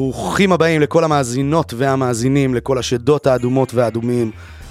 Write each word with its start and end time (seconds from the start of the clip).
ברוכים 0.00 0.52
הבאים 0.52 0.80
לכל 0.80 1.04
המאזינות 1.04 1.74
והמאזינים, 1.76 2.54
לכל 2.54 2.78
השדות 2.78 3.26
האדומות 3.26 3.74
והאדומים. 3.74 4.30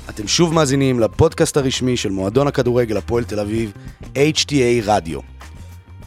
אתם 0.10 0.28
שוב 0.28 0.54
מאזינים 0.54 1.00
לפודקאסט 1.00 1.58
הרשמי 1.58 1.98
של 1.98 2.10
מועדון 2.10 2.48
הכדורגל 2.48 2.98
הפועל 2.98 3.24
תל 3.24 3.40
אביב, 3.40 3.72
HTA 4.16 4.84
רדיו. 4.84 5.20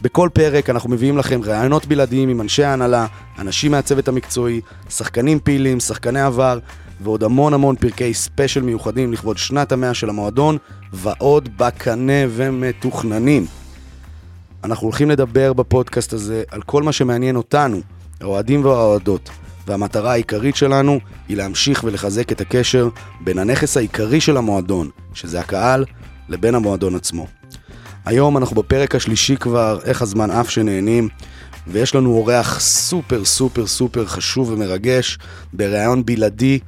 בכל 0.01 0.29
פרק 0.33 0.69
אנחנו 0.69 0.89
מביאים 0.89 1.17
לכם 1.17 1.41
ראיונות 1.43 1.85
בלעדיים 1.85 2.29
עם 2.29 2.41
אנשי 2.41 2.63
ההנהלה, 2.63 3.05
אנשים 3.39 3.71
מהצוות 3.71 4.07
המקצועי, 4.07 4.61
שחקנים 4.89 5.39
פעילים, 5.39 5.79
שחקני 5.79 6.21
עבר, 6.21 6.59
ועוד 7.03 7.23
המון 7.23 7.53
המון 7.53 7.75
פרקי 7.75 8.13
ספיישל 8.13 8.61
מיוחדים 8.61 9.13
לכבוד 9.13 9.37
שנת 9.37 9.71
המאה 9.71 9.93
של 9.93 10.09
המועדון, 10.09 10.57
ועוד 10.93 11.49
בקנה 11.57 12.23
ומתוכננים. 12.29 13.45
אנחנו 14.63 14.87
הולכים 14.87 15.09
לדבר 15.09 15.53
בפודקאסט 15.53 16.13
הזה 16.13 16.43
על 16.51 16.61
כל 16.61 16.83
מה 16.83 16.91
שמעניין 16.91 17.35
אותנו, 17.35 17.81
האוהדים 18.21 18.65
והאוהדות, 18.65 19.29
והמטרה 19.67 20.11
העיקרית 20.11 20.55
שלנו 20.55 20.99
היא 21.27 21.37
להמשיך 21.37 21.83
ולחזק 21.83 22.31
את 22.31 22.41
הקשר 22.41 22.89
בין 23.21 23.39
הנכס 23.39 23.77
העיקרי 23.77 24.21
של 24.21 24.37
המועדון, 24.37 24.89
שזה 25.13 25.39
הקהל, 25.39 25.85
לבין 26.29 26.55
המועדון 26.55 26.95
עצמו. 26.95 27.27
היום 28.05 28.37
אנחנו 28.37 28.55
בפרק 28.55 28.95
השלישי 28.95 29.35
כבר, 29.37 29.79
איך 29.83 30.01
הזמן 30.01 30.31
עף 30.31 30.49
שנהנים, 30.49 31.09
ויש 31.67 31.95
לנו 31.95 32.11
אורח 32.11 32.59
סופר 32.59 33.25
סופר 33.25 33.65
סופר 33.67 34.05
חשוב 34.05 34.49
ומרגש, 34.49 35.17
בריאיון 35.53 36.05
בלעדי 36.05 36.59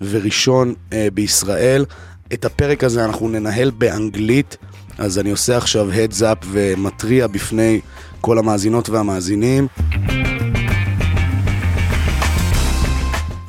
וראשון 0.00 0.74
אה, 0.92 1.08
בישראל. 1.14 1.84
את 2.32 2.44
הפרק 2.44 2.84
הזה 2.84 3.04
אנחנו 3.04 3.28
ננהל 3.28 3.70
באנגלית, 3.70 4.56
אז 4.98 5.18
אני 5.18 5.30
עושה 5.30 5.56
עכשיו 5.56 5.88
heads 5.90 6.20
up 6.20 6.46
ומתריע 6.50 7.26
בפני 7.26 7.80
כל 8.20 8.38
המאזינות 8.38 8.88
והמאזינים. 8.88 9.66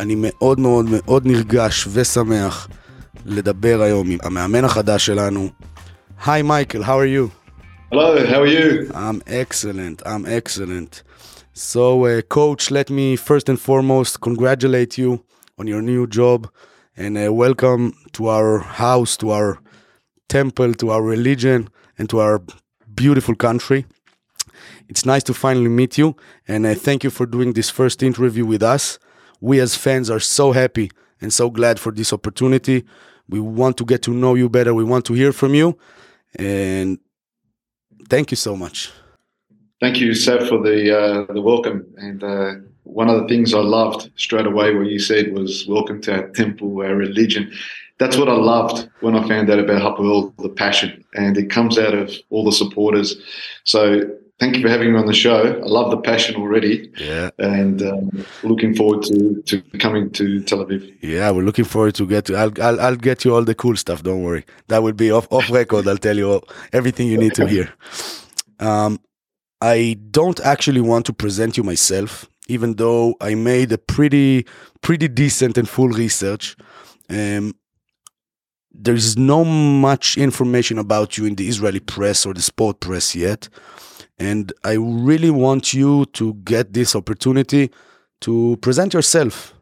אני 0.00 0.14
מאוד 0.18 0.60
מאוד 0.60 0.86
מאוד 0.90 1.26
נרגש 1.26 1.88
ושמח 1.92 2.68
לדבר 3.26 3.82
היום 3.82 4.10
עם 4.10 4.18
המאמן 4.22 4.64
החדש 4.64 5.06
שלנו. 5.06 5.48
היי 6.26 6.42
מייקל, 6.42 6.84
how 6.84 6.86
are 6.86 7.06
you? 7.16 7.28
Hello, 7.92 8.26
how 8.26 8.42
are 8.42 8.46
you? 8.46 8.90
I'm 8.94 9.20
excellent, 9.26 10.02
I'm 10.06 10.24
excellent. 10.26 11.02
So, 11.52 12.06
uh, 12.06 12.22
coach, 12.22 12.70
let 12.70 12.88
me 12.88 13.16
first 13.16 13.48
and 13.48 13.58
foremost 13.60 14.20
congratulate 14.20 14.96
you 14.96 15.24
on 15.58 15.66
your 15.66 15.82
new 15.82 16.06
job 16.06 16.48
and 16.96 17.18
uh, 17.18 17.32
welcome 17.32 17.92
to 18.12 18.28
our 18.28 18.58
house, 18.58 19.16
to 19.18 19.30
our 19.30 19.58
temple, 20.28 20.74
to 20.74 20.90
our 20.90 21.02
religion, 21.02 21.68
and 21.98 22.08
to 22.10 22.20
our 22.20 22.42
beautiful 22.94 23.34
country. 23.34 23.86
It's 24.88 25.04
nice 25.04 25.24
to 25.24 25.34
finally 25.34 25.68
meet 25.68 25.98
you, 25.98 26.16
and 26.46 26.66
uh, 26.66 26.74
thank 26.74 27.04
you 27.04 27.10
for 27.10 27.26
doing 27.26 27.52
this 27.52 27.70
first 27.70 28.02
interview 28.02 28.44
with 28.46 28.62
us. 28.62 28.98
We 29.41 29.59
as 29.59 29.75
fans 29.75 30.09
are 30.09 30.19
so 30.19 30.51
happy 30.51 30.91
and 31.21 31.33
so 31.33 31.49
glad 31.49 31.79
for 31.79 31.91
this 31.91 32.13
opportunity. 32.13 32.85
We 33.27 33.39
want 33.39 33.77
to 33.77 33.85
get 33.85 34.01
to 34.03 34.11
know 34.11 34.35
you 34.35 34.49
better. 34.49 34.73
We 34.73 34.83
want 34.83 35.05
to 35.05 35.13
hear 35.13 35.31
from 35.33 35.55
you, 35.55 35.77
and 36.37 36.99
thank 38.07 38.31
you 38.31 38.37
so 38.37 38.55
much. 38.55 38.91
Thank 39.81 39.99
you, 39.99 40.13
Seb, 40.13 40.47
for 40.47 40.61
the 40.61 40.97
uh, 40.97 41.33
the 41.33 41.41
welcome. 41.41 41.85
And 41.97 42.23
uh, 42.23 42.53
one 42.83 43.09
of 43.09 43.21
the 43.21 43.27
things 43.27 43.53
I 43.53 43.59
loved 43.59 44.11
straight 44.15 44.45
away, 44.45 44.73
what 44.75 44.87
you 44.87 44.99
said 44.99 45.33
was 45.33 45.65
"Welcome 45.67 46.01
to 46.03 46.15
our 46.15 46.29
temple, 46.29 46.81
our 46.81 46.95
religion." 46.95 47.51
That's 47.97 48.17
what 48.17 48.27
I 48.27 48.33
loved 48.33 48.89
when 48.99 49.15
I 49.15 49.25
found 49.27 49.49
out 49.49 49.59
about 49.59 49.81
Hapoel, 49.81 50.35
the 50.37 50.49
passion, 50.49 51.03
and 51.13 51.37
it 51.37 51.49
comes 51.49 51.77
out 51.77 51.93
of 51.93 52.13
all 52.29 52.43
the 52.43 52.51
supporters. 52.51 53.15
So 53.63 54.01
thank 54.39 54.55
you 54.55 54.61
for 54.61 54.69
having 54.69 54.93
me 54.93 54.99
on 54.99 55.05
the 55.05 55.13
show. 55.13 55.61
I 55.63 55.65
love 55.65 55.91
the 55.91 55.97
passion 55.97 56.35
already. 56.35 56.91
Yeah. 56.97 57.29
And 57.39 57.81
um, 57.81 58.25
looking 58.43 58.75
forward 58.75 59.03
to, 59.03 59.41
to 59.43 59.61
coming 59.79 60.11
to 60.11 60.41
Tel 60.43 60.65
Aviv. 60.65 60.95
Yeah, 61.01 61.31
we're 61.31 61.43
looking 61.43 61.65
forward 61.65 61.95
to 61.95 62.05
get 62.05 62.25
to. 62.25 62.35
I'll, 62.35 62.51
I'll, 62.61 62.79
I'll 62.81 62.95
get 62.95 63.23
you 63.25 63.33
all 63.33 63.43
the 63.43 63.55
cool 63.55 63.75
stuff. 63.75 64.03
Don't 64.03 64.23
worry. 64.23 64.45
That 64.67 64.83
will 64.83 64.93
be 64.93 65.11
off, 65.11 65.27
off 65.31 65.49
record. 65.49 65.87
I'll 65.87 65.97
tell 65.97 66.17
you 66.17 66.31
all, 66.31 66.47
everything 66.73 67.07
you 67.07 67.17
need 67.17 67.33
to 67.35 67.47
hear. 67.47 67.73
Um, 68.59 68.99
I 69.61 69.97
don't 70.11 70.39
actually 70.41 70.81
want 70.81 71.05
to 71.07 71.13
present 71.13 71.57
you 71.57 71.63
myself, 71.63 72.29
even 72.47 72.75
though 72.75 73.15
I 73.21 73.35
made 73.35 73.71
a 73.71 73.77
pretty, 73.77 74.45
pretty 74.81 75.07
decent 75.07 75.57
and 75.57 75.67
full 75.67 75.89
research. 75.89 76.55
Um, 77.09 77.55
there's 78.77 79.17
no 79.17 79.45
much 79.45 80.17
information 80.17 80.77
about 80.77 81.17
you 81.17 81.25
in 81.25 81.35
the 81.35 81.47
Israeli 81.47 81.79
press 81.79 82.25
or 82.25 82.33
the 82.33 82.41
sport 82.41 82.81
press 82.81 83.15
yet. 83.15 83.47
And 84.17 84.53
I 84.63 84.73
really 84.73 85.29
want 85.29 85.73
you 85.73 86.05
to 86.13 86.33
get 86.35 86.73
this 86.73 86.95
opportunity 86.95 87.71
to 88.21 88.57
present 88.61 88.93
yourself. 88.93 89.53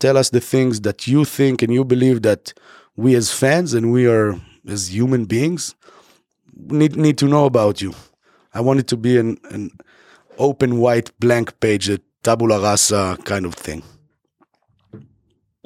Tell 0.00 0.16
us 0.16 0.30
the 0.30 0.40
things 0.40 0.80
that 0.80 1.06
you 1.06 1.24
think 1.24 1.62
and 1.62 1.72
you 1.72 1.84
believe 1.84 2.22
that 2.22 2.52
we 2.96 3.14
as 3.14 3.32
fans 3.32 3.72
and 3.74 3.92
we 3.92 4.06
are 4.06 4.40
as 4.66 4.92
human 4.92 5.24
beings 5.24 5.74
need, 6.56 6.96
need 6.96 7.18
to 7.18 7.26
know 7.26 7.44
about 7.44 7.80
you. 7.80 7.94
I 8.52 8.60
want 8.60 8.80
it 8.80 8.88
to 8.88 8.96
be 8.96 9.18
an, 9.18 9.38
an 9.50 9.70
open 10.38 10.78
white 10.78 11.10
blank 11.20 11.58
page, 11.60 11.88
a 11.88 12.00
tabula 12.22 12.60
rasa 12.60 13.18
kind 13.24 13.46
of 13.46 13.54
thing. 13.54 13.82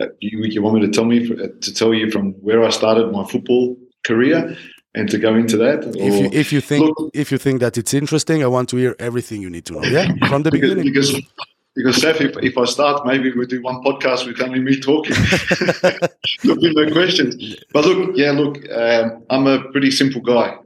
Uh, 0.00 0.06
you, 0.20 0.44
you 0.44 0.62
want 0.62 0.76
me 0.76 0.80
to 0.86 0.92
tell 0.92 1.04
me 1.04 1.30
uh, 1.30 1.48
to 1.60 1.74
tell 1.74 1.92
you 1.92 2.10
from 2.10 2.32
where 2.34 2.62
I 2.62 2.70
started 2.70 3.10
my 3.10 3.24
football 3.24 3.76
career 4.04 4.56
and 4.94 5.08
to 5.10 5.18
go 5.18 5.34
into 5.34 5.56
that? 5.58 5.84
If 5.96 6.14
you 6.14 6.30
if 6.32 6.52
you 6.52 6.60
think 6.60 6.86
look, 6.98 7.10
if 7.14 7.30
you 7.32 7.38
think 7.38 7.60
that 7.60 7.76
it's 7.78 7.94
interesting, 7.94 8.42
I 8.42 8.46
want 8.46 8.68
to 8.70 8.76
hear 8.76 8.96
everything 8.98 9.42
you 9.42 9.50
need 9.50 9.66
to 9.66 9.74
know. 9.74 9.84
Yeah, 9.84 10.06
from 10.28 10.42
the 10.42 10.50
because, 10.50 10.74
beginning. 10.74 10.92
Because 10.92 11.20
because 11.78 12.00
Seth, 12.00 12.20
if, 12.20 12.36
if 12.42 12.58
I 12.58 12.64
start, 12.64 13.06
maybe 13.06 13.30
we'll 13.32 13.46
do 13.46 13.62
one 13.62 13.82
podcast 13.84 14.26
with 14.26 14.40
only 14.40 14.58
me 14.58 14.80
talking. 14.80 15.14
look, 16.44 16.58
no 16.60 16.90
questions. 16.90 17.56
But 17.72 17.84
look, 17.84 18.16
yeah, 18.16 18.32
look, 18.32 18.58
um, 18.72 19.24
I'm 19.30 19.46
a 19.46 19.62
pretty 19.70 19.92
simple 19.92 20.20
guy. 20.20 20.56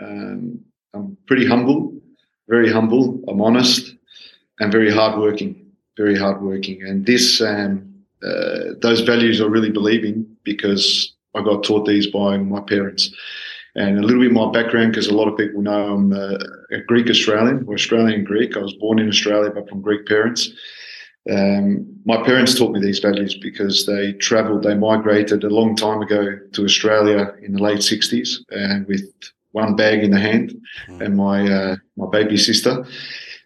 Um, 0.00 0.58
I'm 0.94 1.16
pretty 1.26 1.46
humble, 1.46 1.94
very 2.48 2.72
humble. 2.72 3.22
I'm 3.28 3.40
honest, 3.40 3.94
and 4.58 4.72
very 4.72 4.92
hardworking, 4.92 5.70
very 5.96 6.18
hardworking. 6.18 6.82
And 6.82 7.06
this, 7.06 7.40
um, 7.40 7.94
uh, 8.24 8.74
those 8.80 9.00
values 9.02 9.40
I 9.40 9.44
really 9.44 9.70
believe 9.70 10.04
in 10.04 10.26
because 10.42 11.14
I 11.34 11.42
got 11.42 11.64
taught 11.64 11.86
these 11.86 12.06
by 12.08 12.38
my 12.38 12.60
parents. 12.60 13.10
And 13.74 13.98
a 13.98 14.02
little 14.02 14.20
bit 14.20 14.32
my 14.32 14.50
background, 14.50 14.92
because 14.92 15.06
a 15.06 15.14
lot 15.14 15.28
of 15.28 15.38
people 15.38 15.62
know 15.62 15.94
I'm 15.94 16.12
a, 16.12 16.38
a 16.72 16.80
Greek 16.86 17.08
Australian, 17.08 17.64
or 17.66 17.74
Australian 17.74 18.24
Greek. 18.24 18.56
I 18.56 18.60
was 18.60 18.74
born 18.74 18.98
in 18.98 19.08
Australia, 19.08 19.50
but 19.50 19.68
from 19.68 19.80
Greek 19.80 20.06
parents. 20.06 20.50
Um, 21.30 21.86
my 22.04 22.22
parents 22.22 22.58
taught 22.58 22.72
me 22.72 22.80
these 22.80 22.98
values 22.98 23.36
because 23.36 23.86
they 23.86 24.12
travelled, 24.14 24.64
they 24.64 24.74
migrated 24.74 25.44
a 25.44 25.48
long 25.48 25.76
time 25.76 26.02
ago 26.02 26.36
to 26.52 26.64
Australia 26.64 27.32
in 27.40 27.52
the 27.52 27.62
late 27.62 27.78
60s 27.78 28.38
and 28.50 28.86
with 28.88 29.08
one 29.52 29.76
bag 29.76 30.02
in 30.02 30.10
the 30.10 30.18
hand 30.18 30.52
and 30.88 31.16
my 31.16 31.46
uh, 31.46 31.76
my 31.96 32.06
baby 32.10 32.36
sister 32.36 32.84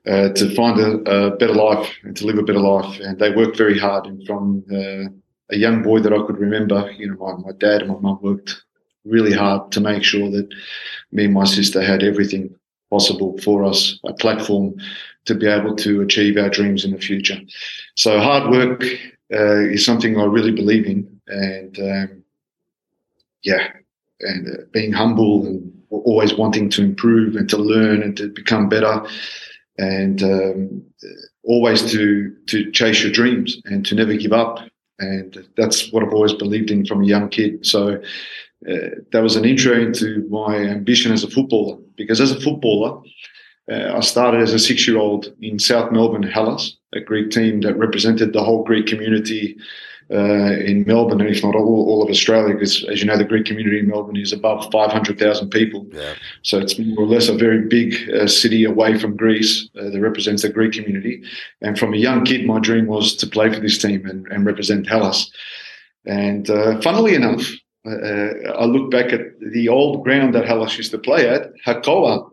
uh, 0.07 0.29
to 0.31 0.55
find 0.55 0.81
a, 0.81 0.93
a, 1.11 1.37
better 1.37 1.55
life 1.55 1.93
and 2.05 2.17
to 2.17 2.27
live 2.27 2.39
a 2.39 2.43
better 2.43 2.61
life. 2.61 3.01
And 3.01 3.19
they 3.19 3.31
worked 3.31 3.57
very 3.57 3.79
hard. 3.79 4.07
And 4.07 4.25
from 4.27 4.65
uh, 4.71 5.11
a 5.51 5.57
young 5.57 5.83
boy 5.83 6.01
that 6.01 6.13
I 6.13 6.27
could 6.27 6.39
remember, 6.39 6.91
you 6.93 7.09
know, 7.09 7.17
my, 7.17 7.47
my 7.47 7.53
dad 7.59 7.83
and 7.83 7.91
my 7.91 7.99
mum 7.99 8.19
worked 8.23 8.63
really 9.05 9.33
hard 9.33 9.71
to 9.73 9.81
make 9.81 10.03
sure 10.03 10.31
that 10.31 10.49
me 11.13 11.27
and 11.27 11.35
my 11.35 11.45
sister 11.45 11.83
had 11.83 12.03
everything 12.03 12.55
possible 12.91 13.39
for 13.39 13.65
us, 13.65 13.99
a 14.05 14.13
platform 14.13 14.75
to 15.25 15.35
be 15.35 15.47
able 15.47 15.75
to 15.77 16.01
achieve 16.03 16.37
our 16.37 16.49
dreams 16.49 16.85
in 16.85 16.93
the 16.93 16.99
future. 16.99 17.39
So 17.95 18.19
hard 18.21 18.51
work 18.51 18.85
uh, 19.33 19.69
is 19.71 19.85
something 19.85 20.19
I 20.19 20.25
really 20.25 20.53
believe 20.53 20.87
in, 20.87 21.21
and 21.29 21.79
um, 21.79 22.25
yeah, 23.43 23.69
and 24.21 24.49
uh, 24.49 24.63
being 24.73 24.93
humble 24.93 25.47
and 25.47 25.73
always 25.91 26.35
wanting 26.35 26.71
to 26.71 26.83
improve 26.83 27.37
and 27.37 27.49
to 27.51 27.57
learn 27.57 28.03
and 28.03 28.17
to 28.17 28.29
become 28.29 28.69
better, 28.69 29.05
and 29.79 30.23
um, 30.23 30.83
always 31.45 31.91
to 31.91 32.35
to 32.47 32.71
chase 32.71 33.03
your 33.03 33.13
dreams 33.13 33.61
and 33.65 33.85
to 33.87 33.95
never 33.95 34.15
give 34.15 34.33
up. 34.33 34.61
And 34.99 35.47
that's 35.57 35.93
what 35.93 36.03
I've 36.03 36.13
always 36.13 36.33
believed 36.33 36.71
in 36.71 36.87
from 36.87 37.03
a 37.03 37.07
young 37.07 37.29
kid. 37.29 37.67
So 37.67 38.01
uh, 38.69 38.89
that 39.13 39.23
was 39.23 39.37
an 39.37 39.45
intro 39.45 39.79
into 39.79 40.27
my 40.31 40.57
ambition 40.57 41.13
as 41.13 41.23
a 41.23 41.31
footballer. 41.31 41.79
Because 41.97 42.21
as 42.21 42.33
a 42.33 42.41
footballer, 42.41 43.03
uh, 43.71 43.97
I 43.97 44.01
started 44.01 44.41
as 44.41 44.55
a 44.55 44.59
six-year-old 44.59 45.35
in 45.41 45.59
South 45.59 45.93
Melbourne, 45.93 46.23
Hellas, 46.23 46.76
a 46.95 47.01
Greek 47.01 47.31
team 47.31 47.61
that 47.63 47.77
represented 47.77 48.33
the 48.33 48.43
whole 48.43 48.65
Greek 48.65 48.87
community 48.87 49.57
uh, 50.11 50.53
in 50.61 50.85
Melbourne, 50.87 51.21
and 51.21 51.29
if 51.29 51.43
not 51.43 51.57
all, 51.57 51.89
all 51.89 52.03
of 52.03 52.09
Australia, 52.11 52.55
because 52.55 52.85
as 52.85 53.01
you 53.01 53.07
know, 53.07 53.17
the 53.17 53.25
Greek 53.25 53.45
community 53.45 53.81
in 53.81 53.89
Melbourne 53.89 54.17
is 54.17 54.33
above 54.33 54.71
500,000 54.71 55.51
people. 55.51 55.85
Yeah. 55.91 56.15
So 56.43 56.59
it's 56.59 56.79
more 56.79 57.01
or 57.01 57.07
less 57.07 57.29
a 57.29 57.35
very 57.35 57.63
big 57.67 58.09
uh, 58.11 58.29
city 58.29 58.65
away 58.65 58.99
from 58.99 59.17
Greece 59.17 59.69
uh, 59.77 59.91
that 59.91 60.01
represents 60.01 60.43
the 60.43 60.49
Greek 60.49 60.73
community. 60.73 61.23
And 61.61 61.77
from 61.77 61.93
a 61.93 61.97
young 61.97 62.25
kid, 62.25 62.47
my 62.47 62.61
dream 62.61 62.87
was 62.87 63.17
to 63.17 63.27
play 63.27 63.53
for 63.53 63.59
this 63.59 63.79
team 63.79 64.07
and, 64.07 64.27
and 64.29 64.47
represent 64.47 64.89
Hellas. 64.89 65.29
And 66.05 66.49
uh, 66.49 66.81
funnily 66.83 67.15
enough, 67.17 67.45
uh, 67.85 68.53
I 68.53 68.65
look 68.65 68.93
back 68.93 69.13
at 69.13 69.23
the 69.41 69.69
old 69.69 70.05
ground 70.05 70.35
that 70.35 70.47
Hellas 70.47 70.77
used 70.77 70.93
to 70.93 70.99
play 70.99 71.29
at, 71.29 71.51
Hakoah. 71.67 72.31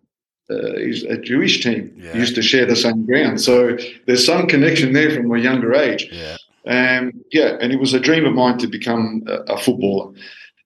Uh, 0.50 0.74
is 0.74 1.04
a 1.04 1.18
Jewish 1.18 1.64
team. 1.64 1.94
Yeah. 1.96 2.18
Used 2.18 2.36
to 2.36 2.42
share 2.42 2.66
the 2.66 2.76
same 2.76 3.06
ground, 3.06 3.42
so 3.42 3.78
there's 4.06 4.26
some 4.26 4.48
connection 4.48 4.94
there 4.94 5.12
from 5.12 5.32
a 5.32 5.40
younger 5.40 5.74
age. 5.74 6.10
Yeah. 6.12 6.38
Um, 6.66 7.12
yeah, 7.32 7.58
and 7.60 7.74
it 7.74 7.80
was 7.80 7.94
a 7.94 8.00
dream 8.00 8.26
of 8.26 8.34
mine 8.34 8.58
to 8.60 8.68
become 8.68 9.24
a, 9.28 9.54
a 9.54 9.58
footballer, 9.58 10.14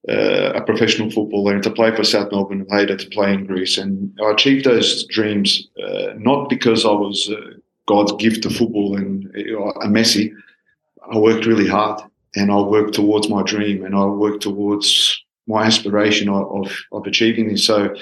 uh, 0.09 0.53
a 0.53 0.61
professional 0.61 1.09
footballer, 1.09 1.55
and 1.55 1.63
to 1.63 1.71
play 1.71 1.95
for 1.95 2.03
South 2.03 2.31
Melbourne 2.31 2.61
and 2.61 2.69
later 2.69 2.95
to 2.95 3.09
play 3.09 3.33
in 3.33 3.45
Greece. 3.45 3.77
And 3.77 4.15
I 4.23 4.31
achieved 4.31 4.65
those 4.65 5.05
dreams 5.07 5.67
uh, 5.83 6.13
not 6.17 6.49
because 6.49 6.85
I 6.85 6.91
was 6.91 7.29
uh, 7.29 7.57
God's 7.87 8.13
gift 8.13 8.43
to 8.43 8.49
football 8.49 8.95
and 8.95 9.25
a 9.35 9.87
Messi. 9.87 10.31
I 11.11 11.17
worked 11.17 11.45
really 11.45 11.67
hard, 11.67 12.01
and 12.35 12.51
I 12.51 12.59
worked 12.61 12.93
towards 12.93 13.29
my 13.29 13.41
dream, 13.43 13.83
and 13.83 13.95
I 13.95 14.05
worked 14.05 14.43
towards 14.43 15.23
my 15.47 15.65
aspiration 15.65 16.29
of, 16.29 16.51
of, 16.51 16.77
of 16.91 17.07
achieving 17.07 17.47
this. 17.47 17.65
So 17.65 17.95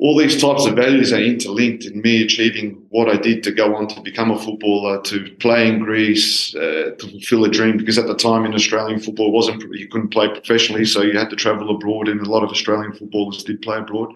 all 0.00 0.16
these 0.16 0.40
types 0.40 0.64
of 0.64 0.76
values 0.76 1.12
are 1.12 1.20
interlinked 1.20 1.84
in 1.84 2.00
me 2.00 2.22
achieving 2.22 2.86
what 2.90 3.08
I 3.08 3.16
did 3.16 3.42
to 3.42 3.50
go 3.50 3.74
on 3.74 3.88
to 3.88 4.00
become 4.00 4.30
a 4.30 4.38
footballer, 4.38 5.02
to 5.02 5.34
play 5.40 5.66
in 5.66 5.80
Greece, 5.80 6.54
uh, 6.54 6.92
to 6.98 7.08
fulfill 7.10 7.44
a 7.44 7.50
dream. 7.50 7.76
Because 7.76 7.98
at 7.98 8.06
the 8.06 8.14
time 8.14 8.44
in 8.44 8.54
Australian 8.54 9.00
football, 9.00 9.32
wasn't 9.32 9.60
you 9.74 9.88
couldn't 9.88 10.10
play 10.10 10.28
professionally, 10.28 10.84
so 10.84 11.02
you 11.02 11.18
had 11.18 11.30
to 11.30 11.36
travel 11.36 11.74
abroad, 11.74 12.06
and 12.06 12.20
a 12.20 12.30
lot 12.30 12.44
of 12.44 12.50
Australian 12.50 12.92
footballers 12.92 13.42
did 13.42 13.60
play 13.60 13.78
abroad. 13.78 14.14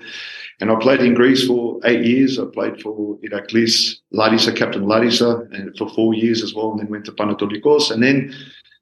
And 0.61 0.71
I 0.71 0.77
played 0.77 1.01
in 1.01 1.15
Greece 1.15 1.49
for 1.49 1.81
eight 1.85 2.05
years. 2.05 2.39
I 2.39 2.45
played 2.45 2.81
for 2.81 3.19
Iraklis, 3.19 3.97
Larissa, 4.13 4.53
Captain 4.53 4.87
Larissa, 4.87 5.49
and 5.51 5.77
for 5.77 5.89
four 5.91 6.15
years 6.15 6.45
as 6.45 6.55
well, 6.55 6.71
and 6.71 6.81
then 6.81 6.91
went 6.91 7.07
to 7.07 7.13
Panetolikos, 7.13 7.91
and 7.91 8.01
then 8.01 8.33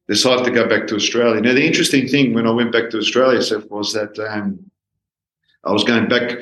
decided 0.06 0.44
to 0.44 0.50
go 0.50 0.68
back 0.68 0.86
to 0.88 0.96
Australia. 0.96 1.40
Now, 1.40 1.54
the 1.54 1.66
interesting 1.66 2.08
thing 2.08 2.34
when 2.34 2.46
I 2.46 2.50
went 2.50 2.72
back 2.72 2.90
to 2.90 2.98
Australia, 2.98 3.40
Seth, 3.40 3.70
was 3.70 3.94
that 3.94 4.18
um, 4.18 4.70
I 5.64 5.72
was 5.72 5.84
going 5.84 6.08
back 6.08 6.38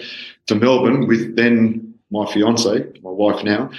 to 0.49 0.55
Melbourne 0.55 1.07
with 1.07 1.37
then 1.37 1.95
my 2.11 2.27
fiance, 2.27 2.85
my 3.03 3.11
wife 3.11 3.45
now, 3.45 3.71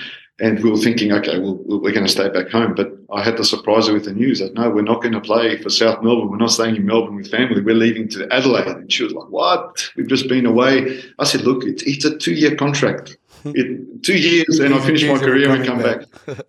and 0.41 0.63
we 0.63 0.71
were 0.71 0.77
thinking, 0.77 1.11
okay, 1.11 1.37
well, 1.39 1.55
we're 1.65 1.91
going 1.91 2.05
to 2.05 2.11
stay 2.11 2.29
back 2.29 2.49
home. 2.49 2.73
But 2.73 2.93
I 3.11 3.21
had 3.21 3.35
to 3.37 3.43
surprise 3.43 3.87
her 3.87 3.93
with 3.93 4.05
the 4.05 4.13
news 4.13 4.39
that 4.39 4.53
no, 4.53 4.69
we're 4.69 4.81
not 4.81 5.01
going 5.01 5.13
to 5.13 5.21
play 5.21 5.61
for 5.61 5.69
South 5.69 6.01
Melbourne. 6.01 6.29
We're 6.29 6.37
not 6.37 6.51
staying 6.51 6.77
in 6.77 6.85
Melbourne 6.85 7.15
with 7.15 7.29
family. 7.29 7.61
We're 7.61 7.75
leaving 7.75 8.07
to 8.09 8.31
Adelaide. 8.33 8.67
And 8.67 8.91
she 8.91 9.03
was 9.03 9.13
like, 9.13 9.29
what? 9.29 9.89
We've 9.97 10.07
just 10.07 10.29
been 10.29 10.45
away. 10.45 11.01
I 11.19 11.25
said, 11.25 11.41
look, 11.41 11.65
it's, 11.65 11.83
it's 11.83 12.05
a 12.05 12.17
two 12.17 12.33
year 12.33 12.55
contract. 12.55 13.17
It, 13.45 14.03
two 14.03 14.17
years, 14.17 14.59
and 14.59 14.73
I 14.73 14.85
finish 14.85 15.05
my 15.05 15.17
career 15.17 15.49
and 15.49 15.65
come 15.65 15.81
back. 15.81 16.03
back. 16.25 16.39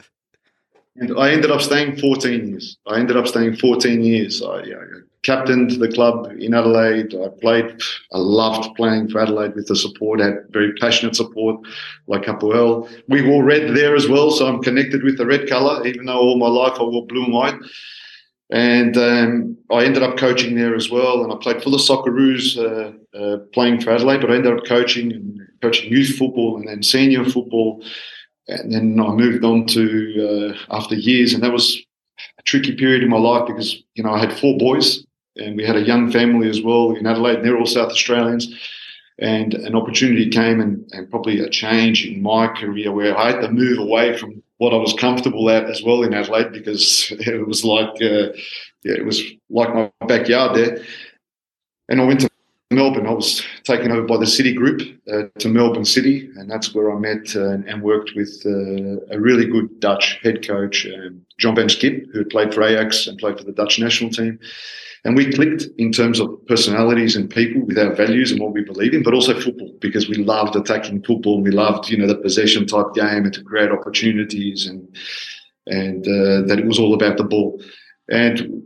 and 0.97 1.17
I 1.17 1.31
ended 1.31 1.53
up 1.53 1.61
staying 1.61 1.99
14 1.99 2.49
years. 2.49 2.79
I 2.85 2.99
ended 2.99 3.17
up 3.17 3.29
staying 3.29 3.59
14 3.59 4.03
years. 4.03 4.43
I, 4.43 4.57
I 4.59 4.85
captained 5.23 5.73
the 5.73 5.93
club 5.93 6.33
in 6.39 6.55
Adelaide. 6.55 7.15
I 7.15 7.29
played, 7.29 7.81
I 8.13 8.19
loved 8.19 8.75
playing 8.77 9.11
for 9.11 9.21
Adelaide 9.21 9.55
with 9.55 9.67
the 9.67 9.77
support, 9.77 10.21
had 10.21 10.45
very 10.51 10.73
passionate 10.75 11.17
support 11.17 11.61
like 12.07 12.23
Hapoel. 12.23 12.89
We 13.09 13.23
wore 13.23 13.45
red 13.45 13.77
there 13.77 13.95
as 13.95 14.09
well, 14.09 14.31
so 14.31 14.47
I'm 14.47 14.63
connected 14.63 15.03
with 15.03 15.19
the 15.19 15.27
red 15.27 15.49
colour, 15.49 15.87
even 15.87 16.07
though 16.07 16.19
all 16.19 16.39
my 16.39 16.49
life 16.49 16.79
I 16.81 16.85
wore 16.85 17.07
blue 17.07 17.25
and 17.25 17.33
white. 17.33 17.55
And 18.53 18.97
um, 18.97 19.57
I 19.71 19.85
ended 19.85 20.03
up 20.03 20.17
coaching 20.17 20.57
there 20.57 20.75
as 20.75 20.91
well, 20.91 21.23
and 21.23 21.33
I 21.33 21.37
played 21.37 21.63
for 21.63 21.71
the 21.71 21.77
Socceroos, 21.77 22.57
uh, 22.59 23.17
uh, 23.17 23.39
playing 23.53 23.81
for 23.81 23.91
Adelaide. 23.91 24.23
But 24.23 24.33
I 24.33 24.37
ended 24.37 24.59
up 24.59 24.65
coaching 24.67 25.13
and 25.13 25.41
coaching 25.63 25.93
youth 25.93 26.17
football 26.17 26.57
and 26.57 26.67
then 26.67 26.83
senior 26.83 27.25
football, 27.25 27.85
and 28.49 28.73
then 28.73 28.99
I 28.99 29.11
moved 29.11 29.45
on 29.45 29.67
to 29.67 30.57
uh, 30.71 30.77
after 30.77 30.97
years, 30.97 31.33
and 31.33 31.43
that 31.45 31.53
was 31.53 31.79
a 32.39 32.43
tricky 32.43 32.75
period 32.75 33.05
in 33.05 33.11
my 33.11 33.19
life 33.19 33.47
because 33.47 33.81
you 33.95 34.03
know 34.03 34.13
I 34.13 34.19
had 34.19 34.37
four 34.37 34.59
boys, 34.59 35.05
and 35.41 35.57
we 35.57 35.65
had 35.65 35.77
a 35.77 35.83
young 35.83 36.11
family 36.13 36.49
as 36.49 36.63
well 36.63 36.93
in 36.93 37.07
Adelaide, 37.07 37.37
and 37.37 37.45
they're 37.45 37.59
all 37.59 37.67
South 37.67 37.91
Australians. 37.91 38.55
And 39.19 39.53
an 39.53 39.75
opportunity 39.75 40.31
came, 40.31 40.61
and, 40.61 40.89
and 40.93 41.11
probably 41.11 41.41
a 41.41 41.51
change 41.51 42.07
in 42.07 42.23
my 42.23 42.47
career 42.49 42.91
where 42.91 43.17
I 43.17 43.33
had 43.33 43.41
to 43.43 43.51
move 43.51 43.79
away 43.79 44.17
from 44.17 44.43
what 44.57 44.73
I 44.73 44.79
was 44.79 44.95
comfortable 44.95 45.51
at 45.51 45.65
as 45.65 45.83
well 45.83 46.03
in 46.03 46.15
Adelaide 46.15 46.53
because 46.53 47.13
it 47.19 47.47
was 47.47 47.65
like 47.65 47.91
uh, 48.03 48.33
yeah, 48.85 48.95
it 48.95 49.05
was 49.05 49.23
like 49.51 49.75
my 49.75 49.91
backyard 50.07 50.57
there. 50.57 50.83
And 51.89 52.01
I 52.01 52.05
went 52.05 52.21
to 52.21 52.31
Melbourne. 52.71 53.07
I 53.07 53.13
was 53.13 53.45
taken 53.65 53.91
over 53.91 54.07
by 54.07 54.17
the 54.17 54.27
City 54.27 54.55
Group 54.55 54.81
uh, 55.13 55.25
to 55.39 55.49
Melbourne 55.49 55.85
City, 55.85 56.31
and 56.37 56.49
that's 56.49 56.73
where 56.73 56.93
I 56.93 56.99
met 56.99 57.35
uh, 57.35 57.59
and 57.67 57.83
worked 57.83 58.13
with 58.15 58.43
uh, 58.47 59.15
a 59.15 59.19
really 59.19 59.45
good 59.45 59.81
Dutch 59.81 60.21
head 60.23 60.47
coach, 60.47 60.87
um, 60.87 61.27
John 61.39 61.57
Van 61.57 61.69
Schip, 61.69 62.07
who 62.13 62.25
played 62.25 62.55
for 62.55 62.63
Ajax 62.63 63.07
and 63.07 63.19
played 63.19 63.39
for 63.39 63.45
the 63.45 63.53
Dutch 63.53 63.79
national 63.81 64.11
team. 64.11 64.39
And 65.05 65.17
we 65.17 65.33
clicked 65.33 65.65
in 65.79 65.93
terms 65.93 66.21
of 66.21 66.29
personalities 66.47 67.17
and 67.17 67.31
people 67.31 67.63
with 67.63 67.79
our 67.79 67.95
values 67.95 68.33
and 68.33 68.41
what 68.41 68.53
we 68.53 68.63
believe 68.63 68.93
in, 68.93 69.03
but 69.03 69.15
also 69.15 69.39
football 69.39 69.75
because 69.81 70.09
we 70.09 70.17
loved 70.17 70.57
attacking 70.57 71.03
football. 71.03 71.37
And 71.37 71.45
we 71.45 71.51
loved, 71.51 71.89
you 71.89 71.97
know, 71.97 72.07
the 72.07 72.17
possession 72.17 72.67
type 72.67 72.93
game 72.95 73.25
and 73.25 73.33
to 73.33 73.43
create 73.43 73.71
opportunities 73.71 74.67
and 74.67 74.87
and 75.67 76.07
uh, 76.07 76.47
that 76.49 76.59
it 76.59 76.67
was 76.67 76.79
all 76.79 76.95
about 76.95 77.17
the 77.17 77.25
ball. 77.25 77.63
And 78.11 78.63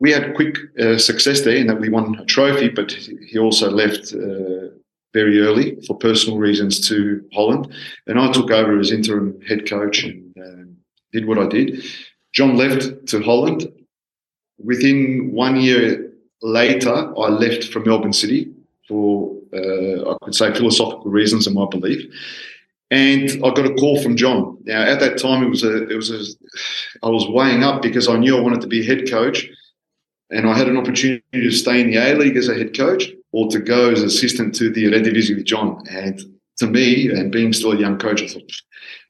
we 0.00 0.10
had 0.10 0.34
quick 0.34 0.58
uh, 0.78 0.98
success 0.98 1.42
there 1.42 1.56
in 1.56 1.68
that 1.68 1.80
we 1.80 1.88
won 1.88 2.18
a 2.18 2.24
trophy, 2.26 2.68
but 2.68 2.92
he 2.92 3.38
also 3.38 3.70
left 3.70 4.12
uh, 4.12 4.74
very 5.14 5.40
early 5.40 5.80
for 5.86 5.96
personal 5.96 6.38
reasons 6.38 6.86
to 6.88 7.24
Holland. 7.32 7.72
And 8.06 8.18
I 8.18 8.30
took 8.32 8.50
over 8.50 8.78
as 8.78 8.90
interim 8.90 9.40
head 9.42 9.68
coach 9.68 10.04
and 10.04 10.34
um, 10.38 10.76
did 11.12 11.26
what 11.26 11.38
I 11.38 11.46
did. 11.46 11.84
John 12.32 12.56
left 12.56 13.06
to 13.06 13.22
Holland 13.22 13.70
within 14.58 15.32
one 15.32 15.60
year 15.60 16.12
later, 16.42 17.12
I 17.18 17.28
left 17.28 17.64
from 17.64 17.84
Melbourne 17.84 18.12
City 18.12 18.52
for, 18.88 19.36
uh, 19.54 20.12
I 20.12 20.16
could 20.22 20.34
say, 20.34 20.52
philosophical 20.52 21.10
reasons 21.10 21.46
and 21.46 21.56
my 21.56 21.66
belief. 21.66 22.04
And 22.90 23.30
I 23.44 23.50
got 23.54 23.64
a 23.64 23.74
call 23.74 24.02
from 24.02 24.16
John. 24.16 24.58
Now, 24.64 24.82
at 24.82 25.00
that 25.00 25.18
time, 25.18 25.42
it 25.42 25.48
was 25.48 25.64
a, 25.64 25.88
it 25.88 25.96
was 25.96 26.10
a, 26.10 26.20
I 27.02 27.08
was 27.08 27.26
weighing 27.26 27.64
up 27.64 27.80
because 27.80 28.06
I 28.06 28.18
knew 28.18 28.36
I 28.36 28.40
wanted 28.40 28.60
to 28.60 28.66
be 28.66 28.84
head 28.84 29.08
coach, 29.08 29.48
and 30.30 30.46
I 30.46 30.56
had 30.56 30.68
an 30.68 30.76
opportunity 30.76 31.22
to 31.32 31.50
stay 31.50 31.80
in 31.80 31.90
the 31.90 31.96
A 31.96 32.14
League 32.14 32.36
as 32.36 32.48
a 32.48 32.54
head 32.54 32.76
coach 32.76 33.10
or 33.32 33.48
to 33.48 33.60
go 33.60 33.90
as 33.90 34.02
assistant 34.02 34.54
to 34.56 34.70
the 34.70 34.84
Eredivisie 34.84 35.34
with 35.34 35.46
John. 35.46 35.82
And 35.90 36.20
to 36.58 36.66
me, 36.66 37.10
and 37.10 37.32
being 37.32 37.52
still 37.54 37.72
a 37.72 37.78
young 37.78 37.98
coach, 37.98 38.22
I 38.22 38.28
thought 38.28 38.52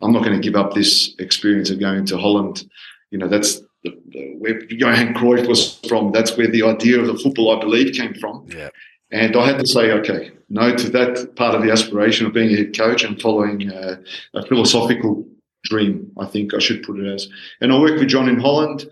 I'm 0.01 0.13
not 0.13 0.25
going 0.25 0.41
to 0.41 0.43
give 0.43 0.55
up 0.55 0.75
this 0.75 1.15
experience 1.19 1.71
of 1.71 1.81
going 1.81 2.07
to 2.07 2.19
Holland. 2.19 2.65
You 3.11 3.19
know, 3.19 3.29
that's 3.29 3.61
the, 3.85 3.99
the, 4.09 4.35
where 4.39 4.65
Johan 4.65 5.15
Cruyff 5.15 5.49
was 5.49 5.79
from. 5.89 6.13
That's 6.13 6.37
where 6.37 6.49
the 6.49 6.63
idea 6.63 7.01
of 7.01 7.07
the 7.07 7.19
football, 7.19 7.57
I 7.57 7.61
believe, 7.61 7.95
came 7.95 8.15
from. 8.15 8.47
Yeah. 8.49 8.71
And 9.11 9.37
I 9.37 9.47
had 9.47 9.59
to 9.59 9.67
say, 9.67 9.93
okay, 9.93 10.31
no 10.49 10.75
to 10.75 10.91
that 10.91 11.37
part 11.37 11.55
of 11.55 11.63
the 11.63 11.71
aspiration 11.71 12.27
of 12.27 12.33
being 12.33 12.51
a 12.51 12.57
head 12.57 12.77
coach 12.77 13.05
and 13.05 13.21
following 13.21 13.71
uh, 13.71 13.97
a 14.35 14.47
philosophical 14.47 15.27
dream, 15.65 16.11
I 16.19 16.27
think 16.27 16.55
I 16.55 16.59
should 16.59 16.83
put 16.83 16.99
it 16.99 17.07
as. 17.07 17.29
And 17.61 17.73
I 17.73 17.79
worked 17.79 18.01
with 18.01 18.09
John 18.09 18.29
in 18.29 18.41
Holland. 18.41 18.89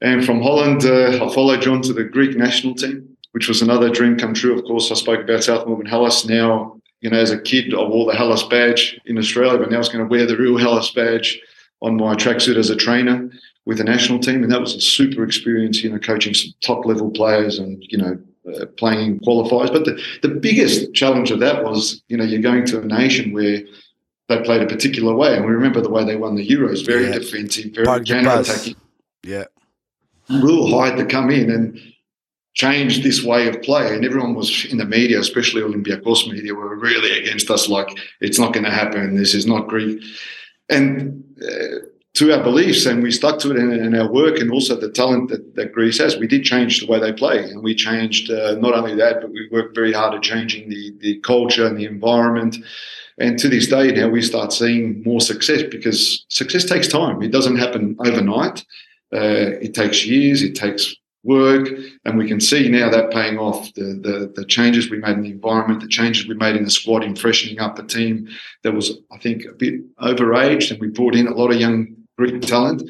And 0.00 0.24
from 0.24 0.42
Holland, 0.42 0.84
uh, 0.84 1.24
I 1.24 1.32
followed 1.32 1.62
John 1.62 1.80
to 1.82 1.92
the 1.92 2.04
Greek 2.04 2.36
national 2.36 2.74
team, 2.74 3.16
which 3.32 3.48
was 3.48 3.62
another 3.62 3.88
dream 3.88 4.18
come 4.18 4.34
true. 4.34 4.58
Of 4.58 4.64
course, 4.64 4.90
I 4.90 4.94
spoke 4.94 5.20
about 5.20 5.44
South 5.44 5.66
Melbourne 5.66 5.86
Hellas. 5.86 6.26
Now, 6.26 6.80
you 7.00 7.10
know, 7.10 7.18
as 7.18 7.30
a 7.30 7.40
kid, 7.40 7.72
I 7.72 7.82
wore 7.82 8.10
the 8.10 8.16
Hellas 8.16 8.42
badge 8.42 9.00
in 9.06 9.16
Australia, 9.16 9.58
but 9.58 9.70
now 9.70 9.76
I 9.76 9.78
was 9.78 9.88
going 9.88 10.04
to 10.04 10.10
wear 10.10 10.26
the 10.26 10.36
real 10.36 10.58
Hellas 10.58 10.90
badge 10.90 11.40
on 11.80 11.96
my 11.96 12.14
tracksuit 12.14 12.56
as 12.56 12.70
a 12.70 12.76
trainer 12.76 13.30
with 13.64 13.78
the 13.78 13.84
national 13.84 14.18
team, 14.18 14.42
and 14.42 14.50
that 14.52 14.60
was 14.60 14.74
a 14.74 14.80
super 14.80 15.24
experience. 15.24 15.82
You 15.82 15.90
know, 15.90 15.98
coaching 15.98 16.34
some 16.34 16.52
top 16.62 16.84
level 16.84 17.10
players 17.10 17.58
and 17.58 17.82
you 17.88 17.98
know 17.98 18.18
uh, 18.54 18.66
playing 18.76 19.20
qualifiers. 19.20 19.72
But 19.72 19.84
the, 19.84 20.02
the 20.22 20.28
biggest 20.28 20.94
challenge 20.94 21.30
of 21.30 21.40
that 21.40 21.64
was 21.64 22.02
you 22.08 22.16
know 22.16 22.24
you're 22.24 22.42
going 22.42 22.66
to 22.66 22.80
a 22.80 22.84
nation 22.84 23.32
where 23.32 23.60
they 24.28 24.42
played 24.42 24.62
a 24.62 24.66
particular 24.66 25.14
way, 25.14 25.36
and 25.36 25.44
we 25.44 25.52
remember 25.52 25.80
the 25.80 25.90
way 25.90 26.04
they 26.04 26.16
won 26.16 26.34
the 26.34 26.46
Euros, 26.46 26.84
very 26.84 27.04
yeah. 27.04 27.18
defensive, 27.18 27.72
very 27.74 28.04
counter 28.04 28.40
attacking. 28.40 28.76
Yeah, 29.22 29.44
real 30.28 30.68
hard 30.68 30.96
to 30.98 31.06
come 31.06 31.30
in 31.30 31.50
and 31.50 31.80
change 32.54 33.02
this 33.02 33.22
way 33.22 33.48
of 33.48 33.62
play. 33.62 33.94
And 33.94 34.04
everyone 34.04 34.34
was 34.34 34.66
in 34.66 34.76
the 34.76 34.84
media, 34.84 35.18
especially 35.20 35.62
Olympiacos 35.62 36.30
media, 36.30 36.54
were 36.54 36.76
really 36.76 37.18
against 37.18 37.50
us. 37.50 37.68
Like 37.68 37.88
it's 38.20 38.38
not 38.38 38.52
going 38.52 38.64
to 38.64 38.70
happen. 38.70 39.16
This 39.16 39.34
is 39.34 39.46
not 39.46 39.68
Greek. 39.68 40.02
And 40.68 41.24
uh, 41.42 41.86
to 42.14 42.30
our 42.32 42.42
beliefs 42.42 42.84
and 42.84 43.02
we 43.02 43.10
stuck 43.10 43.38
to 43.38 43.50
it 43.50 43.56
in, 43.56 43.72
in, 43.72 43.94
our 43.94 44.10
work 44.10 44.38
and 44.38 44.50
also 44.50 44.76
the 44.76 44.90
talent 44.90 45.30
that, 45.30 45.54
that 45.54 45.72
Greece 45.72 45.98
has. 45.98 46.18
We 46.18 46.26
did 46.26 46.44
change 46.44 46.80
the 46.80 46.86
way 46.86 47.00
they 47.00 47.12
play 47.12 47.38
and 47.38 47.62
we 47.62 47.74
changed 47.74 48.30
uh, 48.30 48.54
not 48.56 48.74
only 48.74 48.94
that, 48.96 49.22
but 49.22 49.30
we 49.30 49.48
worked 49.50 49.74
very 49.74 49.92
hard 49.92 50.14
at 50.14 50.22
changing 50.22 50.68
the, 50.68 50.94
the 51.00 51.20
culture 51.20 51.66
and 51.66 51.78
the 51.78 51.86
environment. 51.86 52.56
And 53.18 53.38
to 53.38 53.48
this 53.48 53.68
day 53.68 53.92
now 53.92 54.08
we 54.08 54.20
start 54.20 54.52
seeing 54.52 55.02
more 55.04 55.22
success 55.22 55.62
because 55.70 56.26
success 56.28 56.64
takes 56.64 56.88
time. 56.88 57.22
It 57.22 57.32
doesn't 57.32 57.56
happen 57.56 57.96
overnight. 58.00 58.64
Uh, 59.14 59.56
it 59.60 59.74
takes 59.74 60.06
years, 60.06 60.42
it 60.42 60.54
takes 60.54 60.94
work, 61.24 61.68
and 62.04 62.18
we 62.18 62.26
can 62.26 62.40
see 62.40 62.68
now 62.68 62.90
that 62.90 63.12
paying 63.12 63.38
off. 63.38 63.72
The, 63.74 64.00
the, 64.02 64.32
the 64.34 64.44
changes 64.44 64.90
we 64.90 64.98
made 64.98 65.16
in 65.16 65.22
the 65.22 65.30
environment, 65.30 65.80
the 65.80 65.88
changes 65.88 66.26
we 66.26 66.34
made 66.34 66.56
in 66.56 66.64
the 66.64 66.70
squad 66.70 67.04
in 67.04 67.14
freshening 67.14 67.60
up 67.60 67.76
the 67.76 67.84
team 67.84 68.28
that 68.62 68.72
was, 68.72 68.98
I 69.12 69.18
think, 69.18 69.44
a 69.44 69.52
bit 69.52 69.74
overaged, 69.98 70.70
and 70.70 70.80
we 70.80 70.88
brought 70.88 71.14
in 71.14 71.28
a 71.28 71.34
lot 71.34 71.52
of 71.52 71.60
young 71.60 71.94
Greek 72.22 72.42
talent. 72.42 72.82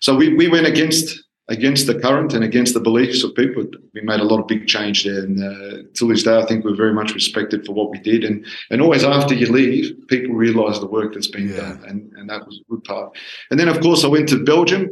So 0.00 0.16
we, 0.16 0.34
we 0.34 0.48
went 0.48 0.66
against 0.66 1.22
against 1.48 1.86
the 1.86 1.98
current 1.98 2.32
and 2.34 2.44
against 2.44 2.72
the 2.72 2.80
beliefs 2.80 3.22
of 3.24 3.34
people. 3.34 3.64
We 3.94 4.00
made 4.00 4.20
a 4.20 4.24
lot 4.24 4.40
of 4.40 4.46
big 4.46 4.66
change 4.66 5.04
there, 5.04 5.22
and 5.24 5.42
uh, 5.42 5.82
till 5.94 6.08
this 6.08 6.22
day, 6.22 6.38
I 6.38 6.46
think 6.46 6.64
we're 6.64 6.76
very 6.76 6.94
much 6.94 7.14
respected 7.14 7.66
for 7.66 7.72
what 7.72 7.90
we 7.90 7.98
did. 7.98 8.24
And 8.24 8.44
and 8.70 8.80
always 8.80 9.04
after 9.04 9.34
you 9.34 9.46
leave, 9.46 9.96
people 10.08 10.34
realise 10.34 10.78
the 10.78 10.86
work 10.86 11.14
that's 11.14 11.28
been 11.28 11.50
yeah. 11.50 11.60
done, 11.60 11.84
and 11.88 12.12
and 12.16 12.30
that 12.30 12.46
was 12.46 12.60
a 12.60 12.70
good 12.70 12.84
part. 12.84 13.16
And 13.50 13.60
then, 13.60 13.68
of 13.68 13.80
course, 13.80 14.04
I 14.04 14.08
went 14.08 14.28
to 14.30 14.44
Belgium. 14.44 14.88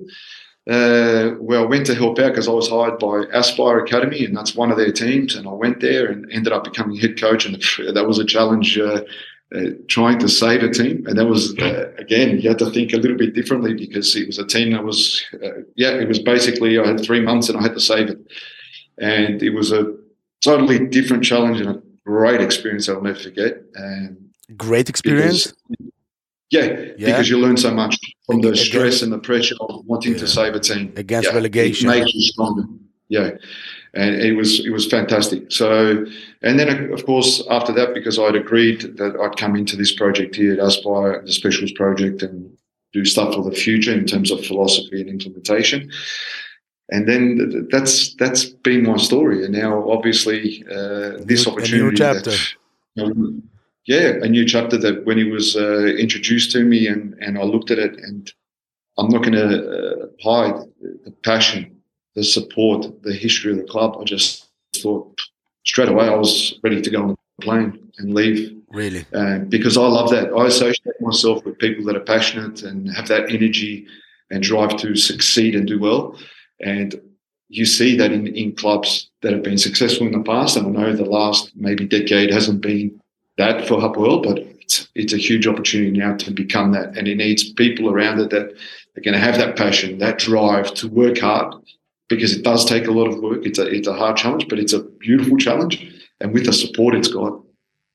Uh, 0.70 1.30
where 1.40 1.58
I 1.58 1.64
went 1.64 1.86
to 1.86 1.94
help 1.94 2.18
out 2.18 2.32
because 2.32 2.46
I 2.46 2.52
was 2.52 2.68
hired 2.68 2.98
by 2.98 3.24
Aspire 3.32 3.78
Academy, 3.78 4.24
and 4.26 4.36
that's 4.36 4.54
one 4.54 4.70
of 4.70 4.76
their 4.76 4.92
teams. 4.92 5.34
And 5.34 5.48
I 5.48 5.52
went 5.52 5.80
there 5.80 6.06
and 6.12 6.30
ended 6.30 6.52
up 6.52 6.64
becoming 6.64 6.96
head 6.96 7.18
coach, 7.18 7.46
and 7.46 7.56
that 7.94 8.06
was 8.06 8.18
a 8.18 8.26
challenge 8.26 8.78
uh, 8.78 9.00
uh, 9.54 9.70
trying 9.88 10.18
to 10.18 10.28
save 10.28 10.62
a 10.62 10.70
team. 10.70 11.04
And 11.06 11.18
that 11.18 11.26
was, 11.26 11.58
uh, 11.58 11.92
again, 11.98 12.38
you 12.38 12.48
had 12.48 12.58
to 12.60 12.70
think 12.70 12.92
a 12.92 12.98
little 12.98 13.16
bit 13.16 13.34
differently 13.34 13.74
because 13.74 14.14
it 14.14 14.26
was 14.26 14.38
a 14.38 14.46
team 14.46 14.72
that 14.72 14.84
was, 14.84 15.22
uh, 15.34 15.62
yeah, 15.74 15.90
it 15.90 16.06
was 16.06 16.20
basically, 16.20 16.78
I 16.78 16.86
had 16.86 17.00
three 17.00 17.20
months 17.20 17.48
and 17.48 17.58
I 17.58 17.62
had 17.62 17.74
to 17.74 17.80
save 17.80 18.08
it. 18.10 18.18
And 18.98 19.42
it 19.42 19.50
was 19.50 19.72
a 19.72 19.94
totally 20.44 20.86
different 20.86 21.24
challenge 21.24 21.60
and 21.60 21.70
a 21.70 21.82
great 22.04 22.40
experience 22.40 22.88
I'll 22.88 23.02
never 23.02 23.18
forget. 23.18 23.62
And 23.74 24.30
great 24.56 24.88
experience? 24.88 25.52
Because, 25.68 25.92
yeah, 26.50 26.64
yeah, 26.96 27.06
because 27.06 27.28
you 27.28 27.38
learn 27.38 27.56
so 27.56 27.72
much 27.72 27.96
from 28.26 28.40
the 28.42 28.56
stress 28.56 29.02
and 29.02 29.12
the 29.12 29.18
pressure 29.18 29.56
of 29.60 29.84
wanting 29.86 30.12
yeah. 30.12 30.18
to 30.18 30.28
save 30.28 30.54
a 30.54 30.60
team. 30.60 30.92
Against 30.96 31.28
yeah, 31.28 31.34
relegation. 31.34 31.90
It 31.90 31.98
makes 31.98 32.14
you 32.14 32.22
stronger. 32.22 32.64
Yeah 33.08 33.30
and 33.94 34.14
it 34.16 34.32
was 34.32 34.64
it 34.64 34.70
was 34.70 34.86
fantastic. 34.86 35.50
So, 35.50 36.06
and 36.42 36.58
then 36.58 36.92
of 36.92 37.04
course 37.06 37.42
after 37.50 37.72
that, 37.72 37.94
because 37.94 38.18
I'd 38.18 38.36
agreed 38.36 38.96
that 38.98 39.16
I'd 39.20 39.36
come 39.36 39.56
into 39.56 39.76
this 39.76 39.92
project 39.92 40.36
here 40.36 40.52
at 40.52 40.58
Aspire, 40.58 41.22
the 41.24 41.32
Specials 41.32 41.72
project, 41.72 42.22
and 42.22 42.56
do 42.92 43.04
stuff 43.04 43.34
for 43.34 43.42
the 43.42 43.56
future 43.56 43.92
in 43.92 44.06
terms 44.06 44.30
of 44.30 44.44
philosophy 44.44 45.00
and 45.00 45.08
implementation. 45.08 45.90
And 46.92 47.08
then 47.08 47.68
that's 47.70 48.14
that's 48.14 48.44
been 48.44 48.84
my 48.84 48.96
story. 48.96 49.44
And 49.44 49.54
now, 49.54 49.88
obviously, 49.88 50.64
uh, 50.70 51.18
this 51.24 51.46
new, 51.46 51.52
opportunity. 51.52 51.80
A 51.80 51.90
new 51.90 51.96
chapter. 51.96 52.30
That, 52.96 53.04
um, 53.04 53.42
yeah, 53.86 54.12
a 54.22 54.28
new 54.28 54.44
chapter 54.44 54.76
that 54.78 55.06
when 55.06 55.16
he 55.16 55.24
was 55.24 55.56
uh, 55.56 55.86
introduced 55.86 56.52
to 56.52 56.64
me, 56.64 56.86
and 56.86 57.14
and 57.20 57.38
I 57.38 57.42
looked 57.42 57.70
at 57.70 57.78
it, 57.78 57.98
and 57.98 58.32
I'm 58.98 59.08
not 59.08 59.22
going 59.22 59.34
to 59.34 59.48
uh, 59.48 60.06
hide 60.22 60.66
the 60.80 61.12
passion 61.22 61.79
the 62.14 62.24
support, 62.24 63.02
the 63.02 63.14
history 63.14 63.52
of 63.52 63.58
the 63.58 63.64
club, 63.64 63.96
I 64.00 64.04
just 64.04 64.48
thought 64.76 65.20
straight 65.64 65.88
away 65.88 66.08
I 66.08 66.16
was 66.16 66.58
ready 66.62 66.80
to 66.80 66.90
go 66.90 67.02
on 67.02 67.08
the 67.08 67.16
plane 67.44 67.92
and 67.98 68.14
leave. 68.14 68.56
Really? 68.70 69.04
Um, 69.12 69.46
because 69.46 69.76
I 69.76 69.86
love 69.86 70.10
that. 70.10 70.32
I 70.32 70.46
associate 70.46 71.00
myself 71.00 71.44
with 71.44 71.58
people 71.58 71.84
that 71.84 71.96
are 71.96 72.00
passionate 72.00 72.62
and 72.62 72.88
have 72.94 73.08
that 73.08 73.30
energy 73.30 73.86
and 74.30 74.42
drive 74.42 74.76
to 74.78 74.94
succeed 74.94 75.54
and 75.54 75.66
do 75.66 75.78
well. 75.78 76.16
And 76.60 77.00
you 77.48 77.66
see 77.66 77.96
that 77.96 78.12
in, 78.12 78.28
in 78.28 78.54
clubs 78.54 79.10
that 79.22 79.32
have 79.32 79.42
been 79.42 79.58
successful 79.58 80.06
in 80.06 80.12
the 80.12 80.22
past. 80.22 80.56
And 80.56 80.66
I 80.66 80.82
know 80.82 80.92
the 80.96 81.04
last 81.04 81.50
maybe 81.56 81.86
decade 81.86 82.32
hasn't 82.32 82.60
been 82.60 83.00
that 83.38 83.66
for 83.66 83.80
Hapoel, 83.80 84.22
but 84.22 84.38
it's, 84.38 84.88
it's 84.94 85.12
a 85.12 85.16
huge 85.16 85.48
opportunity 85.48 85.90
now 85.90 86.16
to 86.18 86.30
become 86.30 86.70
that. 86.72 86.96
And 86.96 87.08
it 87.08 87.16
needs 87.16 87.52
people 87.52 87.90
around 87.90 88.20
it 88.20 88.30
that 88.30 88.54
are 88.96 89.02
going 89.02 89.14
to 89.14 89.18
have 89.18 89.36
that 89.38 89.56
passion, 89.56 89.98
that 89.98 90.18
drive 90.18 90.72
to 90.74 90.88
work 90.88 91.18
hard 91.18 91.54
because 92.10 92.36
it 92.36 92.42
does 92.42 92.66
take 92.66 92.86
a 92.86 92.90
lot 92.90 93.08
of 93.08 93.20
work. 93.20 93.46
It's 93.46 93.58
a 93.58 93.66
it's 93.66 93.88
a 93.88 93.94
hard 93.94 94.18
challenge, 94.18 94.48
but 94.48 94.58
it's 94.58 94.74
a 94.74 94.82
beautiful 94.82 95.38
challenge. 95.38 95.74
And 96.20 96.34
with 96.34 96.44
the 96.44 96.52
support 96.52 96.94
it's 96.94 97.08
got, 97.08 97.40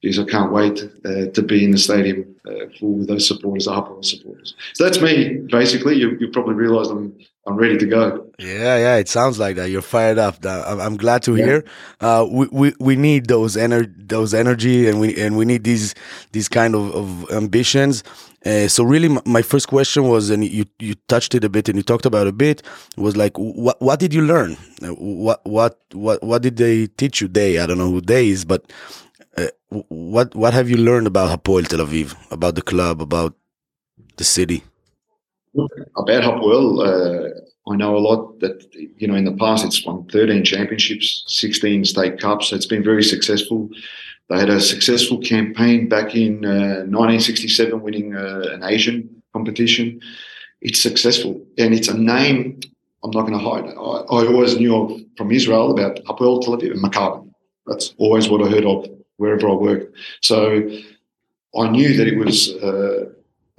I 0.04 0.24
can't 0.24 0.52
wait 0.52 0.84
uh, 1.06 1.28
to 1.32 1.42
be 1.42 1.64
in 1.64 1.72
the 1.72 1.78
stadium 1.78 2.36
uh, 2.48 2.70
full 2.80 2.94
with 2.94 3.08
those 3.08 3.28
supporters, 3.28 3.68
Hapoel 3.68 4.06
supporters. 4.06 4.54
So 4.74 4.84
that's 4.84 5.02
me, 5.02 5.38
basically. 5.50 5.96
You, 5.96 6.18
you 6.20 6.30
probably 6.30 6.54
realise 6.54 6.88
I'm 6.90 7.18
I'm 7.48 7.56
ready 7.56 7.78
to 7.78 7.86
go. 7.86 8.32
Yeah, 8.40 8.78
yeah, 8.78 8.96
it 8.98 9.10
sounds 9.10 9.40
like 9.40 9.56
that. 9.56 9.70
You're 9.70 9.82
fired 9.82 10.18
up. 10.18 10.44
I'm 10.46 10.98
glad 10.98 11.24
to 11.24 11.34
hear. 11.34 11.64
Uh, 12.00 12.26
we, 12.30 12.48
we 12.52 12.74
we 12.80 12.96
need 12.96 13.28
those 13.28 13.56
ener- 13.56 13.94
those 14.08 14.34
energy, 14.34 14.88
and 14.88 15.00
we 15.00 15.20
and 15.20 15.38
we 15.38 15.46
need 15.46 15.64
these 15.64 15.96
these 16.32 16.50
kind 16.50 16.76
of, 16.76 16.94
of 16.94 17.32
ambitions. 17.32 18.04
Uh, 18.46 18.68
so 18.68 18.84
really, 18.84 19.10
my 19.26 19.42
first 19.42 19.68
question 19.68 20.04
was, 20.08 20.30
and 20.30 20.46
you 20.46 20.66
you 20.80 20.94
touched 21.08 21.34
it 21.34 21.44
a 21.44 21.50
bit, 21.50 21.68
and 21.68 21.78
you 21.78 21.84
talked 21.84 22.06
about 22.06 22.28
a 22.28 22.32
bit, 22.32 22.62
was 22.96 23.18
like, 23.18 23.36
what 23.38 23.82
what 23.82 24.00
did 24.00 24.14
you 24.14 24.22
learn? 24.22 24.56
Uh, 24.84 24.90
what 24.90 25.42
what 25.46 25.80
what 25.94 26.22
what 26.24 26.44
did 26.44 26.58
they 26.58 26.86
teach 26.86 27.22
you? 27.22 27.28
They 27.28 27.58
I 27.58 27.66
don't 27.66 27.80
know 27.80 27.90
who 27.90 28.02
they 28.02 28.28
is, 28.28 28.46
but 28.46 28.72
uh, 29.36 29.48
what 29.70 30.36
what 30.36 30.54
have 30.54 30.70
you 30.70 30.78
learned 30.78 31.08
about 31.08 31.32
Hapoel 31.32 31.68
Tel 31.68 31.80
Aviv, 31.80 32.16
about 32.32 32.54
the 32.54 32.62
club, 32.62 33.02
about 33.02 33.34
the 34.18 34.24
city? 34.24 34.64
About 35.98 36.24
Hapoel, 36.24 36.86
uh, 36.86 37.40
I 37.68 37.76
know 37.76 37.98
a 37.98 38.00
lot. 38.00 38.40
That 38.40 38.64
you 38.98 39.08
know, 39.08 39.16
in 39.16 39.26
the 39.26 39.34
past, 39.34 39.66
it's 39.66 39.86
won 39.86 40.06
13 40.06 40.44
championships, 40.44 41.24
16 41.28 41.86
state 41.86 42.20
cups. 42.20 42.52
It's 42.52 42.66
been 42.66 42.84
very 42.84 43.04
successful. 43.04 43.70
They 44.30 44.40
had 44.40 44.50
a 44.50 44.62
successful 44.62 45.20
campaign 45.20 45.88
back 45.88 46.16
in 46.16 46.46
uh, 46.46 46.86
1967, 46.86 47.82
winning 47.82 48.16
uh, 48.16 48.50
an 48.54 48.64
Asian 48.64 49.22
competition. 49.34 50.02
It's 50.62 50.82
successful, 50.82 51.46
and 51.58 51.74
it's 51.74 51.88
a 51.88 51.98
name 51.98 52.60
I'm 53.06 53.12
not 53.12 53.28
going 53.28 53.34
to 53.34 53.50
hide. 53.50 53.66
I, 53.66 54.18
I, 54.18 54.28
always 54.28 54.58
knew 54.58 55.06
from 55.16 55.32
Israel 55.32 55.72
about 55.72 56.04
Hapoel 56.06 56.44
Tel 56.44 56.58
Aviv 56.58 56.72
and 56.72 56.84
Maccabi. 56.84 57.30
That's 57.68 57.94
always 57.98 58.30
what 58.30 58.42
I 58.42 58.50
heard 58.50 58.66
of 58.66 58.88
wherever 59.18 59.48
I 59.48 59.54
worked. 59.54 59.96
So 60.22 60.68
I 61.56 61.70
knew 61.70 61.96
that 61.98 62.08
it 62.08 62.18
was 62.18 62.50
uh, 62.68 63.06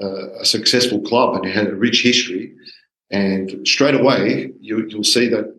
uh 0.02 0.40
a 0.40 0.44
successful 0.44 1.00
club 1.00 1.36
and 1.36 1.44
it 1.46 1.54
had 1.54 1.68
a 1.68 1.76
rich 1.76 2.02
history. 2.02 2.54
And 3.10 3.66
straight 3.66 3.94
away, 3.94 4.52
you, 4.60 4.86
you'll 4.88 5.04
see 5.04 5.28
that 5.28 5.54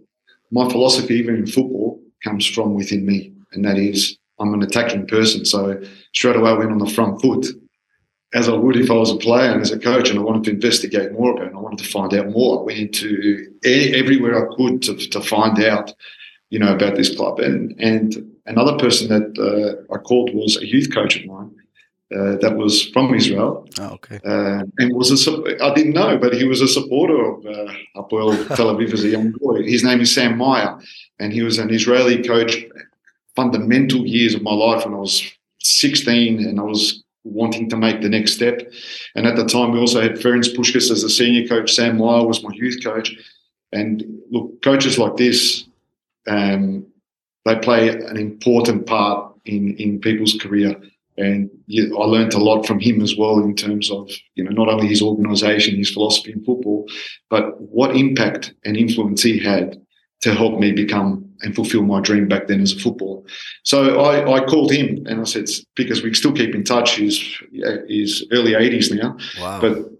my 0.51 0.69
philosophy, 0.69 1.15
even 1.15 1.35
in 1.35 1.47
football, 1.47 2.01
comes 2.23 2.45
from 2.45 2.73
within 2.73 3.05
me, 3.05 3.33
and 3.53 3.63
that 3.65 3.77
is 3.77 4.17
I'm 4.39 4.53
an 4.53 4.63
attacking 4.63 5.07
person. 5.07 5.45
So 5.45 5.81
straight 6.13 6.35
away 6.35 6.51
I 6.51 6.53
went 6.53 6.71
on 6.71 6.77
the 6.77 6.89
front 6.89 7.21
foot, 7.21 7.47
as 8.33 8.49
I 8.49 8.53
would 8.53 8.75
if 8.75 8.91
I 8.91 8.95
was 8.95 9.11
a 9.11 9.17
player 9.17 9.51
and 9.51 9.61
as 9.61 9.71
a 9.71 9.79
coach, 9.79 10.09
and 10.09 10.19
I 10.19 10.21
wanted 10.21 10.43
to 10.45 10.51
investigate 10.51 11.11
more 11.11 11.31
about 11.31 11.47
it. 11.47 11.53
I 11.55 11.59
wanted 11.59 11.83
to 11.83 11.89
find 11.89 12.13
out 12.13 12.29
more. 12.29 12.59
I 12.59 12.63
went 12.63 12.79
into 12.79 13.51
everywhere 13.63 14.37
I 14.37 14.55
could 14.55 14.81
to, 14.83 14.95
to 14.95 15.21
find 15.21 15.63
out, 15.63 15.93
you 16.49 16.59
know, 16.59 16.73
about 16.73 16.95
this 16.95 17.15
club. 17.15 17.39
And 17.39 17.75
and 17.79 18.15
another 18.45 18.77
person 18.77 19.07
that 19.09 19.37
uh, 19.37 19.93
I 19.93 19.97
called 19.97 20.33
was 20.33 20.57
a 20.57 20.67
youth 20.67 20.93
coach 20.93 21.17
of 21.17 21.25
mine. 21.25 21.51
Uh, 22.15 22.37
that 22.37 22.55
was 22.55 22.87
from 22.91 23.13
Israel. 23.13 23.67
Oh, 23.79 23.89
okay. 23.95 24.17
Uh, 24.23 24.63
and 24.77 24.95
was 24.95 25.11
a 25.11 25.63
I 25.63 25.73
didn't 25.73 25.93
know, 25.93 26.17
but 26.17 26.33
he 26.33 26.45
was 26.45 26.61
a 26.61 26.67
supporter 26.67 27.31
of 27.31 27.45
uh, 27.45 27.73
Hapoel 27.97 28.47
Tel 28.55 28.73
Aviv 28.73 28.93
as 28.93 29.03
a 29.03 29.09
young 29.09 29.31
boy. 29.31 29.63
His 29.63 29.83
name 29.83 29.99
is 29.99 30.13
Sam 30.13 30.37
Meyer, 30.37 30.79
and 31.19 31.33
he 31.33 31.41
was 31.41 31.57
an 31.57 31.69
Israeli 31.69 32.23
coach 32.23 32.63
fundamental 33.35 34.05
years 34.05 34.35
of 34.35 34.41
my 34.41 34.53
life 34.53 34.85
when 34.85 34.93
I 34.93 34.97
was 34.97 35.21
16 35.59 36.39
and 36.47 36.59
I 36.59 36.63
was 36.63 37.03
wanting 37.23 37.69
to 37.69 37.77
make 37.77 38.01
the 38.01 38.09
next 38.09 38.33
step. 38.33 38.61
And 39.15 39.27
at 39.27 39.35
the 39.35 39.45
time, 39.45 39.71
we 39.71 39.79
also 39.79 40.01
had 40.01 40.13
Ferenc 40.13 40.55
Puskas 40.55 40.89
as 40.91 41.03
the 41.03 41.09
senior 41.09 41.47
coach. 41.47 41.73
Sam 41.73 41.97
Meyer 41.97 42.25
was 42.25 42.41
my 42.41 42.51
youth 42.53 42.83
coach. 42.83 43.15
And 43.71 44.03
look, 44.31 44.61
coaches 44.61 44.97
like 44.97 45.17
this, 45.17 45.67
um, 46.27 46.87
they 47.45 47.55
play 47.57 47.89
an 47.89 48.17
important 48.17 48.85
part 48.85 49.33
in, 49.45 49.75
in 49.77 49.99
people's 49.99 50.33
career. 50.33 50.75
And 51.17 51.49
I 51.71 52.03
learned 52.05 52.33
a 52.33 52.39
lot 52.39 52.67
from 52.67 52.79
him 52.79 53.01
as 53.01 53.17
well 53.17 53.39
in 53.39 53.55
terms 53.55 53.89
of, 53.89 54.09
you 54.35 54.43
know, 54.43 54.51
not 54.51 54.69
only 54.69 54.87
his 54.87 55.01
organisation, 55.01 55.75
his 55.75 55.89
philosophy 55.89 56.31
in 56.31 56.43
football, 56.43 56.87
but 57.29 57.59
what 57.59 57.95
impact 57.95 58.53
and 58.65 58.77
influence 58.77 59.23
he 59.23 59.39
had 59.39 59.81
to 60.21 60.33
help 60.33 60.59
me 60.59 60.71
become 60.71 61.27
and 61.41 61.55
fulfill 61.55 61.83
my 61.83 62.01
dream 62.01 62.27
back 62.27 62.47
then 62.47 62.61
as 62.61 62.73
a 62.73 62.79
footballer. 62.79 63.21
So 63.63 64.01
I, 64.01 64.37
I 64.37 64.45
called 64.45 64.71
him 64.71 65.05
and 65.07 65.21
I 65.21 65.23
said, 65.23 65.45
because 65.75 66.01
we 66.01 66.13
still 66.13 66.33
keep 66.33 66.55
in 66.55 66.63
touch, 66.63 66.95
he's, 66.95 67.19
he's 67.87 68.23
early 68.31 68.53
80s 68.53 68.95
now, 68.95 69.17
wow. 69.39 69.61
but 69.61 69.91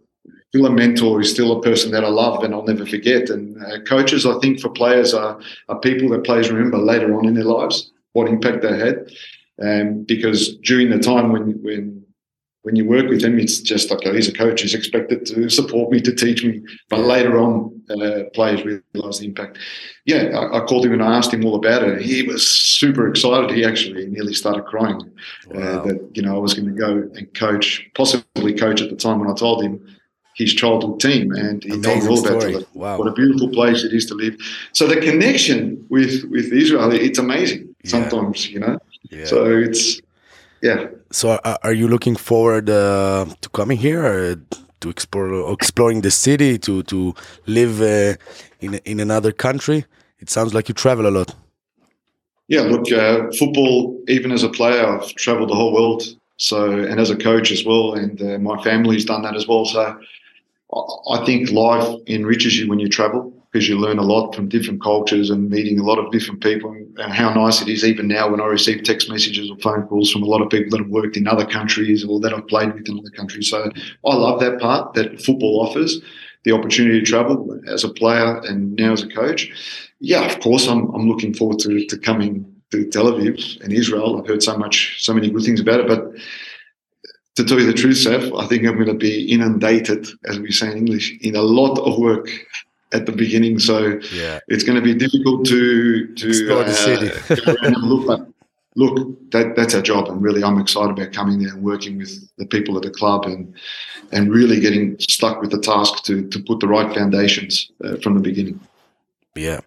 still 0.50 0.66
a 0.66 0.72
mentor, 0.72 1.20
he's 1.20 1.32
still 1.32 1.58
a 1.58 1.62
person 1.62 1.92
that 1.92 2.04
I 2.04 2.10
love 2.10 2.44
and 2.44 2.54
I'll 2.54 2.66
never 2.66 2.86
forget. 2.86 3.30
And 3.30 3.64
uh, 3.64 3.82
coaches, 3.82 4.26
I 4.26 4.38
think 4.40 4.60
for 4.60 4.70
players 4.70 5.14
are, 5.14 5.40
are 5.70 5.80
people 5.80 6.10
that 6.10 6.24
players 6.24 6.50
remember 6.50 6.78
later 6.78 7.18
on 7.18 7.26
in 7.26 7.36
their 7.36 7.44
lives, 7.44 7.92
what 8.14 8.28
impact 8.28 8.64
they 8.64 8.78
had. 8.78 9.10
Um, 9.62 10.04
because 10.04 10.56
during 10.58 10.90
the 10.90 11.00
time 11.00 11.32
when, 11.32 11.62
when 11.64 12.06
when 12.68 12.76
you 12.76 12.86
work 12.86 13.08
with 13.08 13.24
him, 13.24 13.40
it's 13.40 13.62
just 13.62 13.90
like, 13.90 14.02
oh, 14.04 14.14
he's 14.14 14.28
a 14.28 14.34
coach. 14.34 14.62
He's 14.62 14.74
expected 14.74 15.26
to 15.28 15.50
support 15.50 15.90
me, 15.90 16.02
to 16.02 16.14
teach 16.14 16.44
me. 16.44 16.62
But 16.90 17.00
later 17.00 17.40
on, 17.40 17.82
uh, 17.90 18.24
players 18.34 18.62
realise 18.66 19.20
the 19.20 19.26
impact. 19.26 19.58
Yeah, 20.04 20.38
I, 20.38 20.58
I, 20.58 20.66
called 20.66 20.86
him 20.86 20.92
and 20.92 21.02
I 21.02 21.16
asked 21.16 21.34
him 21.34 21.46
all 21.46 21.56
about 21.56 21.84
it. 21.84 22.02
He 22.02 22.24
was 22.24 22.46
super 22.46 23.08
excited. 23.08 23.52
He 23.52 23.64
actually 23.64 24.08
nearly 24.08 24.34
started 24.34 24.66
crying 24.66 25.00
uh, 25.00 25.58
wow. 25.58 25.62
uh, 25.62 25.84
that, 25.86 26.12
you 26.14 26.22
know, 26.22 26.36
I 26.36 26.40
was 26.40 26.56
going 26.56 26.68
to 26.68 26.74
go 26.74 27.10
and 27.16 27.34
coach, 27.34 27.90
possibly 27.96 28.54
coach 28.54 28.82
at 28.82 28.90
the 28.90 28.98
time 28.98 29.20
when 29.20 29.30
I 29.30 29.34
told 29.34 29.64
him 29.64 29.80
his 30.36 30.54
childhood 30.54 31.00
team. 31.00 31.32
And 31.32 31.64
he 31.64 31.70
told 31.80 32.04
me 32.04 32.10
all 32.10 32.28
about 32.28 32.44
it. 32.44 32.68
Wow. 32.74 32.98
What 32.98 33.08
a 33.08 33.14
beautiful 33.14 33.48
place 33.48 33.86
it 33.86 33.94
is 33.94 34.08
to 34.08 34.14
live. 34.14 34.36
So 34.74 34.88
the 34.88 35.00
connection 35.00 35.86
with, 35.88 36.26
with 36.26 36.52
Israel, 36.52 36.92
it's 36.92 37.18
amazing 37.18 37.74
yeah. 37.84 37.92
sometimes, 37.92 38.50
you 38.50 38.60
know. 38.60 38.78
Yeah. 39.10 39.25
So 39.25 39.46
it's, 39.46 40.01
yeah. 40.62 40.88
So, 41.12 41.39
are 41.63 41.74
you 41.74 41.88
looking 41.88 42.16
forward 42.16 42.70
uh, 42.70 43.25
to 43.42 43.50
coming 43.50 43.77
here, 43.77 44.38
to 44.80 44.89
explore 44.89 45.51
exploring 45.54 46.01
the 46.01 46.12
city 46.12 46.58
to 46.60 46.84
to 46.84 47.13
live 47.46 47.82
uh, 47.82 48.16
in 48.60 48.75
in 48.86 49.00
another 49.00 49.32
country. 49.32 49.86
It 50.20 50.30
sounds 50.30 50.54
like 50.54 50.70
you 50.70 50.74
travel 50.74 51.08
a 51.08 51.12
lot. 51.12 51.36
Yeah, 52.48 52.62
look, 52.62 52.92
uh, 52.92 53.30
football. 53.38 54.00
Even 54.08 54.32
as 54.32 54.44
a 54.44 54.50
player, 54.50 54.86
I've 54.86 55.13
travelled 55.16 55.50
the 55.50 55.56
whole 55.56 55.74
world. 55.74 56.04
So, 56.38 56.72
and 56.72 57.00
as 57.00 57.10
a 57.10 57.16
coach 57.16 57.51
as 57.51 57.66
well, 57.66 57.96
and 57.96 58.22
uh, 58.22 58.38
my 58.38 58.62
family's 58.63 59.06
done 59.06 59.24
that 59.24 59.36
as 59.36 59.48
well. 59.48 59.66
So, 59.66 60.00
I 61.10 61.25
think 61.25 61.51
life 61.51 61.88
enriches 62.08 62.58
you 62.58 62.70
when 62.70 62.80
you 62.80 62.89
travel 62.89 63.34
because 63.58 63.68
you 63.68 63.80
learn 63.80 63.98
a 63.98 64.04
lot 64.04 64.36
from 64.36 64.48
different 64.48 64.84
cultures 64.84 65.32
and 65.32 65.50
meeting 65.50 65.80
a 65.80 65.84
lot 65.84 65.98
of 65.98 66.12
different 66.12 66.44
people. 66.44 66.70
And 66.70 67.12
how 67.12 67.34
nice 67.34 67.60
it 67.60 67.68
is, 67.68 67.84
even 67.84 68.08
now, 68.08 68.30
when 68.30 68.40
I 68.40 68.46
receive 68.46 68.84
text 68.84 69.10
messages 69.10 69.50
or 69.50 69.58
phone 69.58 69.88
calls 69.88 70.12
from 70.12 70.22
a 70.22 70.28
lot 70.28 70.44
of 70.44 70.52
people 70.52 70.70
that 70.70 70.84
have 70.84 70.92
worked 70.92 71.18
in 71.18 71.28
other 71.28 71.44
countries 71.46 72.06
or 72.06 72.20
that 72.20 72.36
I've 72.36 72.46
played 72.46 72.76
with 72.76 72.88
in 72.88 73.00
other 73.00 73.10
countries. 73.10 73.50
So 73.50 73.72
I 74.06 74.16
love 74.16 74.40
that 74.42 74.60
part 74.60 74.94
that 74.94 75.24
football 75.24 75.66
offers 75.68 76.00
the 76.44 76.52
opportunity 76.52 77.00
to 77.00 77.06
travel 77.06 77.60
as 77.68 77.84
a 77.84 77.90
player 77.90 78.38
and 78.42 78.76
now 78.76 78.94
as 78.94 79.02
a 79.02 79.10
coach. 79.10 79.50
Yeah, 80.00 80.32
of 80.32 80.40
course, 80.40 80.68
I'm, 80.68 80.94
I'm 80.94 81.10
looking 81.10 81.34
forward 81.34 81.58
to, 81.60 81.84
to 81.84 81.98
coming 81.98 82.46
to 82.72 82.88
Tel 82.92 83.06
Aviv 83.06 83.60
and 83.62 83.74
Israel. 83.74 84.20
I've 84.20 84.28
heard 84.28 84.44
so 84.44 84.56
much, 84.56 85.04
so 85.04 85.16
many 85.16 85.32
good 85.32 85.44
things 85.44 85.62
about 85.62 85.80
it, 85.80 85.88
but 85.88 86.12
to 87.38 87.44
tell 87.44 87.60
you 87.60 87.66
the 87.66 87.74
truth, 87.74 87.98
Seth, 87.98 88.32
I 88.34 88.46
think 88.46 88.66
I'm 88.66 88.76
going 88.76 88.88
to 88.88 88.94
be 88.94 89.32
inundated, 89.32 90.08
as 90.26 90.40
we 90.40 90.52
say 90.52 90.72
in 90.72 90.78
English, 90.78 91.18
in 91.22 91.36
a 91.36 91.42
lot 91.42 91.80
of 91.80 91.98
work 91.98 92.30
at 92.94 93.06
the 93.06 93.12
beginning. 93.12 93.60
So 93.60 94.00
yeah. 94.13 94.39
it's 94.48 94.63
going 94.63 94.75
to 94.75 94.82
be 94.82 94.94
difficult 94.94 95.46
to 95.48 96.13
to 96.13 96.27
explore 96.29 96.63
the 96.63 96.72
uh, 96.72 96.74
city. 96.74 97.72
look, 97.82 98.29
look, 98.75 99.32
that, 99.32 99.56
that's 99.56 99.75
our 99.75 99.82
job, 99.82 100.08
and 100.10 100.22
really, 100.22 100.44
I'm 100.44 100.60
excited 100.60 100.91
about 100.91 101.12
coming 101.13 101.39
there 101.39 101.53
and 101.53 101.63
working 101.63 101.98
with 101.98 102.29
the 102.38 102.46
people 102.46 102.77
at 102.77 102.84
the 102.84 102.91
club 102.91 103.25
and 103.25 103.53
and 104.12 104.32
really 104.32 104.60
getting 104.60 104.98
stuck 105.00 105.41
with 105.41 105.51
the 105.51 105.60
task 105.60 106.03
to 106.06 106.27
to 106.29 106.39
put 106.39 106.60
the 106.60 106.67
right 106.67 106.94
foundations 106.94 107.72
uh, 107.84 107.98
from 107.98 108.13
the 108.15 108.22
beginning. 108.22 108.60
Yeah, 109.36 109.60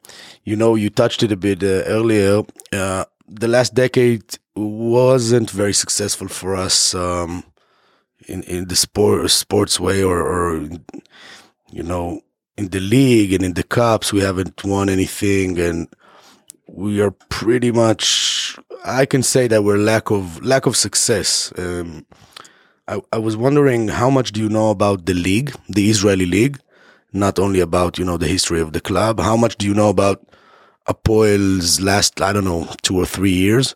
you 0.45 0.57
know, 0.57 0.75
you 0.75 0.91
touched 0.91 1.23
it 1.23 1.33
a 1.33 1.37
bit 1.37 1.63
uh, 1.63 1.85
earlier. 1.87 2.43
Uh, 2.73 3.05
the 3.29 3.47
last 3.47 3.75
decade 3.75 4.25
wasn't 4.57 5.51
very 5.51 5.73
successful 5.73 6.29
for 6.29 6.57
us. 6.57 6.95
Um, 6.95 7.45
in 8.29 8.43
in 8.45 8.69
the 8.69 8.77
sport 8.77 9.31
sports 9.31 9.81
way 9.81 10.03
or, 10.03 10.21
or 10.21 10.69
you 11.73 11.83
know 11.83 12.21
in 12.57 12.69
the 12.69 12.81
league 12.81 13.33
and 13.33 13.45
in 13.45 13.55
the 13.55 13.63
cups 13.63 14.13
we 14.13 14.21
haven't 14.21 14.65
won 14.65 14.89
anything 14.89 15.59
and 15.59 15.89
we 16.67 17.01
are 17.01 17.11
pretty 17.11 17.73
much 17.73 18.59
I 18.85 19.05
can 19.07 19.23
say 19.23 19.47
that 19.49 19.63
we're 19.63 19.77
lack 19.77 20.11
of 20.11 20.43
lack 20.45 20.67
of 20.67 20.77
success. 20.77 21.53
Um, 21.59 22.07
I, 22.89 23.01
I 23.13 23.19
was 23.19 23.37
wondering 23.37 23.89
how 23.89 24.11
much 24.11 24.33
do 24.33 24.41
you 24.41 24.49
know 24.49 24.71
about 24.71 25.07
the 25.07 25.15
league, 25.15 25.55
the 25.69 25.91
Israeli 25.91 26.27
league, 26.27 26.59
not 27.13 27.39
only 27.39 27.61
about 27.61 27.99
you 27.99 28.05
know 28.05 28.17
the 28.17 28.29
history 28.29 28.61
of 28.61 28.73
the 28.73 28.81
club. 28.81 29.21
How 29.21 29.37
much 29.37 29.57
do 29.57 29.67
you 29.67 29.75
know 29.75 29.91
about 29.91 30.27
Hapoel's 30.89 31.81
last 31.81 32.21
I 32.21 32.33
don't 32.33 32.45
know 32.45 32.69
two 32.83 32.97
or 32.97 33.07
three 33.07 33.33
years, 33.33 33.75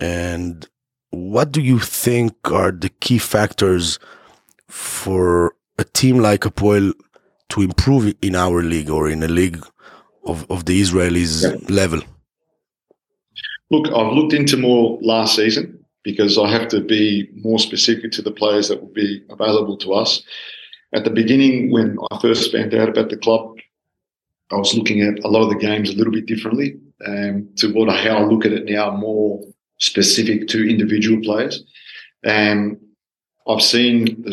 and 0.00 0.68
what 1.10 1.52
do 1.52 1.62
you 1.62 1.78
think 1.78 2.34
are 2.50 2.72
the 2.72 2.90
key 2.90 3.18
factors 3.18 3.98
for 4.68 5.54
a 5.78 5.84
team 5.84 6.18
like 6.18 6.42
Hapoel 6.42 6.92
to 7.50 7.62
improve 7.62 8.14
in 8.22 8.34
our 8.34 8.62
league 8.62 8.90
or 8.90 9.08
in 9.08 9.22
a 9.22 9.28
league 9.28 9.64
of, 10.26 10.50
of 10.50 10.64
the 10.64 10.80
Israelis 10.80 11.42
yeah. 11.42 11.74
level? 11.74 12.00
Look, 13.70 13.88
I've 13.88 14.12
looked 14.12 14.32
into 14.32 14.56
more 14.56 14.98
last 15.02 15.36
season 15.36 15.84
because 16.02 16.38
I 16.38 16.48
have 16.50 16.68
to 16.68 16.80
be 16.80 17.28
more 17.34 17.58
specific 17.58 18.12
to 18.12 18.22
the 18.22 18.30
players 18.30 18.68
that 18.68 18.80
will 18.80 18.92
be 18.92 19.24
available 19.30 19.76
to 19.78 19.94
us. 19.94 20.22
At 20.92 21.04
the 21.04 21.10
beginning, 21.10 21.72
when 21.72 21.96
I 22.10 22.18
first 22.20 22.52
found 22.52 22.74
out 22.74 22.88
about 22.88 23.10
the 23.10 23.16
club, 23.16 23.56
I 24.52 24.56
was 24.56 24.74
looking 24.74 25.00
at 25.00 25.24
a 25.24 25.28
lot 25.28 25.42
of 25.42 25.48
the 25.48 25.58
games 25.58 25.90
a 25.90 25.96
little 25.96 26.12
bit 26.12 26.26
differently 26.26 26.78
um, 27.06 27.48
to 27.56 27.72
what 27.72 27.88
how 27.88 28.18
I 28.18 28.22
look 28.22 28.44
at 28.44 28.52
it 28.52 28.66
now, 28.66 28.90
more 28.90 29.42
specific 29.78 30.46
to 30.48 30.68
individual 30.68 31.20
players. 31.22 31.64
And 32.22 32.78
I've 33.48 33.62
seen 33.62 34.22
the 34.22 34.32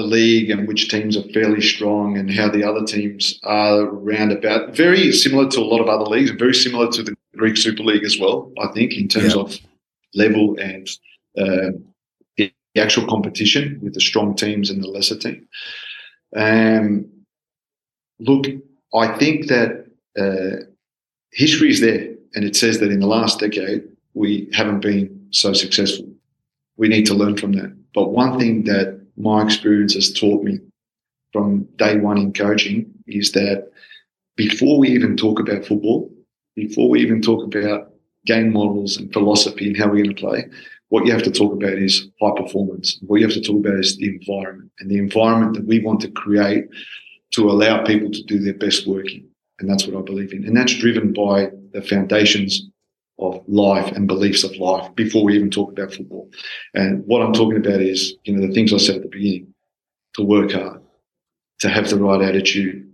league 0.00 0.48
and 0.50 0.66
which 0.66 0.88
teams 0.88 1.16
are 1.16 1.28
fairly 1.34 1.60
strong 1.60 2.16
and 2.16 2.30
how 2.30 2.48
the 2.48 2.64
other 2.64 2.84
teams 2.84 3.38
are 3.42 3.84
round 3.84 4.32
about. 4.32 4.74
Very 4.74 5.12
similar 5.12 5.48
to 5.50 5.60
a 5.60 5.64
lot 5.64 5.80
of 5.80 5.88
other 5.88 6.08
leagues 6.08 6.30
and 6.30 6.38
very 6.38 6.54
similar 6.54 6.90
to 6.92 7.02
the 7.02 7.14
Greek 7.36 7.56
Super 7.56 7.82
League 7.82 8.04
as 8.04 8.18
well, 8.18 8.50
I 8.60 8.68
think, 8.68 8.96
in 8.96 9.08
terms 9.08 9.34
of 9.34 9.58
level 10.14 10.56
and 10.58 10.88
uh, 11.38 11.72
the 12.36 12.52
actual 12.76 13.06
competition 13.06 13.78
with 13.82 13.94
the 13.94 14.00
strong 14.00 14.34
teams 14.34 14.70
and 14.70 14.82
the 14.82 14.88
lesser 14.88 15.18
team. 15.18 15.46
Um, 16.34 17.10
look, 18.18 18.46
I 18.94 19.08
think 19.18 19.48
that 19.48 19.86
uh, 20.18 20.64
history 21.32 21.70
is 21.70 21.80
there, 21.80 22.14
and 22.34 22.44
it 22.44 22.56
says 22.56 22.80
that 22.80 22.90
in 22.90 23.00
the 23.00 23.06
last 23.06 23.40
decade, 23.40 23.84
we 24.14 24.48
haven't 24.52 24.80
been 24.80 25.26
so 25.30 25.52
successful. 25.52 26.06
We 26.76 26.88
need 26.88 27.06
to 27.06 27.14
learn 27.14 27.36
from 27.36 27.52
that. 27.52 27.76
But 27.94 28.10
one 28.10 28.38
thing 28.38 28.64
that 28.64 29.01
my 29.22 29.42
experience 29.44 29.94
has 29.94 30.12
taught 30.12 30.42
me 30.42 30.58
from 31.32 31.64
day 31.76 31.96
one 31.96 32.18
in 32.18 32.32
coaching 32.32 32.92
is 33.06 33.32
that 33.32 33.70
before 34.36 34.78
we 34.78 34.88
even 34.88 35.16
talk 35.16 35.38
about 35.38 35.64
football, 35.64 36.10
before 36.56 36.88
we 36.90 37.00
even 37.00 37.22
talk 37.22 37.44
about 37.44 37.92
game 38.26 38.52
models 38.52 38.96
and 38.96 39.12
philosophy 39.12 39.68
and 39.68 39.76
how 39.76 39.86
we're 39.86 40.02
going 40.02 40.14
to 40.14 40.20
play, 40.20 40.44
what 40.88 41.06
you 41.06 41.12
have 41.12 41.22
to 41.22 41.30
talk 41.30 41.52
about 41.52 41.74
is 41.74 42.08
high 42.20 42.32
performance. 42.36 42.98
What 43.06 43.20
you 43.20 43.26
have 43.26 43.34
to 43.34 43.40
talk 43.40 43.64
about 43.64 43.78
is 43.78 43.96
the 43.96 44.08
environment 44.08 44.70
and 44.80 44.90
the 44.90 44.98
environment 44.98 45.54
that 45.54 45.66
we 45.66 45.80
want 45.80 46.00
to 46.00 46.10
create 46.10 46.64
to 47.32 47.48
allow 47.48 47.84
people 47.84 48.10
to 48.10 48.22
do 48.24 48.40
their 48.40 48.54
best 48.54 48.86
working. 48.86 49.26
And 49.60 49.70
that's 49.70 49.86
what 49.86 49.96
I 49.96 50.02
believe 50.02 50.32
in. 50.32 50.44
And 50.44 50.56
that's 50.56 50.74
driven 50.74 51.12
by 51.12 51.50
the 51.72 51.80
foundations 51.80 52.68
of 53.22 53.42
life 53.48 53.92
and 53.92 54.08
beliefs 54.08 54.44
of 54.44 54.56
life 54.56 54.94
before 54.94 55.24
we 55.24 55.34
even 55.34 55.50
talk 55.50 55.72
about 55.72 55.94
football. 55.94 56.30
And 56.74 57.04
what 57.06 57.22
I'm 57.22 57.32
talking 57.32 57.58
about 57.58 57.80
is, 57.80 58.14
you 58.24 58.34
know, 58.34 58.46
the 58.46 58.52
things 58.52 58.72
I 58.72 58.78
said 58.78 58.96
at 58.96 59.02
the 59.02 59.08
beginning, 59.08 59.54
to 60.14 60.22
work 60.22 60.52
hard, 60.52 60.80
to 61.60 61.68
have 61.68 61.88
the 61.88 61.96
right 61.96 62.20
attitude, 62.20 62.90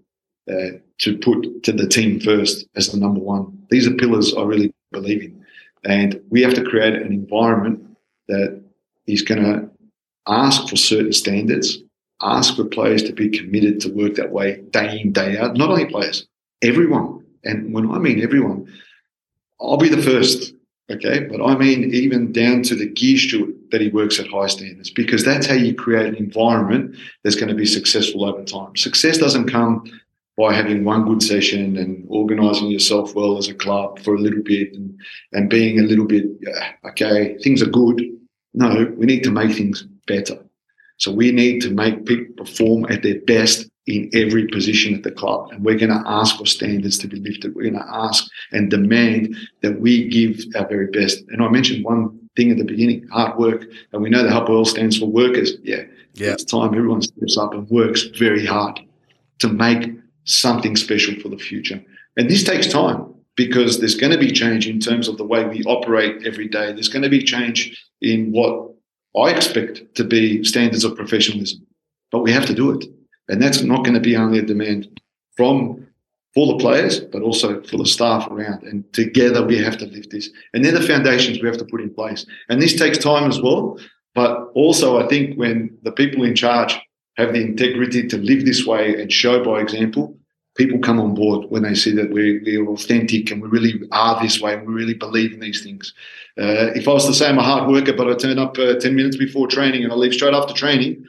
uh, 0.51 0.79
to 0.99 1.19
put 1.19 1.63
to 1.65 1.73
the 1.73 1.87
team 1.87 2.21
first 2.21 2.67
as 2.77 2.89
the 2.89 2.99
number 2.99 3.21
one. 3.21 3.67
These 3.71 3.87
are 3.87 3.95
pillars 3.95 4.35
I 4.35 4.43
really 4.43 4.73
believe 4.93 5.23
in. 5.23 5.45
And 5.85 6.21
we 6.31 6.43
have 6.43 6.55
to 6.55 6.65
create 6.65 6.95
an 6.95 7.13
environment 7.13 7.85
that 8.29 8.63
is 9.07 9.23
going 9.23 9.43
to 9.43 9.71
ask 10.27 10.69
for 10.69 10.77
certain 10.77 11.13
standards, 11.13 11.79
ask 12.21 12.57
for 12.57 12.65
players 12.65 13.03
to 13.05 13.13
be 13.13 13.29
committed 13.29 13.81
to 13.81 13.93
work 13.93 14.15
that 14.15 14.31
way 14.31 14.63
day 14.71 15.01
in, 15.01 15.13
day 15.13 15.39
out. 15.39 15.57
Not 15.57 15.71
only 15.71 15.87
players, 15.87 16.27
everyone. 16.63 17.25
And 17.45 17.73
when 17.73 17.91
I 17.91 17.99
mean 17.99 18.21
everyone, 18.23 18.71
I'll 19.61 19.77
be 19.77 19.89
the 19.89 20.03
first, 20.03 20.55
okay? 20.91 21.21
But 21.21 21.45
I 21.45 21.57
mean, 21.57 21.93
even 21.95 22.33
down 22.33 22.63
to 22.65 22.75
the 22.75 22.89
gear 22.89 23.19
steward 23.19 23.55
that 23.71 23.81
he 23.81 23.89
works 23.89 24.19
at 24.19 24.29
high 24.29 24.47
standards, 24.47 24.91
because 24.91 25.25
that's 25.25 25.47
how 25.47 25.55
you 25.55 25.75
create 25.75 26.07
an 26.07 26.17
environment 26.17 26.97
that's 27.23 27.37
going 27.37 27.49
to 27.49 27.55
be 27.55 27.67
successful 27.67 28.25
over 28.25 28.45
time. 28.45 28.77
Success 28.77 29.19
doesn't 29.19 29.51
come 29.51 29.85
by 30.39 30.55
having 30.55 30.85
one 30.85 31.05
good 31.05 31.23
session 31.23 31.77
and 31.77 32.07
organizing 32.09 32.69
yourself 32.69 33.15
well 33.15 33.39
as 33.39 33.49
a 33.49 33.55
club 33.55 33.99
for 33.99 34.15
a 34.15 34.21
little 34.21 34.43
bit 34.43 34.73
and, 34.73 34.97
and 35.33 35.51
being 35.51 35.81
a 35.81 35.83
little 35.83 36.07
bit, 36.07 36.27
okay, 36.85 37.37
things 37.43 37.61
are 37.61 37.71
good. 37.71 38.01
No, 38.55 38.93
we 38.97 39.05
need 39.05 39.25
to 39.25 39.33
make 39.33 39.57
things 39.57 39.83
better. 40.07 40.39
So 40.99 41.11
we 41.11 41.33
need 41.33 41.61
to 41.63 41.71
make 41.71 42.07
people 42.07 42.35
perform 42.37 42.87
at 42.89 43.03
their 43.03 43.21
best 43.23 43.69
in 43.89 44.11
every 44.13 44.47
position 44.47 44.95
at 44.95 45.03
the 45.03 45.11
club. 45.11 45.51
And 45.51 45.65
we're 45.65 45.79
going 45.79 45.91
to 45.91 46.03
ask 46.07 46.37
for 46.37 46.45
standards 46.45 46.99
to 46.99 47.09
be 47.09 47.19
lifted. 47.19 47.55
We're 47.55 47.71
going 47.71 47.83
to 47.83 47.89
ask 47.91 48.31
and 48.53 48.71
demand 48.71 49.35
that 49.63 49.81
we 49.81 50.09
give 50.09 50.45
our 50.55 50.69
very 50.69 50.89
best. 50.89 51.25
And 51.29 51.43
I 51.43 51.49
mentioned 51.49 51.85
one 51.85 52.21
thing 52.37 52.51
at 52.51 52.59
the 52.59 52.65
beginning, 52.65 53.09
hard 53.09 53.39
work. 53.39 53.65
And 53.93 54.03
we 54.03 54.11
know 54.11 54.23
the 54.23 54.29
Hapoel 54.29 54.67
stands 54.67 54.99
for 54.99 55.07
workers. 55.07 55.55
Yeah. 55.63 55.85
yeah. 56.15 56.33
It's 56.33 56.45
time 56.45 56.75
everyone 56.75 57.01
steps 57.01 57.39
up 57.39 57.55
and 57.55 57.67
works 57.71 58.03
very 58.19 58.45
hard 58.45 58.79
to 59.39 59.49
make 59.49 59.91
something 60.25 60.77
special 60.77 61.19
for 61.23 61.31
the 61.31 61.39
future. 61.39 61.83
And 62.19 62.29
this 62.29 62.45
takes 62.45 62.67
time 62.67 63.15
because 63.37 63.79
there's 63.79 63.95
going 63.95 64.13
to 64.13 64.19
be 64.19 64.33
change 64.33 64.69
in 64.69 64.81
terms 64.81 65.09
of 65.09 65.17
the 65.17 65.25
way 65.25 65.47
we 65.47 65.63
operate 65.65 66.27
every 66.27 66.49
day. 66.49 66.73
There's 66.73 66.89
going 66.89 67.05
to 67.05 67.09
be 67.09 67.23
change 67.23 67.89
in 68.03 68.33
what 68.33 68.71
I 69.17 69.31
expect 69.31 69.95
to 69.95 70.05
be 70.05 70.45
standards 70.45 70.85
of 70.85 70.95
professionalism, 70.95 71.67
but 72.11 72.19
we 72.19 72.33
have 72.33 72.45
to 72.47 72.55
do 72.55 72.73
it. 72.73 72.85
And 73.29 73.43
that's 73.43 73.63
not 73.63 73.85
going 73.85 73.95
to 73.95 74.01
be 74.01 74.17
only 74.17 74.39
a 74.39 74.43
demand 74.43 75.01
from 75.37 75.87
for 76.35 76.47
the 76.47 76.59
players, 76.59 77.01
but 77.01 77.23
also 77.23 77.63
for 77.63 77.79
the 77.79 77.87
staff 77.87 78.29
around. 78.31 78.63
And 78.63 78.91
together 78.93 79.45
we 79.45 79.59
have 79.59 79.79
to 79.79 79.87
lift 79.87 80.11
this. 80.11 80.29
And 80.53 80.65
they're 80.65 80.73
the 80.73 80.87
foundations 80.87 81.41
we 81.41 81.49
have 81.49 81.59
to 81.59 81.65
put 81.65 81.81
in 81.81 81.93
place. 81.93 82.27
And 82.49 82.61
this 82.61 82.79
takes 82.79 82.99
time 82.99 83.29
as 83.29 83.41
well. 83.41 83.79
But 84.15 84.51
also, 84.55 85.05
I 85.05 85.09
think 85.09 85.37
when 85.37 85.77
the 85.83 85.93
people 85.93 86.25
in 86.25 86.35
charge 86.35 86.79
have 87.17 87.33
the 87.33 87.41
integrity 87.41 88.07
to 88.09 88.17
live 88.19 88.45
this 88.45 88.67
way 88.67 89.01
and 89.01 89.13
show 89.13 89.45
by 89.45 89.61
example, 89.61 90.17
people 90.57 90.79
come 90.81 91.01
on 91.01 91.15
board 91.15 91.47
when 91.51 91.63
they 91.63 91.75
see 91.75 91.93
that 91.93 92.11
we're, 92.11 92.43
we're 92.45 92.69
authentic 92.69 93.31
and 93.31 93.41
we 93.41 93.49
really 93.49 93.81
are 93.93 94.21
this 94.21 94.41
way 94.41 94.55
and 94.55 94.67
we 94.67 94.75
really 94.75 94.95
believe 94.95 95.33
in 95.33 95.41
these 95.41 95.63
things. 95.63 95.95
Uh, 96.39 96.71
if 96.75 96.87
I 96.89 96.93
was 96.93 97.07
to 97.07 97.15
say 97.15 97.29
I'm 97.29 97.39
a 97.39 97.43
hard 97.43 97.69
worker, 97.69 97.93
but 97.93 98.09
I 98.09 98.15
turn 98.15 98.39
up 98.39 98.59
uh, 98.59 98.75
10 98.75 98.95
minutes 98.95 99.17
before 99.17 99.47
training 99.47 99.85
and 99.85 99.93
I 99.93 99.97
leave 99.97 100.15
straight 100.15 100.35
after 100.35 100.53
training, 100.53 101.05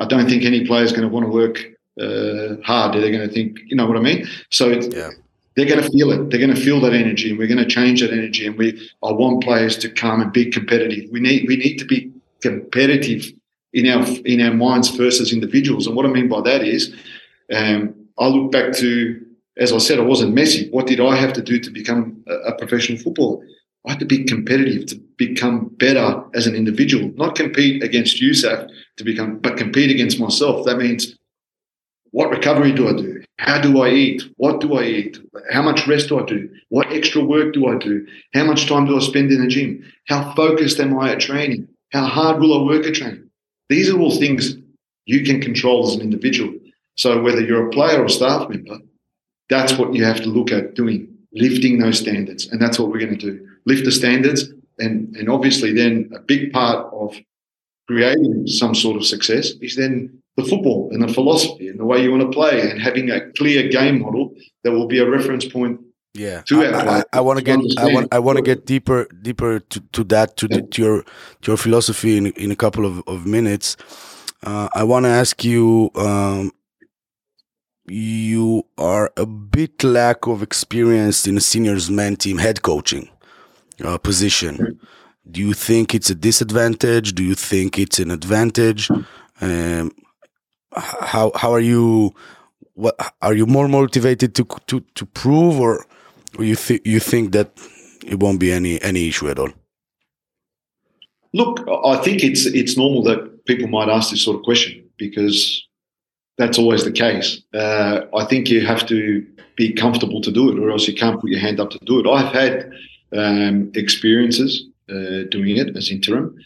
I 0.00 0.06
don't 0.06 0.28
think 0.28 0.44
any 0.44 0.66
player 0.66 0.82
is 0.82 0.92
going 0.92 1.08
to 1.08 1.08
want 1.08 1.26
to 1.26 1.32
work 1.32 1.58
uh, 2.00 2.60
hard. 2.64 2.94
They're 2.94 3.12
going 3.12 3.28
to 3.28 3.32
think, 3.32 3.60
you 3.66 3.76
know 3.76 3.86
what 3.86 3.96
I 3.96 4.00
mean? 4.00 4.26
So 4.50 4.68
yeah. 4.68 5.10
they're 5.54 5.66
going 5.66 5.82
to 5.82 5.90
feel 5.90 6.10
it. 6.10 6.30
They're 6.30 6.40
going 6.40 6.54
to 6.54 6.60
feel 6.60 6.80
that 6.80 6.94
energy, 6.94 7.30
and 7.30 7.38
we're 7.38 7.48
going 7.48 7.58
to 7.58 7.66
change 7.66 8.00
that 8.00 8.12
energy. 8.12 8.46
And 8.46 8.56
we, 8.56 8.90
I 9.04 9.12
want 9.12 9.44
players 9.44 9.76
to 9.78 9.90
come 9.90 10.20
and 10.22 10.32
be 10.32 10.50
competitive. 10.50 11.10
We 11.10 11.20
need, 11.20 11.46
we 11.46 11.56
need 11.56 11.76
to 11.76 11.84
be 11.84 12.10
competitive 12.40 13.26
in 13.72 13.86
our 13.86 14.04
in 14.24 14.40
our 14.40 14.54
minds 14.54 14.94
first 14.96 15.20
as 15.20 15.32
individuals. 15.32 15.86
And 15.86 15.94
what 15.94 16.06
I 16.06 16.08
mean 16.08 16.28
by 16.28 16.40
that 16.40 16.62
is, 16.64 16.94
um, 17.54 17.94
I 18.18 18.26
look 18.26 18.50
back 18.50 18.72
to, 18.76 19.24
as 19.58 19.72
I 19.72 19.78
said, 19.78 19.98
I 19.98 20.02
wasn't 20.02 20.34
Messi. 20.34 20.70
What 20.72 20.86
did 20.86 21.00
I 21.00 21.14
have 21.16 21.32
to 21.34 21.42
do 21.42 21.60
to 21.60 21.70
become 21.70 22.24
a, 22.26 22.34
a 22.50 22.58
professional 22.58 22.98
footballer? 22.98 23.46
I 23.86 23.92
have 23.92 24.00
to 24.00 24.06
be 24.06 24.24
competitive 24.24 24.86
to 24.86 24.96
become 25.16 25.70
better 25.78 26.22
as 26.34 26.46
an 26.46 26.54
individual, 26.54 27.12
not 27.16 27.34
compete 27.34 27.82
against 27.82 28.20
Yusuf 28.20 28.70
to 28.96 29.04
become, 29.04 29.38
but 29.38 29.56
compete 29.56 29.90
against 29.90 30.20
myself. 30.20 30.66
That 30.66 30.76
means 30.76 31.16
what 32.10 32.30
recovery 32.30 32.72
do 32.72 32.88
I 32.88 32.92
do? 32.92 33.22
How 33.38 33.60
do 33.60 33.80
I 33.80 33.90
eat? 33.90 34.24
What 34.36 34.60
do 34.60 34.74
I 34.74 34.84
eat? 34.84 35.18
How 35.50 35.62
much 35.62 35.86
rest 35.86 36.08
do 36.08 36.20
I 36.20 36.26
do? 36.26 36.50
What 36.68 36.92
extra 36.92 37.24
work 37.24 37.54
do 37.54 37.68
I 37.68 37.78
do? 37.78 38.06
How 38.34 38.44
much 38.44 38.66
time 38.66 38.86
do 38.86 38.96
I 38.96 39.00
spend 39.00 39.30
in 39.30 39.40
the 39.40 39.48
gym? 39.48 39.90
How 40.08 40.34
focused 40.34 40.80
am 40.80 40.98
I 40.98 41.12
at 41.12 41.20
training? 41.20 41.68
How 41.92 42.04
hard 42.04 42.40
will 42.40 42.60
I 42.60 42.64
work 42.64 42.86
at 42.86 42.94
training? 42.94 43.30
These 43.68 43.88
are 43.88 43.98
all 43.98 44.18
things 44.18 44.56
you 45.06 45.24
can 45.24 45.40
control 45.40 45.86
as 45.86 45.94
an 45.94 46.02
individual. 46.02 46.52
So 46.96 47.22
whether 47.22 47.40
you're 47.40 47.68
a 47.68 47.70
player 47.70 48.02
or 48.02 48.08
staff 48.08 48.48
member, 48.48 48.78
that's 49.48 49.78
what 49.78 49.94
you 49.94 50.04
have 50.04 50.20
to 50.22 50.28
look 50.28 50.52
at 50.52 50.74
doing, 50.74 51.08
lifting 51.32 51.78
those 51.78 51.98
standards. 51.98 52.46
And 52.48 52.60
that's 52.60 52.78
what 52.78 52.90
we're 52.90 53.00
going 53.00 53.18
to 53.18 53.30
do. 53.30 53.49
Lift 53.66 53.84
the 53.84 53.92
standards. 53.92 54.48
And, 54.78 55.14
and 55.16 55.28
obviously 55.28 55.72
then 55.72 56.10
a 56.14 56.20
big 56.20 56.52
part 56.52 56.92
of 56.92 57.14
creating 57.86 58.46
some 58.46 58.74
sort 58.74 58.96
of 58.96 59.04
success 59.04 59.50
is 59.60 59.76
then 59.76 60.20
the 60.36 60.44
football 60.44 60.88
and 60.92 61.02
the 61.02 61.12
philosophy 61.12 61.68
and 61.68 61.78
the 61.78 61.84
way 61.84 62.02
you 62.02 62.10
want 62.10 62.22
to 62.22 62.30
play 62.30 62.70
and 62.70 62.80
having 62.80 63.10
a 63.10 63.30
clear 63.32 63.68
game 63.68 64.00
model 64.00 64.32
that 64.62 64.72
will 64.72 64.86
be 64.86 64.98
a 64.98 65.08
reference 65.08 65.44
point 65.44 65.80
yeah. 66.14 66.42
to 66.42 66.62
I, 66.62 66.98
I, 66.98 67.04
I 67.14 67.20
want 67.20 67.38
to 67.38 67.44
get 67.44 67.58
I 67.78 67.92
want 67.92 68.08
I 68.12 68.18
want 68.18 68.36
to 68.36 68.42
get 68.42 68.66
deeper 68.66 69.06
deeper 69.22 69.60
to, 69.60 69.80
to 69.92 70.04
that 70.04 70.36
to, 70.38 70.48
the, 70.48 70.62
to 70.62 70.82
your 70.82 71.02
to 71.42 71.50
your 71.50 71.56
philosophy 71.56 72.16
in 72.16 72.26
in 72.28 72.50
a 72.50 72.56
couple 72.56 72.86
of, 72.86 73.02
of 73.06 73.26
minutes. 73.26 73.76
Uh, 74.42 74.68
I 74.74 74.84
want 74.84 75.04
to 75.04 75.10
ask 75.10 75.44
you 75.44 75.90
um, 75.96 76.52
you 77.86 78.64
are 78.78 79.12
a 79.16 79.26
bit 79.26 79.84
lack 79.84 80.26
of 80.26 80.42
experience 80.42 81.26
in 81.26 81.36
a 81.36 81.40
seniors 81.40 81.90
men 81.90 82.16
team 82.16 82.38
head 82.38 82.62
coaching 82.62 83.10
uh, 83.84 83.98
position. 83.98 84.78
Do 85.30 85.40
you 85.40 85.52
think 85.54 85.94
it's 85.94 86.10
a 86.10 86.14
disadvantage? 86.14 87.14
Do 87.14 87.22
you 87.22 87.34
think 87.34 87.78
it's 87.78 87.98
an 87.98 88.10
advantage? 88.10 88.90
Um, 89.40 89.92
how 90.72 91.32
how 91.34 91.52
are 91.52 91.60
you? 91.60 92.14
What 92.74 92.94
are 93.20 93.34
you 93.34 93.46
more 93.46 93.68
motivated 93.68 94.34
to 94.36 94.46
to 94.66 94.80
to 94.94 95.06
prove, 95.06 95.60
or, 95.60 95.84
you 96.38 96.56
think 96.56 96.82
you 96.84 97.00
think 97.00 97.32
that 97.32 97.50
it 98.06 98.20
won't 98.20 98.40
be 98.40 98.52
any 98.52 98.80
any 98.82 99.08
issue 99.08 99.28
at 99.28 99.38
all? 99.38 99.50
Look, 101.32 101.60
I 101.84 101.96
think 101.96 102.24
it's 102.24 102.46
it's 102.46 102.76
normal 102.76 103.02
that 103.04 103.44
people 103.44 103.68
might 103.68 103.88
ask 103.88 104.10
this 104.10 104.24
sort 104.24 104.36
of 104.36 104.42
question 104.42 104.82
because 104.96 105.66
that's 106.38 106.58
always 106.58 106.84
the 106.84 106.92
case. 106.92 107.42
Uh, 107.54 108.00
I 108.16 108.24
think 108.24 108.48
you 108.48 108.66
have 108.66 108.86
to 108.86 109.26
be 109.56 109.72
comfortable 109.72 110.20
to 110.22 110.32
do 110.32 110.50
it, 110.50 110.58
or 110.58 110.70
else 110.70 110.88
you 110.88 110.94
can't 110.94 111.20
put 111.20 111.30
your 111.30 111.40
hand 111.40 111.60
up 111.60 111.70
to 111.70 111.78
do 111.84 112.00
it. 112.00 112.06
I've 112.06 112.32
had 112.32 112.72
um, 113.12 113.70
experiences 113.74 114.66
uh, 114.88 115.24
doing 115.30 115.56
it 115.56 115.76
as 115.76 115.90
interim, 115.90 116.36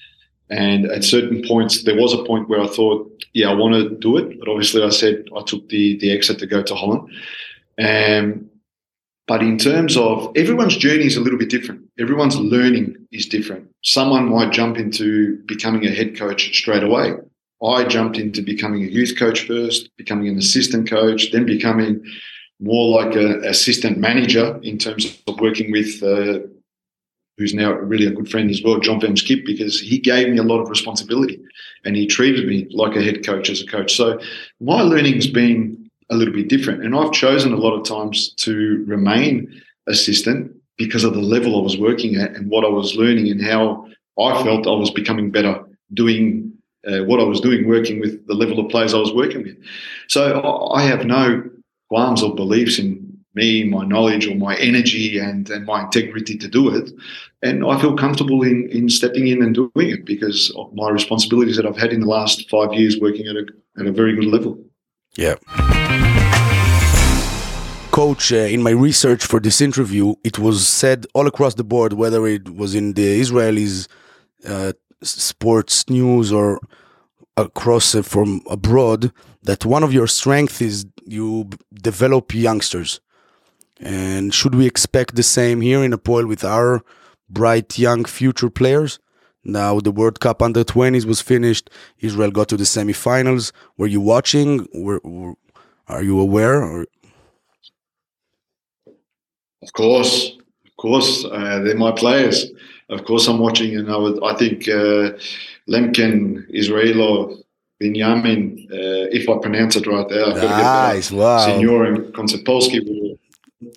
and 0.50 0.86
at 0.86 1.04
certain 1.04 1.42
points, 1.46 1.84
there 1.84 1.96
was 1.96 2.12
a 2.12 2.24
point 2.24 2.48
where 2.48 2.60
I 2.60 2.66
thought, 2.66 3.24
yeah, 3.32 3.50
I 3.50 3.54
want 3.54 3.74
to 3.74 3.96
do 3.96 4.16
it, 4.18 4.38
but 4.38 4.48
obviously, 4.48 4.82
I 4.82 4.90
said 4.90 5.24
I 5.36 5.42
took 5.42 5.68
the 5.68 5.96
the 5.98 6.12
exit 6.12 6.38
to 6.38 6.46
go 6.46 6.62
to 6.62 6.74
Holland. 6.74 7.08
Um, 7.78 8.50
but 9.26 9.40
in 9.40 9.56
terms 9.56 9.96
of 9.96 10.30
everyone's 10.36 10.76
journey 10.76 11.06
is 11.06 11.16
a 11.16 11.20
little 11.20 11.38
bit 11.38 11.48
different. 11.48 11.82
Everyone's 11.98 12.36
learning 12.36 12.96
is 13.10 13.26
different. 13.26 13.68
Someone 13.82 14.28
might 14.28 14.52
jump 14.52 14.76
into 14.76 15.38
becoming 15.46 15.86
a 15.86 15.90
head 15.90 16.16
coach 16.16 16.54
straight 16.54 16.82
away. 16.82 17.14
I 17.64 17.84
jumped 17.84 18.18
into 18.18 18.42
becoming 18.42 18.84
a 18.84 18.88
youth 18.88 19.16
coach 19.18 19.46
first, 19.46 19.88
becoming 19.96 20.28
an 20.28 20.36
assistant 20.36 20.90
coach, 20.90 21.32
then 21.32 21.46
becoming 21.46 22.04
more 22.64 22.98
like 22.98 23.14
an 23.14 23.44
assistant 23.44 23.98
manager 23.98 24.58
in 24.62 24.78
terms 24.78 25.20
of 25.26 25.38
working 25.38 25.70
with, 25.70 26.02
uh, 26.02 26.38
who's 27.36 27.52
now 27.52 27.72
really 27.72 28.06
a 28.06 28.10
good 28.10 28.30
friend 28.30 28.50
as 28.50 28.62
well, 28.62 28.80
John 28.80 29.00
Van 29.00 29.14
Schip, 29.14 29.44
because 29.44 29.78
he 29.78 29.98
gave 29.98 30.30
me 30.30 30.38
a 30.38 30.42
lot 30.42 30.60
of 30.60 30.70
responsibility 30.70 31.38
and 31.84 31.94
he 31.94 32.06
treated 32.06 32.48
me 32.48 32.66
like 32.70 32.96
a 32.96 33.02
head 33.02 33.24
coach 33.24 33.50
as 33.50 33.60
a 33.60 33.66
coach. 33.66 33.94
So 33.94 34.18
my 34.60 34.80
learning's 34.80 35.26
been 35.26 35.90
a 36.10 36.16
little 36.16 36.32
bit 36.32 36.48
different. 36.48 36.82
And 36.84 36.94
I've 36.94 37.12
chosen 37.12 37.52
a 37.52 37.56
lot 37.56 37.74
of 37.78 37.86
times 37.86 38.30
to 38.36 38.84
remain 38.86 39.62
assistant 39.86 40.54
because 40.76 41.04
of 41.04 41.12
the 41.12 41.20
level 41.20 41.58
I 41.58 41.62
was 41.62 41.78
working 41.78 42.16
at 42.16 42.34
and 42.34 42.50
what 42.50 42.64
I 42.64 42.68
was 42.68 42.96
learning 42.96 43.30
and 43.30 43.42
how 43.42 43.88
I 44.18 44.42
felt 44.42 44.66
I 44.66 44.70
was 44.70 44.90
becoming 44.90 45.30
better 45.30 45.62
doing 45.92 46.52
uh, 46.86 47.04
what 47.04 47.20
I 47.20 47.24
was 47.24 47.40
doing, 47.40 47.68
working 47.68 48.00
with 48.00 48.26
the 48.26 48.34
level 48.34 48.58
of 48.58 48.70
players 48.70 48.94
I 48.94 48.98
was 48.98 49.12
working 49.12 49.42
with. 49.42 49.56
So 50.08 50.70
I 50.72 50.82
have 50.82 51.04
no 51.04 51.48
qualms 51.94 52.24
or 52.24 52.34
beliefs 52.34 52.76
in 52.80 52.90
me, 53.36 53.62
my 53.62 53.84
knowledge 53.84 54.26
or 54.26 54.34
my 54.34 54.56
energy 54.56 55.16
and, 55.16 55.48
and 55.48 55.64
my 55.64 55.84
integrity 55.84 56.36
to 56.36 56.48
do 56.48 56.74
it. 56.74 56.90
And 57.40 57.64
I 57.64 57.80
feel 57.80 57.94
comfortable 57.96 58.42
in, 58.42 58.68
in 58.70 58.88
stepping 58.88 59.28
in 59.28 59.40
and 59.44 59.54
doing 59.54 59.90
it 59.96 60.04
because 60.04 60.52
of 60.56 60.74
my 60.74 60.88
responsibilities 60.90 61.56
that 61.56 61.66
I've 61.66 61.76
had 61.76 61.92
in 61.92 62.00
the 62.00 62.08
last 62.08 62.50
five 62.50 62.72
years 62.72 62.98
working 63.00 63.28
at 63.28 63.36
a, 63.36 63.44
at 63.78 63.86
a 63.86 63.92
very 63.92 64.16
good 64.16 64.24
level. 64.36 64.58
Yeah. 65.16 65.36
Coach, 67.92 68.32
uh, 68.32 68.54
in 68.56 68.60
my 68.64 68.74
research 68.88 69.24
for 69.24 69.38
this 69.38 69.60
interview, 69.60 70.16
it 70.24 70.36
was 70.40 70.66
said 70.66 71.06
all 71.14 71.28
across 71.28 71.54
the 71.54 71.62
board, 71.62 71.92
whether 71.92 72.26
it 72.26 72.56
was 72.56 72.74
in 72.74 72.94
the 72.94 73.20
Israelis' 73.20 73.86
uh, 74.48 74.72
sports 75.00 75.88
news 75.88 76.32
or 76.32 76.58
across 77.36 77.94
uh, 77.94 78.02
from 78.02 78.40
abroad 78.50 79.12
that 79.44 79.64
one 79.64 79.84
of 79.84 79.92
your 79.92 80.06
strengths 80.06 80.60
is 80.60 80.86
you 81.06 81.50
develop 81.72 82.34
youngsters. 82.34 83.00
And 83.80 84.32
should 84.32 84.54
we 84.54 84.66
expect 84.66 85.16
the 85.16 85.22
same 85.22 85.60
here 85.60 85.82
in 85.82 85.92
Hapoel 85.92 86.26
with 86.26 86.44
our 86.44 86.82
bright 87.28 87.78
young 87.78 88.04
future 88.04 88.50
players? 88.50 88.98
Now 89.44 89.80
the 89.80 89.90
World 89.90 90.20
Cup 90.20 90.40
under 90.40 90.64
20s 90.64 91.04
was 91.04 91.20
finished. 91.20 91.68
Israel 92.00 92.30
got 92.30 92.48
to 92.48 92.56
the 92.56 92.64
semifinals. 92.64 93.52
Were 93.76 93.86
you 93.86 94.00
watching? 94.00 94.66
Were, 94.72 95.00
were 95.04 95.34
are 95.86 96.02
you 96.02 96.18
aware? 96.18 96.62
Or? 96.62 96.86
Of 99.62 99.72
course, 99.74 100.32
of 100.66 100.76
course, 100.76 101.24
uh, 101.24 101.60
they're 101.62 101.76
my 101.76 101.92
players 101.92 102.50
of 102.90 103.04
course, 103.04 103.26
I'm 103.28 103.38
watching, 103.38 103.76
and 103.76 103.90
I, 103.90 103.96
would, 103.96 104.22
I 104.22 104.34
think 104.34 104.68
uh, 104.68 105.12
Lemkin, 105.68 106.48
Israelo, 106.52 107.42
Benjamin, 107.80 108.68
uh, 108.70 109.10
if 109.10 109.28
I 109.28 109.38
pronounce 109.38 109.76
it 109.76 109.86
right 109.86 110.08
there, 110.08 110.26
nice, 110.28 111.10
wow. 111.10 111.44
Senior 111.44 111.84
and 111.84 112.14
Konsepolski 112.14 113.18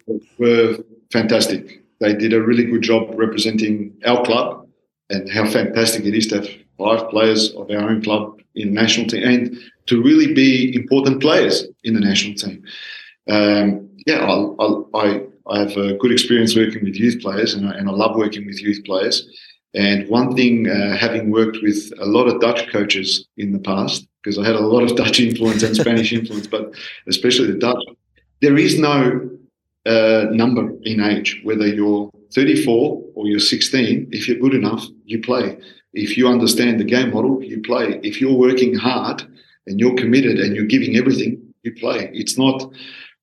were, 0.05 0.19
were 0.37 0.77
fantastic. 1.11 1.83
They 1.99 2.13
did 2.13 2.33
a 2.33 2.41
really 2.41 2.65
good 2.65 2.83
job 2.83 3.11
representing 3.15 3.93
our 4.05 4.23
club, 4.23 4.67
and 5.09 5.29
how 5.29 5.49
fantastic 5.49 6.05
it 6.05 6.13
is 6.13 6.27
to 6.27 6.35
have 6.37 6.49
five 6.77 7.09
players 7.09 7.53
of 7.55 7.71
our 7.71 7.89
own 7.89 8.03
club 8.03 8.39
in 8.55 8.69
the 8.69 8.81
national 8.81 9.07
team, 9.07 9.23
and 9.23 9.57
to 9.87 10.01
really 10.01 10.33
be 10.33 10.75
important 10.75 11.21
players 11.21 11.65
in 11.83 11.93
the 11.93 11.99
national 11.99 12.35
team. 12.35 12.63
Um, 13.29 13.89
yeah, 14.05 14.19
I, 14.19 14.63
I, 14.63 15.07
I 15.07 15.21
I 15.49 15.59
have 15.59 15.77
a 15.77 15.93
good 15.93 16.11
experience 16.11 16.55
working 16.55 16.83
with 16.83 16.95
youth 16.95 17.21
players, 17.21 17.53
and 17.53 17.67
I, 17.67 17.73
and 17.73 17.89
I 17.89 17.93
love 17.93 18.15
working 18.15 18.45
with 18.45 18.61
youth 18.61 18.83
players. 18.85 19.27
And 19.77 20.09
one 20.09 20.35
thing, 20.35 20.67
uh, 20.67 20.97
having 20.97 21.29
worked 21.29 21.59
with 21.61 21.93
a 21.99 22.05
lot 22.05 22.27
of 22.27 22.41
Dutch 22.41 22.67
coaches 22.71 23.27
in 23.37 23.51
the 23.51 23.59
past, 23.59 24.07
because 24.23 24.39
I 24.39 24.45
had 24.45 24.55
a 24.55 24.59
lot 24.59 24.81
of 24.81 24.97
Dutch 25.01 25.19
influence 25.19 25.61
and 25.61 25.75
Spanish 25.75 26.11
influence, 26.11 26.47
but 26.47 26.73
especially 27.07 27.51
the 27.51 27.59
Dutch, 27.59 27.83
there 28.41 28.57
is 28.57 28.79
no 28.79 29.29
uh, 29.85 30.25
number 30.31 30.71
in 30.81 30.99
age, 30.99 31.41
whether 31.43 31.67
you're 31.67 32.09
34 32.33 33.03
or 33.13 33.27
you're 33.27 33.39
16. 33.39 34.09
If 34.11 34.27
you're 34.27 34.39
good 34.39 34.55
enough, 34.55 34.83
you 35.05 35.21
play. 35.21 35.59
If 35.93 36.17
you 36.17 36.27
understand 36.27 36.79
the 36.79 36.83
game 36.83 37.13
model, 37.13 37.43
you 37.43 37.61
play. 37.61 37.99
If 38.01 38.19
you're 38.19 38.33
working 38.33 38.73
hard 38.73 39.21
and 39.67 39.79
you're 39.79 39.95
committed 39.95 40.39
and 40.39 40.55
you're 40.55 40.65
giving 40.65 40.95
everything, 40.95 41.53
you 41.61 41.75
play. 41.75 42.09
It's 42.13 42.35
not, 42.35 42.71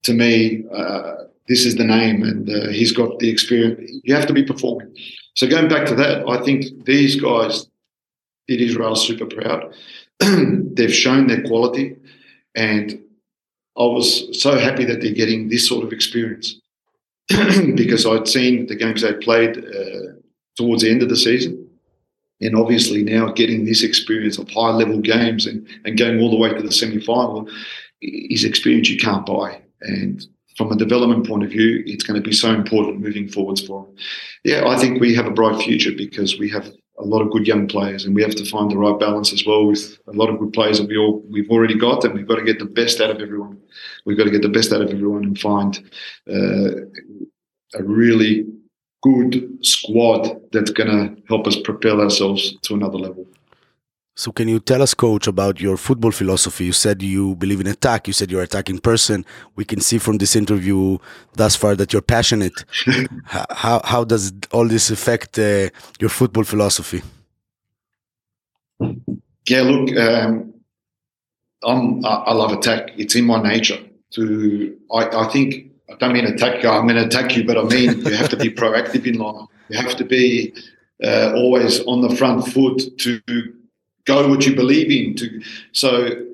to 0.04 0.14
me, 0.14 0.64
uh, 0.72 1.14
this 1.46 1.66
is 1.66 1.76
the 1.76 1.84
name 1.84 2.22
and 2.22 2.48
uh, 2.48 2.68
he's 2.68 2.92
got 2.92 3.18
the 3.18 3.30
experience. 3.30 3.90
You 4.02 4.14
have 4.14 4.26
to 4.26 4.32
be 4.32 4.44
performing. 4.44 4.94
So 5.34 5.46
going 5.46 5.68
back 5.68 5.86
to 5.88 5.94
that, 5.96 6.28
I 6.28 6.42
think 6.44 6.84
these 6.84 7.20
guys 7.20 7.66
did 8.48 8.60
Israel 8.60 8.96
super 8.96 9.26
proud. 9.26 9.74
They've 10.20 10.94
shown 10.94 11.26
their 11.26 11.42
quality, 11.42 11.96
and 12.54 12.92
I 13.76 13.82
was 13.82 14.40
so 14.40 14.58
happy 14.58 14.84
that 14.84 15.00
they're 15.00 15.12
getting 15.12 15.48
this 15.48 15.68
sort 15.68 15.84
of 15.84 15.92
experience 15.92 16.60
because 17.74 18.06
I'd 18.06 18.28
seen 18.28 18.66
the 18.66 18.76
games 18.76 19.02
they 19.02 19.12
played 19.14 19.58
uh, 19.58 20.12
towards 20.56 20.82
the 20.82 20.90
end 20.90 21.02
of 21.02 21.08
the 21.08 21.16
season, 21.16 21.68
and 22.40 22.54
obviously 22.54 23.02
now 23.02 23.32
getting 23.32 23.64
this 23.64 23.82
experience 23.82 24.38
of 24.38 24.48
high 24.50 24.70
level 24.70 25.00
games 25.00 25.46
and, 25.46 25.66
and 25.84 25.98
going 25.98 26.20
all 26.20 26.30
the 26.30 26.36
way 26.36 26.52
to 26.54 26.62
the 26.62 26.72
semi 26.72 27.00
final 27.00 27.48
is 28.02 28.44
experience 28.44 28.88
you 28.88 28.98
can't 28.98 29.26
buy. 29.26 29.60
And 29.80 30.24
from 30.56 30.70
a 30.70 30.76
development 30.76 31.26
point 31.26 31.42
of 31.42 31.50
view, 31.50 31.82
it's 31.86 32.04
going 32.04 32.20
to 32.20 32.26
be 32.26 32.34
so 32.34 32.52
important 32.52 33.00
moving 33.00 33.28
forwards 33.28 33.60
for 33.60 33.84
them. 33.84 33.96
Yeah, 34.44 34.68
I 34.68 34.78
think 34.78 35.00
we 35.00 35.14
have 35.14 35.26
a 35.26 35.30
bright 35.30 35.60
future 35.62 35.92
because 35.96 36.38
we 36.38 36.48
have 36.50 36.70
a 36.98 37.04
lot 37.04 37.22
of 37.22 37.30
good 37.30 37.46
young 37.46 37.66
players, 37.66 38.04
and 38.04 38.14
we 38.14 38.22
have 38.22 38.36
to 38.36 38.44
find 38.44 38.70
the 38.70 38.78
right 38.78 38.98
balance 38.98 39.32
as 39.32 39.44
well 39.44 39.66
with 39.66 39.98
a 40.06 40.12
lot 40.12 40.30
of 40.30 40.38
good 40.38 40.52
players 40.52 40.78
that 40.78 40.88
we 40.88 40.96
all 40.96 41.24
we've 41.28 41.50
already 41.50 41.76
got, 41.76 42.04
and 42.04 42.14
we've 42.14 42.28
got 42.28 42.36
to 42.36 42.44
get 42.44 42.58
the 42.58 42.64
best 42.64 43.00
out 43.00 43.10
of 43.10 43.20
everyone. 43.20 43.60
We've 44.04 44.16
got 44.16 44.24
to 44.24 44.30
get 44.30 44.42
the 44.42 44.48
best 44.48 44.72
out 44.72 44.80
of 44.80 44.90
everyone 44.90 45.24
and 45.24 45.38
find 45.38 45.78
uh, 46.30 46.86
a 47.74 47.82
really 47.82 48.46
good 49.02 49.58
squad 49.62 50.40
that's 50.52 50.70
going 50.70 50.88
to 50.88 51.22
help 51.28 51.46
us 51.46 51.56
propel 51.56 52.00
ourselves 52.00 52.56
to 52.62 52.74
another 52.74 52.98
level. 52.98 53.26
So, 54.16 54.30
can 54.30 54.46
you 54.46 54.60
tell 54.60 54.80
us, 54.80 54.94
coach, 54.94 55.26
about 55.26 55.60
your 55.60 55.76
football 55.76 56.12
philosophy? 56.12 56.66
You 56.66 56.72
said 56.72 57.02
you 57.02 57.34
believe 57.34 57.60
in 57.60 57.66
attack. 57.66 58.06
You 58.06 58.12
said 58.12 58.30
you're 58.30 58.42
attacking 58.42 58.78
person. 58.78 59.24
We 59.56 59.64
can 59.64 59.80
see 59.80 59.98
from 59.98 60.18
this 60.18 60.36
interview 60.36 60.98
thus 61.32 61.56
far 61.56 61.74
that 61.74 61.92
you're 61.92 62.02
passionate. 62.02 62.64
how, 63.24 63.80
how 63.84 64.04
does 64.04 64.32
all 64.52 64.68
this 64.68 64.90
affect 64.90 65.36
uh, 65.38 65.70
your 65.98 66.10
football 66.10 66.44
philosophy? 66.44 67.02
Yeah, 69.48 69.62
look, 69.62 69.96
um, 69.96 70.54
I'm, 71.64 72.04
I 72.04 72.32
love 72.32 72.52
attack. 72.52 72.92
It's 72.96 73.16
in 73.16 73.24
my 73.24 73.42
nature. 73.42 73.78
To 74.12 74.78
I, 74.92 75.24
I 75.24 75.28
think 75.32 75.72
I 75.90 75.96
don't 75.96 76.12
mean 76.12 76.24
attack 76.24 76.62
you. 76.62 76.68
I'm 76.68 76.86
going 76.86 77.00
to 77.00 77.06
attack 77.06 77.36
you, 77.36 77.44
but 77.44 77.58
I 77.58 77.64
mean 77.64 77.98
you 77.98 78.14
have 78.14 78.28
to 78.28 78.36
be 78.36 78.48
proactive 78.48 79.06
in 79.08 79.18
life. 79.18 79.48
You 79.70 79.78
have 79.78 79.96
to 79.96 80.04
be 80.04 80.54
uh, 81.02 81.32
always 81.34 81.80
on 81.86 82.00
the 82.00 82.14
front 82.14 82.46
foot 82.46 82.96
to 82.98 83.20
go 84.06 84.28
what 84.28 84.46
you 84.46 84.54
believe 84.54 84.90
in. 84.90 85.14
To 85.16 85.42
so 85.72 86.24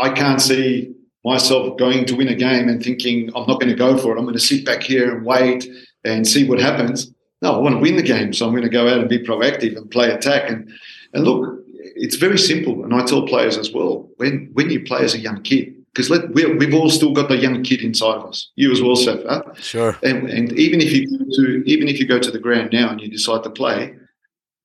I 0.00 0.10
can't 0.10 0.40
see 0.40 0.94
myself 1.24 1.76
going 1.78 2.04
to 2.06 2.16
win 2.16 2.28
a 2.28 2.34
game 2.34 2.68
and 2.68 2.82
thinking 2.82 3.30
I'm 3.36 3.46
not 3.46 3.60
going 3.60 3.70
to 3.70 3.76
go 3.76 3.96
for 3.96 4.14
it. 4.14 4.18
I'm 4.18 4.24
going 4.24 4.34
to 4.34 4.40
sit 4.40 4.64
back 4.64 4.82
here 4.82 5.14
and 5.14 5.24
wait 5.24 5.68
and 6.04 6.26
see 6.26 6.48
what 6.48 6.58
happens. 6.58 7.12
No, 7.42 7.54
I 7.54 7.58
want 7.58 7.74
to 7.76 7.80
win 7.80 7.96
the 7.96 8.02
game, 8.02 8.32
so 8.32 8.46
I'm 8.46 8.52
going 8.52 8.62
to 8.62 8.68
go 8.68 8.88
out 8.88 8.98
and 8.98 9.08
be 9.08 9.18
proactive 9.18 9.76
and 9.76 9.90
play 9.90 10.10
attack. 10.10 10.50
And 10.50 10.70
and 11.12 11.24
look, 11.24 11.64
it's 11.96 12.16
very 12.16 12.38
simple. 12.38 12.84
And 12.84 12.94
I 12.94 13.04
tell 13.04 13.26
players 13.26 13.58
as 13.58 13.72
well 13.72 14.08
when 14.16 14.50
when 14.52 14.70
you 14.70 14.84
play 14.84 15.02
as 15.02 15.14
a 15.14 15.18
young 15.18 15.42
kid, 15.42 15.74
because 15.94 16.08
we 16.32 16.42
have 16.42 16.74
all 16.74 16.88
still 16.88 17.12
got 17.12 17.28
the 17.28 17.36
young 17.36 17.62
kid 17.62 17.82
inside 17.82 18.16
of 18.16 18.26
us. 18.26 18.50
You 18.56 18.72
as 18.72 18.80
well, 18.80 18.96
Seth. 18.96 19.24
Huh? 19.24 19.42
Sure. 19.56 19.96
And, 20.02 20.28
and 20.30 20.52
even 20.52 20.80
if 20.80 20.90
you 20.90 21.18
go 21.18 21.24
to 21.36 21.62
even 21.66 21.88
if 21.88 22.00
you 22.00 22.06
go 22.06 22.18
to 22.18 22.30
the 22.30 22.38
ground 22.38 22.70
now 22.72 22.90
and 22.90 23.00
you 23.00 23.08
decide 23.08 23.42
to 23.44 23.50
play, 23.50 23.94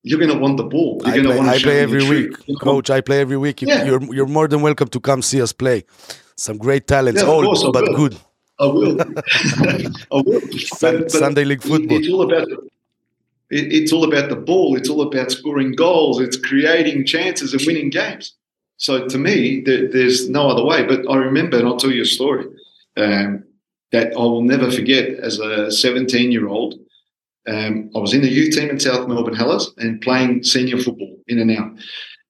you're 0.08 0.20
going 0.20 0.32
to 0.32 0.38
want 0.38 0.58
the 0.58 0.64
ball. 0.64 1.02
You're 1.04 1.24
going 1.24 1.30
to 1.30 1.38
want. 1.38 1.50
I 1.50 1.60
play 1.60 1.82
every 1.82 2.08
week, 2.08 2.60
coach. 2.62 2.90
I 2.90 3.02
play 3.02 3.20
every 3.20 3.38
week. 3.38 3.62
Yeah. 3.62 3.84
You're 3.84 4.04
you're 4.16 4.28
more 4.28 4.48
than 4.48 4.62
welcome 4.62 4.88
to 4.90 5.00
come 5.00 5.22
see 5.22 5.42
us 5.42 5.54
play. 5.54 5.84
Some 6.36 6.58
great 6.58 6.88
talents, 6.88 7.22
yeah, 7.22 7.28
old 7.28 7.74
but 7.74 7.86
good. 7.96 8.18
I 8.60 8.66
will. 8.66 9.02
I 9.02 10.22
will. 10.26 10.42
But, 10.82 11.00
but 11.00 11.12
Sunday 11.12 11.44
league 11.44 11.62
football. 11.62 11.98
It's 11.98 12.10
all 12.10 12.22
about. 12.22 12.48
It, 13.50 13.72
it's 13.74 13.94
all 13.94 14.04
about 14.04 14.30
the 14.30 14.36
ball. 14.36 14.76
It's 14.76 14.90
all 14.90 15.02
about 15.02 15.32
scoring 15.32 15.74
goals. 15.74 16.20
It's 16.20 16.38
creating 16.38 17.06
chances 17.06 17.54
and 17.54 17.62
winning 17.66 17.90
games. 17.90 18.34
So 18.78 19.08
to 19.08 19.18
me, 19.18 19.62
there, 19.62 19.88
there's 19.90 20.30
no 20.30 20.50
other 20.50 20.64
way. 20.64 20.86
But 20.86 21.10
I 21.10 21.16
remember, 21.16 21.58
and 21.58 21.68
I'll 21.68 21.78
tell 21.78 21.92
you 21.92 22.04
a 22.04 22.06
story 22.06 22.46
um, 22.98 23.44
that 23.92 24.14
I 24.14 24.20
will 24.20 24.44
never 24.44 24.70
forget. 24.70 25.10
As 25.20 25.40
a 25.40 25.72
17 25.72 26.32
year 26.32 26.48
old, 26.48 26.76
um, 27.48 27.90
I 27.96 28.00
was 28.00 28.14
in 28.14 28.22
the 28.22 28.30
youth 28.30 28.56
team 28.56 28.70
in 28.70 28.80
South 28.80 29.08
Melbourne 29.08 29.36
Hellas 29.36 29.72
and 29.78 30.02
playing 30.02 30.44
senior 30.44 30.78
football 30.78 31.18
in 31.28 31.40
and 31.40 31.52
out. 31.52 31.72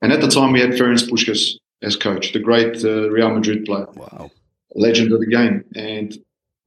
And 0.01 0.13
at 0.13 0.21
the 0.21 0.27
time, 0.27 0.51
we 0.51 0.61
had 0.61 0.71
Ferenc 0.71 1.09
Puskas 1.09 1.53
as 1.81 1.95
coach, 1.95 2.33
the 2.33 2.39
great 2.39 2.83
uh, 2.83 3.09
Real 3.09 3.33
Madrid 3.33 3.65
player. 3.65 3.87
Wow. 3.95 4.31
Legend 4.75 5.11
of 5.11 5.19
the 5.19 5.27
game. 5.27 5.63
And 5.75 6.15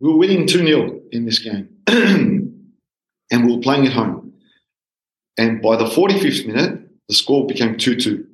we 0.00 0.10
were 0.10 0.16
winning 0.16 0.46
2 0.46 0.66
0 0.66 1.00
in 1.12 1.26
this 1.26 1.38
game. 1.38 1.68
and 1.86 3.46
we 3.46 3.54
were 3.54 3.62
playing 3.62 3.86
at 3.86 3.92
home. 3.92 4.32
And 5.38 5.62
by 5.62 5.76
the 5.76 5.84
45th 5.84 6.46
minute, 6.46 6.80
the 7.08 7.14
score 7.14 7.46
became 7.46 7.78
2 7.78 7.96
2. 7.96 8.26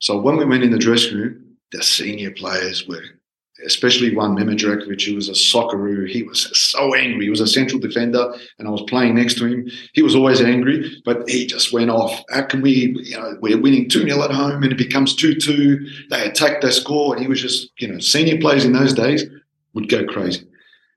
So 0.00 0.20
when 0.20 0.36
we 0.36 0.44
went 0.44 0.64
in 0.64 0.70
the 0.70 0.78
dressing 0.78 1.16
room, 1.16 1.56
the 1.70 1.82
senior 1.82 2.30
players 2.32 2.86
were 2.86 3.02
especially 3.64 4.14
one 4.14 4.36
Durakovic, 4.36 5.06
who 5.06 5.14
was 5.14 5.28
a 5.28 5.32
socceroo. 5.32 6.08
He 6.08 6.22
was 6.22 6.56
so 6.58 6.94
angry. 6.94 7.24
He 7.24 7.30
was 7.30 7.40
a 7.40 7.46
central 7.46 7.80
defender, 7.80 8.34
and 8.58 8.68
I 8.68 8.70
was 8.70 8.82
playing 8.82 9.14
next 9.14 9.38
to 9.38 9.46
him. 9.46 9.70
He 9.92 10.02
was 10.02 10.14
always 10.14 10.40
angry, 10.40 11.02
but 11.04 11.28
he 11.28 11.46
just 11.46 11.72
went 11.72 11.90
off. 11.90 12.22
How 12.30 12.42
can 12.42 12.62
we, 12.62 12.96
you 13.02 13.16
know, 13.16 13.36
we're 13.40 13.60
winning 13.60 13.88
2 13.88 14.08
0 14.08 14.22
at 14.22 14.30
home 14.30 14.62
and 14.62 14.72
it 14.72 14.78
becomes 14.78 15.14
2 15.16 15.34
2. 15.34 15.86
They 16.10 16.28
attack, 16.28 16.60
they 16.60 16.70
score. 16.70 17.14
And 17.14 17.22
he 17.22 17.28
was 17.28 17.40
just, 17.40 17.70
you 17.78 17.88
know, 17.88 17.98
senior 17.98 18.38
players 18.38 18.64
in 18.64 18.72
those 18.72 18.94
days 18.94 19.24
would 19.74 19.88
go 19.88 20.04
crazy. 20.04 20.46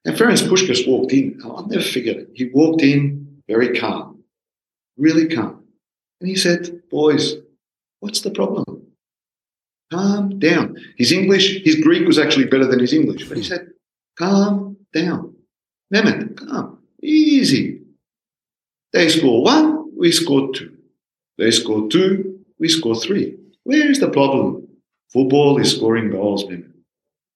And 0.06 0.15
Ferenc 0.15 0.47
Puskas 0.47 0.88
walked 0.88 1.12
in. 1.12 1.39
I'll 1.43 1.67
never 1.67 1.84
forget 1.84 2.17
it. 2.17 2.30
He 2.34 2.49
walked 2.53 2.82
in 2.82 3.41
very 3.47 3.77
calm, 3.77 4.23
really 4.97 5.27
calm. 5.27 5.63
And 6.21 6.30
he 6.30 6.36
said, 6.36 6.82
Boys, 6.89 7.36
what's 7.99 8.21
the 8.21 8.32
problem? 8.32 8.87
Calm 9.91 10.39
down. 10.39 10.76
His 10.97 11.12
English, 11.12 11.63
his 11.63 11.76
Greek 11.82 12.08
was 12.08 12.19
actually 12.19 12.45
better 12.45 12.65
than 12.65 12.80
his 12.80 12.93
English, 12.93 13.28
but 13.28 13.38
he 13.38 13.43
said, 13.43 13.67
calm 14.17 14.78
down. 14.93 15.36
Mehmet, 15.93 16.38
calm, 16.38 16.80
easy. 17.02 17.82
They 18.93 19.10
score 19.10 19.43
one, 19.43 19.97
we 19.97 20.12
score 20.12 20.52
two. 20.54 20.76
They 21.38 21.52
score 21.52 21.88
two, 21.89 22.39
we 22.60 22.69
score 22.69 22.95
three. 22.95 23.38
Where 23.63 23.89
is 23.89 24.00
the 24.00 24.10
problem? 24.10 24.67
Football 25.12 25.60
is 25.60 25.76
scoring 25.76 26.12
goals, 26.12 26.45
Mehmet. 26.45 26.71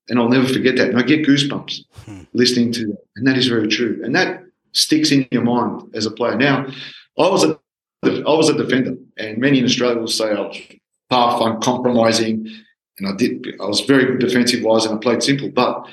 And 0.10 0.20
I'll 0.20 0.30
never 0.30 0.48
forget 0.48 0.76
that. 0.78 0.90
And 0.90 0.98
I 0.98 1.04
get 1.04 1.26
goosebumps 1.26 1.86
hmm. 2.06 2.22
listening 2.34 2.74
to 2.74 2.88
that. 2.88 2.98
And 3.16 3.28
that 3.28 3.38
is 3.38 3.48
very 3.48 3.68
true. 3.68 4.02
And 4.04 4.16
that 4.16 4.44
sticks 4.74 5.12
in 5.12 5.28
your 5.32 5.44
mind 5.44 5.84
as 5.94 6.06
a 6.06 6.12
player. 6.12 6.36
Now, 6.36 6.68
I 7.18 7.30
was 7.30 7.44
a 7.44 7.60
I 8.04 8.34
was 8.34 8.50
a 8.50 8.58
defender, 8.58 8.96
and 9.18 9.38
many 9.38 9.60
in 9.60 9.66
Australia 9.66 10.00
will 10.00 10.08
say 10.08 10.32
I 10.32 10.40
was 10.40 10.58
half 11.12 11.42
uncompromising. 11.42 12.48
And 12.98 13.08
I 13.08 13.16
did, 13.16 13.46
I 13.62 13.66
was 13.66 13.82
very 13.82 14.06
good 14.06 14.20
defensive 14.20 14.64
wise 14.64 14.86
and 14.86 14.96
I 14.96 15.02
played 15.02 15.22
simple, 15.22 15.50
but 15.50 15.86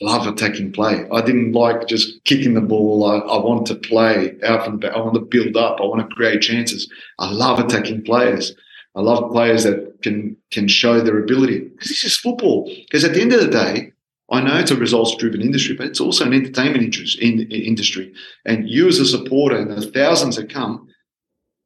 I 0.00 0.04
love 0.04 0.26
attacking 0.26 0.72
play. 0.72 1.06
I 1.10 1.20
didn't 1.22 1.52
like 1.52 1.86
just 1.86 2.22
kicking 2.24 2.54
the 2.54 2.60
ball. 2.60 3.04
I, 3.04 3.18
I 3.18 3.38
want 3.42 3.66
to 3.66 3.74
play 3.74 4.36
out 4.44 4.64
from 4.64 4.74
the 4.74 4.78
back. 4.86 4.96
I 4.96 5.00
want 5.00 5.14
to 5.14 5.20
build 5.20 5.56
up. 5.56 5.80
I 5.80 5.84
want 5.84 6.08
to 6.08 6.14
create 6.14 6.42
chances. 6.42 6.90
I 7.18 7.30
love 7.30 7.58
attacking 7.58 8.02
players. 8.04 8.54
I 8.94 9.00
love 9.00 9.30
players 9.30 9.64
that 9.64 10.02
can 10.02 10.36
can 10.50 10.66
show 10.66 11.00
their 11.00 11.22
ability 11.22 11.60
because 11.60 11.88
this 11.88 12.04
is 12.04 12.16
football. 12.16 12.70
Because 12.86 13.04
at 13.04 13.14
the 13.14 13.20
end 13.20 13.32
of 13.32 13.40
the 13.40 13.50
day, 13.50 13.92
I 14.30 14.40
know 14.40 14.58
it's 14.58 14.70
a 14.70 14.76
results 14.76 15.16
driven 15.16 15.40
industry, 15.40 15.74
but 15.76 15.86
it's 15.86 16.00
also 16.00 16.26
an 16.26 16.34
entertainment 16.34 16.84
interest, 16.84 17.18
in, 17.18 17.40
in, 17.42 17.50
industry. 17.50 18.12
And 18.44 18.68
you 18.68 18.88
as 18.88 18.98
a 18.98 19.06
supporter 19.06 19.56
and 19.56 19.70
the 19.70 19.82
thousands 19.82 20.36
that 20.36 20.52
come, 20.52 20.87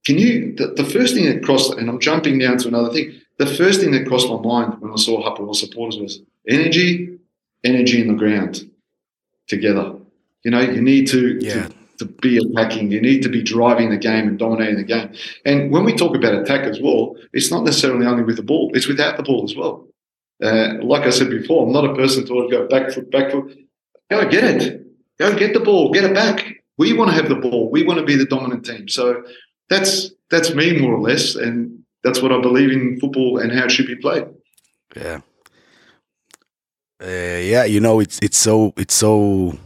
can 0.04 0.18
you, 0.18 0.54
the, 0.56 0.68
the, 0.68 0.84
first 0.84 1.14
thing 1.14 1.26
that 1.26 1.44
crossed, 1.44 1.74
and 1.74 1.88
I'm 1.88 2.00
jumping 2.00 2.38
down 2.38 2.58
to 2.58 2.68
another 2.68 2.92
thing, 2.92 3.20
the 3.38 3.46
first 3.46 3.80
thing 3.80 3.92
that 3.92 4.06
crossed 4.06 4.28
my 4.28 4.40
mind 4.40 4.80
when 4.80 4.92
I 4.92 4.96
saw 4.96 5.22
Hapoel 5.22 5.54
supporters 5.54 5.98
was 5.98 6.20
energy, 6.48 7.18
energy 7.62 8.00
in 8.00 8.08
the 8.08 8.14
ground 8.14 8.68
together. 9.48 9.94
You 10.44 10.50
know, 10.50 10.60
you 10.60 10.82
need 10.82 11.06
to, 11.08 11.38
yeah. 11.40 11.68
to, 11.68 11.74
to 11.98 12.04
be 12.06 12.38
attacking, 12.38 12.90
you 12.90 13.00
need 13.00 13.22
to 13.22 13.28
be 13.28 13.42
driving 13.42 13.90
the 13.90 13.96
game 13.96 14.26
and 14.26 14.38
dominating 14.38 14.76
the 14.76 14.84
game. 14.84 15.12
And 15.44 15.70
when 15.70 15.84
we 15.84 15.94
talk 15.94 16.16
about 16.16 16.34
attack 16.34 16.62
as 16.66 16.80
well, 16.80 17.14
it's 17.32 17.50
not 17.52 17.64
necessarily 17.64 18.06
only 18.06 18.24
with 18.24 18.36
the 18.36 18.42
ball, 18.42 18.72
it's 18.74 18.88
without 18.88 19.16
the 19.16 19.22
ball 19.22 19.44
as 19.44 19.54
well. 19.54 19.86
Uh, 20.42 20.74
like 20.82 21.02
I 21.02 21.10
said 21.10 21.30
before, 21.30 21.64
I'm 21.64 21.72
not 21.72 21.84
a 21.84 21.94
person 21.94 22.26
to 22.26 22.48
go 22.50 22.66
back 22.66 22.90
foot, 22.90 23.08
back 23.12 23.30
foot. 23.30 23.56
Go 24.10 24.28
get 24.28 24.42
it. 24.42 24.84
Go 25.18 25.36
get 25.36 25.54
the 25.54 25.60
ball, 25.60 25.92
get 25.92 26.04
it 26.04 26.14
back. 26.14 26.56
We 26.76 26.92
want 26.92 27.10
to 27.10 27.14
have 27.14 27.28
the 27.28 27.36
ball. 27.36 27.70
We 27.70 27.84
want 27.84 28.00
to 28.00 28.04
be 28.04 28.16
the 28.16 28.24
dominant 28.24 28.66
team. 28.66 28.88
So 28.88 29.22
that's 29.72 30.10
that's 30.30 30.54
me 30.54 30.78
more 30.78 30.94
or 30.94 31.00
less, 31.00 31.34
and 31.34 31.82
that's 32.04 32.20
what 32.22 32.32
I 32.32 32.40
believe 32.40 32.70
in 32.70 32.98
football 33.00 33.38
and 33.38 33.50
how 33.52 33.64
it 33.64 33.70
should 33.70 33.86
be 33.86 33.96
played. 33.96 34.26
Yeah, 34.96 35.20
uh, 37.02 37.40
yeah. 37.52 37.64
You 37.64 37.80
know, 37.80 38.00
it's 38.00 38.18
it's 38.22 38.38
so 38.38 38.72
it's 38.76 38.94
so 38.94 39.58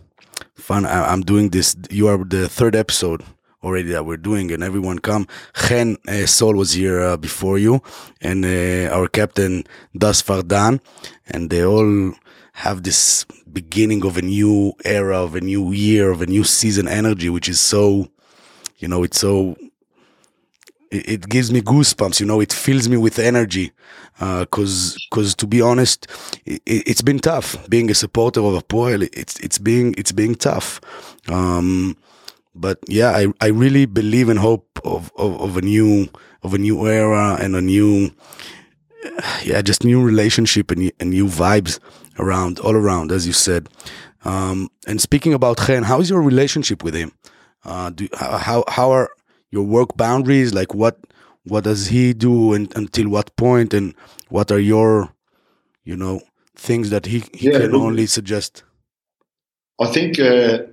fun. 0.55 0.87
I, 0.87 1.13
am 1.13 1.23
doing 1.23 1.51
this. 1.51 1.77
You 1.91 2.09
are 2.09 2.19
the 2.19 2.49
third 2.49 2.77
episode 2.77 3.23
already 3.63 3.91
that 3.91 4.07
we're 4.07 4.17
doing, 4.17 4.53
and 4.53 4.63
everyone 4.63 5.01
come. 5.01 5.27
Chen 5.55 5.97
uh, 6.09 6.27
Sol 6.27 6.55
was 6.55 6.73
here 6.73 7.01
uh, 7.01 7.17
before 7.17 7.59
you, 7.59 7.83
and 8.21 8.45
uh, 8.45 8.95
our 8.95 9.09
captain 9.09 9.65
Das 9.97 10.23
Fardan, 10.23 10.81
and 11.27 11.51
they 11.51 11.65
all 11.65 12.15
have 12.53 12.85
this 12.85 13.27
beginning 13.53 14.05
of 14.05 14.17
a 14.17 14.23
new 14.23 14.73
era, 14.85 15.19
of 15.19 15.35
a 15.35 15.41
new 15.41 15.73
year, 15.73 16.11
of 16.11 16.23
a 16.23 16.27
new 16.27 16.45
season 16.45 16.89
energy, 16.89 17.29
which 17.29 17.49
is 17.49 17.61
so, 17.61 18.09
you 18.79 18.89
know, 18.89 19.03
it's 19.03 19.21
so 19.21 19.57
it, 20.91 21.09
it 21.09 21.29
gives 21.29 21.53
me 21.53 21.61
goosebumps. 21.61 22.21
You 22.21 22.27
know, 22.27 22.41
it 22.41 22.53
fills 22.53 22.89
me 22.89 22.97
with 22.97 23.19
energy. 23.19 23.73
Because, 24.19 24.97
uh, 24.97 24.99
because 25.11 25.35
to 25.37 25.47
be 25.47 25.61
honest, 25.61 26.07
it, 26.47 26.89
has 26.89 27.03
been 27.03 27.19
tough 27.19 27.69
being 27.69 27.91
a 27.91 27.95
supporter 27.95 28.41
of 28.41 28.55
Hapoel. 28.55 29.09
It's 29.13 29.39
it's 29.41 29.59
being 29.59 29.95
it's 29.99 30.13
being 30.13 30.35
tough. 30.35 30.81
Um, 31.29 31.97
but 32.55 32.79
yeah, 32.89 33.11
I, 33.11 33.27
I 33.41 33.49
really 33.49 33.85
believe 33.85 34.31
and 34.31 34.39
hope 34.39 34.81
of, 34.85 35.13
of, 35.17 35.41
of 35.41 35.57
a 35.59 35.63
new 35.63 36.09
of 36.43 36.55
a 36.55 36.59
new 36.59 36.87
era 36.87 37.37
and 37.41 37.55
a 37.55 37.61
new 37.61 38.11
yeah 39.45 39.61
just 39.63 39.85
new 39.85 40.03
relationship 40.03 40.71
and, 40.71 40.91
and 40.99 41.11
new 41.11 41.27
vibes 41.27 41.79
around 42.19 42.59
all 42.61 42.75
around 42.75 43.13
as 43.13 43.27
you 43.27 43.33
said. 43.33 43.69
Um, 44.25 44.71
and 44.87 45.01
speaking 45.01 45.35
about 45.35 45.59
Chen, 45.59 45.85
how 45.85 46.01
is 46.01 46.11
your 46.11 46.23
relationship 46.23 46.83
with 46.83 46.95
him? 46.95 47.13
Uh, 47.65 47.91
do 47.91 48.09
how 48.15 48.65
how 48.69 48.91
are 48.93 49.11
your 49.57 49.67
work 49.79 49.91
boundaries? 49.97 50.51
Like 50.61 50.73
what 50.75 50.97
what 51.53 51.65
does 51.65 51.83
he 51.95 52.05
do 52.13 52.55
and 52.55 52.67
until 52.77 53.09
what 53.09 53.29
point, 53.37 53.75
and 53.75 53.95
what 54.29 54.51
are 54.51 54.65
your 54.73 54.91
you 55.85 55.97
know 55.97 56.21
things 56.69 56.91
that 56.91 57.07
he, 57.07 57.19
he 57.33 57.47
yeah, 57.51 57.59
can 57.59 57.71
look, 57.73 57.83
only 57.89 58.07
suggest? 58.07 58.65
I 59.87 59.89
think 59.95 60.19
uh, 60.19 60.67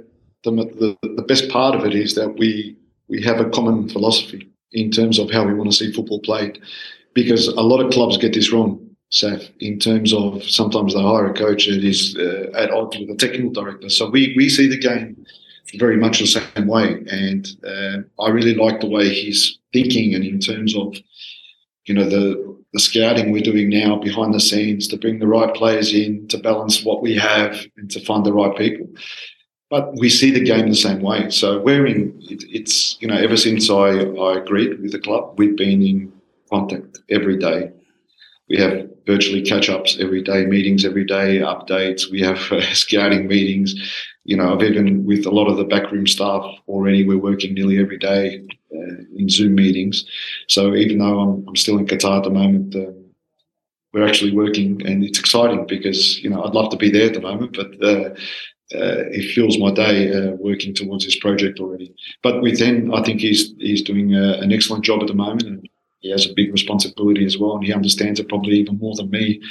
the, 0.44 0.52
the 0.82 0.90
the 1.20 1.26
best 1.32 1.50
part 1.50 1.76
of 1.76 1.86
it 1.86 1.96
is 2.06 2.16
that 2.16 2.32
we 2.40 2.76
we 3.12 3.24
have 3.24 3.40
a 3.40 3.50
common 3.50 3.90
philosophy 3.90 4.42
in 4.72 4.90
terms 4.92 5.20
of 5.20 5.32
how 5.32 5.44
we 5.48 5.54
want 5.54 5.70
to 5.72 5.78
see 5.78 5.94
football 5.94 6.20
played, 6.20 6.60
because 7.14 7.44
a 7.48 7.66
lot 7.72 7.80
of 7.84 7.92
clubs 7.92 8.18
get 8.18 8.34
this 8.34 8.52
wrong. 8.52 8.80
Saf, 9.12 9.42
in 9.60 9.78
terms 9.78 10.12
of 10.12 10.44
sometimes 10.44 10.94
they 10.94 11.02
hire 11.02 11.28
a 11.28 11.34
coach 11.34 11.68
that 11.68 11.84
is 11.84 12.18
uh, 12.18 12.50
at 12.62 12.72
odds 12.72 12.98
with 12.98 13.10
the 13.10 13.16
technical 13.16 13.52
director. 13.52 13.90
So 13.90 14.10
we, 14.10 14.34
we 14.36 14.50
see 14.50 14.68
the 14.68 14.84
game 14.90 15.24
very 15.76 15.98
much 15.98 16.20
the 16.20 16.28
same 16.28 16.68
way. 16.68 17.04
And 17.10 17.48
uh, 17.66 18.24
I 18.24 18.30
really 18.30 18.56
like 18.56 18.80
the 18.80 18.90
way 18.90 19.10
he's 19.10 19.60
thinking 19.72 20.14
and 20.14 20.24
in 20.24 20.40
terms 20.40 20.76
of, 20.76 20.96
you 21.86 21.94
know, 21.94 22.08
the, 22.08 22.58
the 22.74 22.80
scouting 22.80 23.32
we're 23.32 23.42
doing 23.42 23.70
now 23.70 23.98
behind 23.98 24.34
the 24.34 24.40
scenes 24.40 24.88
to 24.88 24.98
bring 24.98 25.20
the 25.20 25.28
right 25.28 25.54
players 25.54 25.94
in, 25.94 26.28
to 26.30 26.38
balance 26.38 26.84
what 26.84 27.02
we 27.02 27.16
have 27.16 27.66
and 27.78 27.90
to 27.92 28.00
find 28.00 28.26
the 28.26 28.34
right 28.34 28.56
people. 28.58 28.88
But 29.70 29.96
we 29.96 30.10
see 30.10 30.32
the 30.32 30.44
game 30.44 30.70
the 30.70 30.76
same 30.76 31.02
way. 31.02 31.30
So 31.30 31.60
we're 31.60 31.88
in, 31.88 32.18
it, 32.22 32.44
it's, 32.48 32.98
you 33.02 33.08
know, 33.08 33.18
ever 33.18 33.38
since 33.38 33.70
I, 33.70 33.90
I 33.90 34.38
agreed 34.38 34.80
with 34.82 34.92
the 34.92 35.00
club, 35.00 35.34
we've 35.38 35.58
been 35.58 35.82
in 35.82 36.14
contact 36.50 37.00
every 37.10 37.38
day 37.38 37.72
we 38.50 38.58
have 38.58 38.90
virtually 39.06 39.42
catch 39.42 39.70
ups 39.70 39.98
every 40.00 40.22
day, 40.22 40.46
meetings 40.46 40.86
every 40.86 41.06
day, 41.06 41.40
updates. 41.40 42.10
We 42.10 42.22
have 42.22 42.40
uh, 42.52 42.62
scouting 42.74 43.28
meetings. 43.28 43.76
You 44.26 44.38
know, 44.38 44.54
I've 44.54 44.64
even 44.64 45.06
with 45.06 45.26
a 45.26 45.32
lot 45.32 45.48
of 45.48 45.58
the 45.58 45.66
backroom 45.66 46.08
staff 46.08 46.44
already, 46.68 47.06
we're 47.06 47.18
working 47.18 47.54
nearly 47.54 47.80
every 47.80 47.98
day 47.98 48.46
uh, 48.74 49.04
in 49.16 49.30
Zoom 49.30 49.56
meetings. 49.56 50.06
So 50.48 50.76
even 50.76 51.00
though 51.00 51.20
I'm, 51.20 51.46
I'm 51.48 51.56
still 51.56 51.78
in 51.78 51.86
Qatar 51.86 52.18
at 52.18 52.24
the 52.24 52.30
moment, 52.30 52.76
uh, 52.76 52.92
we're 53.94 54.08
actually 54.08 54.36
working, 54.36 54.86
and 54.88 55.04
it's 55.04 55.20
exciting 55.20 55.68
because 55.68 56.20
you 56.24 56.30
know 56.30 56.44
I'd 56.44 56.56
love 56.56 56.72
to 56.72 56.78
be 56.78 56.90
there 56.90 57.08
at 57.08 57.14
the 57.14 57.22
moment, 57.22 57.56
but 57.56 57.72
uh, 57.84 58.10
uh, 58.76 59.06
it 59.12 59.34
fuels 59.34 59.60
my 59.60 59.72
day 59.72 60.12
uh, 60.12 60.32
working 60.32 60.74
towards 60.74 61.06
this 61.06 61.20
project 61.20 61.60
already. 61.60 61.94
But 62.24 62.42
with 62.42 62.60
Hen, 62.60 62.92
I 62.94 63.04
think 63.04 63.22
he's 63.22 63.54
he's 63.60 63.84
doing 63.84 64.16
uh, 64.16 64.40
an 64.42 64.52
excellent 64.52 64.84
job 64.84 65.02
at 65.02 65.08
the 65.08 65.14
moment, 65.14 65.44
and 65.44 65.70
he 66.04 66.12
has 66.12 66.26
a 66.26 66.34
big 66.34 66.52
responsibility 66.52 67.26
as 67.26 67.38
well, 67.38 67.56
and 67.56 67.66
he 67.66 67.74
understands 67.74 68.20
it 68.20 68.30
probably 68.30 68.58
even 68.60 68.78
more 68.78 68.94
than 68.96 69.10
me, 69.10 69.42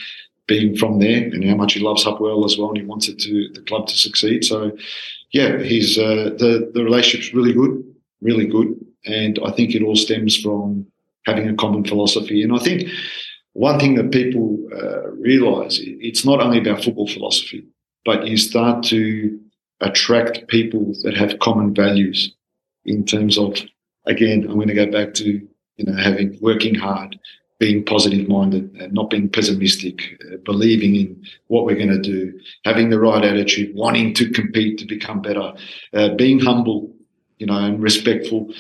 being 0.47 0.77
from 0.77 1.01
there, 1.01 1.25
and 1.25 1.45
how 1.45 1.57
much 1.57 1.73
he 1.73 1.81
loves 1.81 2.05
Hapoel 2.05 2.45
as 2.45 2.59
well, 2.59 2.69
and 2.69 2.79
he 2.79 2.85
wants 2.85 3.09
it 3.09 3.19
to 3.21 3.49
the 3.55 3.63
club 3.63 3.87
to 3.89 3.97
succeed. 3.97 4.45
So, 4.45 4.77
yeah, 5.33 5.59
he's 5.63 5.99
uh, 5.99 6.31
the 6.39 6.71
the 6.75 6.85
relationship's 6.85 7.35
really 7.35 7.55
good, 7.55 7.83
really 8.21 8.47
good, 8.47 8.69
and 9.07 9.39
I 9.45 9.51
think 9.53 9.75
it 9.75 9.83
all 9.83 9.97
stems 9.97 10.37
from 10.37 10.87
having 11.25 11.49
a 11.49 11.55
common 11.55 11.85
philosophy. 11.85 12.43
And 12.43 12.53
I 12.53 12.59
think 12.59 12.89
one 13.55 13.79
thing 13.81 13.95
that 13.95 14.11
people 14.11 14.59
uh, 14.75 15.11
realise 15.13 15.81
it's 15.83 16.25
not 16.25 16.41
only 16.41 16.59
about 16.59 16.85
football 16.85 17.09
philosophy, 17.09 17.65
but 18.05 18.27
you 18.27 18.37
start 18.37 18.85
to 18.85 19.41
attract 19.81 20.49
people 20.49 20.95
that 21.03 21.17
have 21.17 21.39
common 21.39 21.75
values 21.75 22.35
in 22.85 23.05
terms 23.07 23.39
of 23.39 23.57
again, 24.07 24.45
I'm 24.45 24.55
going 24.55 24.69
to 24.69 24.75
go 24.75 24.91
back 24.91 25.15
to 25.15 25.47
you 25.77 25.85
know, 25.85 25.97
having 26.01 26.39
working 26.41 26.75
hard, 26.75 27.19
being 27.59 27.85
positive 27.85 28.29
minded, 28.29 28.75
and 28.81 28.93
not 28.93 29.11
being 29.11 29.29
pessimistic, 29.29 30.03
uh, 30.27 30.37
believing 30.45 30.97
in 30.97 31.25
what 31.47 31.65
we're 31.65 31.77
going 31.77 31.89
to 31.89 32.01
do, 32.01 32.39
having 32.65 32.91
the 32.91 32.99
right 32.99 33.25
attitude, 33.25 33.75
wanting 33.75 34.15
to 34.15 34.31
compete 34.31 34.79
to 34.79 34.87
become 34.87 35.23
better, 35.23 35.53
uh, 35.95 36.09
being 36.17 36.41
humble, 36.41 36.93
you 37.39 37.47
know, 37.47 37.57
and 37.57 37.83
respectful. 37.83 38.53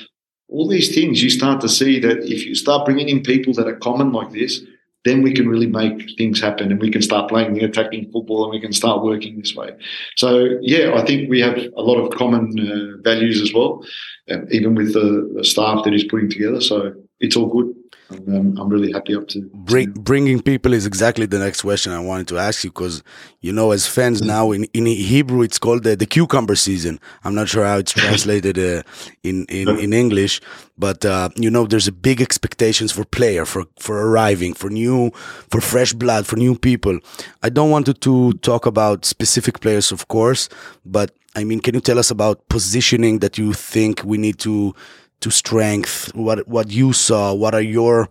All 0.48 0.68
these 0.68 0.94
things 0.94 1.22
you 1.22 1.30
start 1.30 1.60
to 1.62 1.68
see 1.68 1.98
that 2.00 2.18
if 2.24 2.46
you 2.46 2.54
start 2.54 2.84
bringing 2.84 3.08
in 3.08 3.22
people 3.22 3.54
that 3.54 3.66
are 3.66 3.76
common 3.76 4.12
like 4.12 4.30
this, 4.30 4.60
then 5.04 5.22
we 5.22 5.32
can 5.32 5.48
really 5.48 5.66
make 5.66 6.16
things 6.16 6.40
happen 6.40 6.70
and 6.70 6.80
we 6.80 6.90
can 6.90 7.02
start 7.02 7.28
playing 7.28 7.54
the 7.54 7.64
attacking 7.64 8.10
football 8.12 8.44
and 8.44 8.52
we 8.52 8.60
can 8.60 8.72
start 8.72 9.02
working 9.02 9.38
this 9.38 9.54
way. 9.54 9.70
So, 10.16 10.58
yeah, 10.60 10.94
I 10.94 11.04
think 11.04 11.28
we 11.28 11.40
have 11.40 11.58
a 11.76 11.82
lot 11.82 11.96
of 11.96 12.16
common 12.16 12.58
uh, 12.58 13.02
values 13.02 13.40
as 13.40 13.52
well, 13.52 13.84
uh, 14.30 14.46
even 14.50 14.74
with 14.74 14.92
the, 14.92 15.32
the, 15.36 15.44
staff 15.44 15.82
that 15.84 15.92
he's 15.92 16.04
putting 16.04 16.30
together. 16.30 16.60
So, 16.60 16.94
it's 17.22 17.36
all 17.36 17.46
good. 17.46 17.74
Um, 18.10 18.58
I'm 18.58 18.68
really 18.68 18.92
happy 18.92 19.14
up 19.14 19.28
to 19.28 19.40
Bring, 19.54 19.92
bringing 19.92 20.42
people 20.42 20.74
is 20.74 20.84
exactly 20.84 21.24
the 21.24 21.38
next 21.38 21.62
question 21.62 21.92
I 21.92 22.00
wanted 22.00 22.28
to 22.28 22.38
ask 22.38 22.62
you 22.62 22.70
because 22.70 23.02
you 23.40 23.52
know 23.52 23.70
as 23.70 23.86
fans 23.86 24.20
mm. 24.20 24.26
now 24.26 24.52
in, 24.52 24.64
in 24.74 24.84
Hebrew 24.84 25.40
it's 25.40 25.58
called 25.58 25.84
the, 25.84 25.96
the 25.96 26.04
cucumber 26.04 26.56
season. 26.56 27.00
I'm 27.24 27.34
not 27.34 27.48
sure 27.48 27.64
how 27.64 27.78
it's 27.78 27.92
translated 28.02 28.58
uh, 28.58 28.82
in, 29.22 29.46
in 29.46 29.68
in 29.78 29.92
English, 29.94 30.42
but 30.76 31.04
uh, 31.06 31.30
you 31.36 31.50
know 31.50 31.64
there's 31.66 31.88
a 31.88 31.92
big 31.92 32.20
expectations 32.20 32.92
for 32.92 33.04
player 33.04 33.46
for 33.46 33.64
for 33.78 34.06
arriving 34.06 34.52
for 34.52 34.68
new 34.68 35.10
for 35.48 35.62
fresh 35.62 35.94
blood 35.94 36.26
for 36.26 36.36
new 36.36 36.54
people. 36.58 36.98
I 37.42 37.48
don't 37.48 37.70
want 37.70 37.86
to 37.86 38.32
talk 38.34 38.66
about 38.66 39.06
specific 39.06 39.60
players, 39.60 39.90
of 39.90 40.08
course, 40.08 40.50
but 40.84 41.12
I 41.34 41.44
mean, 41.44 41.60
can 41.60 41.74
you 41.74 41.80
tell 41.80 41.98
us 41.98 42.10
about 42.10 42.46
positioning 42.48 43.20
that 43.20 43.38
you 43.38 43.54
think 43.54 44.04
we 44.04 44.18
need 44.18 44.38
to 44.40 44.74
to 45.22 45.30
strength 45.30 46.14
what 46.14 46.46
what 46.46 46.70
you 46.70 46.92
saw 46.92 47.32
what 47.32 47.54
are 47.54 47.62
your 47.62 48.08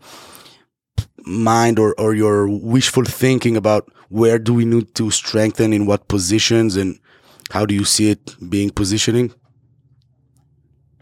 mind 1.26 1.78
or, 1.80 1.94
or 2.00 2.14
your 2.14 2.48
wishful 2.48 3.06
thinking 3.06 3.56
about 3.56 3.92
where 4.10 4.40
do 4.40 4.54
we 4.54 4.66
need 4.66 4.94
to 4.96 5.12
strengthen 5.12 5.74
in 5.74 5.86
what 5.86 6.08
positions 6.08 6.76
and 6.76 7.00
how 7.52 7.66
do 7.66 7.74
you 7.76 7.86
see 7.86 8.10
it 8.10 8.36
being 8.50 8.70
positioning? 8.70 9.32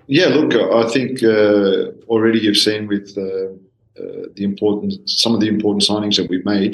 Yeah 0.08 0.28
look 0.28 0.54
i 0.56 0.90
think 0.90 1.22
uh, 1.22 1.92
already 2.08 2.40
you've 2.40 2.58
seen 2.58 2.88
with 2.88 3.16
uh, 3.16 3.54
uh, 4.02 4.26
the 4.36 4.44
important 4.44 5.08
some 5.08 5.36
of 5.36 5.40
the 5.40 5.48
important 5.48 5.84
signings 5.84 6.16
that 6.16 6.28
we've 6.30 6.46
made 6.46 6.74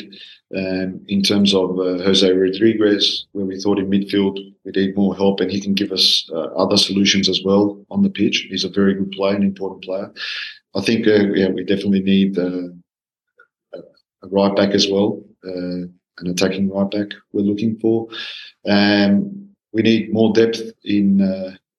um, 0.55 1.01
in 1.07 1.23
terms 1.23 1.53
of 1.53 1.79
uh, 1.79 2.03
Jose 2.03 2.31
Rodriguez, 2.31 3.25
where 3.31 3.45
we 3.45 3.59
thought 3.59 3.79
in 3.79 3.89
midfield 3.89 4.37
we 4.63 4.71
need 4.71 4.95
more 4.95 5.15
help, 5.15 5.39
and 5.39 5.51
he 5.51 5.59
can 5.59 5.73
give 5.73 5.91
us 5.91 6.29
uh, 6.31 6.45
other 6.55 6.77
solutions 6.77 7.27
as 7.27 7.41
well 7.43 7.83
on 7.89 8.03
the 8.03 8.09
pitch. 8.09 8.47
He's 8.49 8.63
a 8.63 8.69
very 8.69 8.93
good 8.93 9.11
player, 9.11 9.35
an 9.35 9.43
important 9.43 9.83
player. 9.83 10.11
I 10.75 10.81
think 10.81 11.07
uh, 11.07 11.33
yeah, 11.33 11.49
we 11.49 11.63
definitely 11.63 12.01
need 12.01 12.37
uh, 12.37 12.69
a 13.73 14.27
right 14.29 14.55
back 14.55 14.71
as 14.71 14.87
well, 14.87 15.23
uh, 15.45 15.87
an 16.19 16.27
attacking 16.27 16.69
right 16.69 16.89
back. 16.91 17.09
We're 17.33 17.41
looking 17.41 17.77
for. 17.79 18.07
Um, 18.67 19.49
we 19.73 19.81
need 19.81 20.13
more 20.13 20.31
depth 20.33 20.61
in 20.83 21.21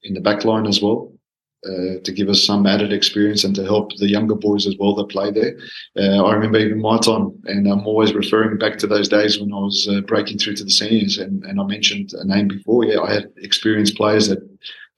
in 0.02 0.14
the 0.14 0.20
back 0.20 0.44
line 0.44 0.66
as 0.66 0.82
well 0.82 1.15
uh, 1.66 2.00
to 2.02 2.12
give 2.12 2.28
us 2.28 2.42
some 2.42 2.66
added 2.66 2.92
experience 2.92 3.44
and 3.44 3.54
to 3.56 3.64
help 3.64 3.90
the 3.96 4.08
younger 4.08 4.34
boys 4.34 4.66
as 4.66 4.76
well 4.78 4.94
that 4.94 5.08
play 5.08 5.30
there. 5.30 5.56
Uh, 5.98 6.24
I 6.24 6.34
remember 6.34 6.58
even 6.58 6.80
my 6.80 6.98
time, 6.98 7.32
and 7.44 7.66
I'm 7.66 7.86
always 7.86 8.14
referring 8.14 8.58
back 8.58 8.78
to 8.78 8.86
those 8.86 9.08
days 9.08 9.40
when 9.40 9.52
I 9.52 9.58
was 9.58 9.88
uh, 9.90 10.00
breaking 10.02 10.38
through 10.38 10.56
to 10.56 10.64
the 10.64 10.70
seniors. 10.70 11.18
And, 11.18 11.44
and 11.44 11.60
I 11.60 11.64
mentioned 11.64 12.12
a 12.14 12.24
name 12.24 12.48
before. 12.48 12.84
Yeah, 12.84 13.00
I 13.00 13.12
had 13.12 13.32
experienced 13.38 13.96
players 13.96 14.28
that 14.28 14.38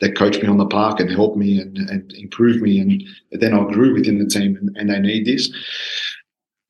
that 0.00 0.16
coached 0.16 0.40
me 0.40 0.48
on 0.48 0.58
the 0.58 0.66
park 0.66 1.00
and 1.00 1.10
helped 1.10 1.36
me 1.36 1.60
and, 1.60 1.76
and 1.76 2.12
improved 2.12 2.62
me, 2.62 2.78
and 2.78 3.02
then 3.32 3.52
I 3.52 3.64
grew 3.64 3.94
within 3.94 4.18
the 4.18 4.26
team, 4.26 4.56
and, 4.56 4.76
and 4.76 4.90
they 4.90 5.00
need 5.00 5.26
this. 5.26 5.50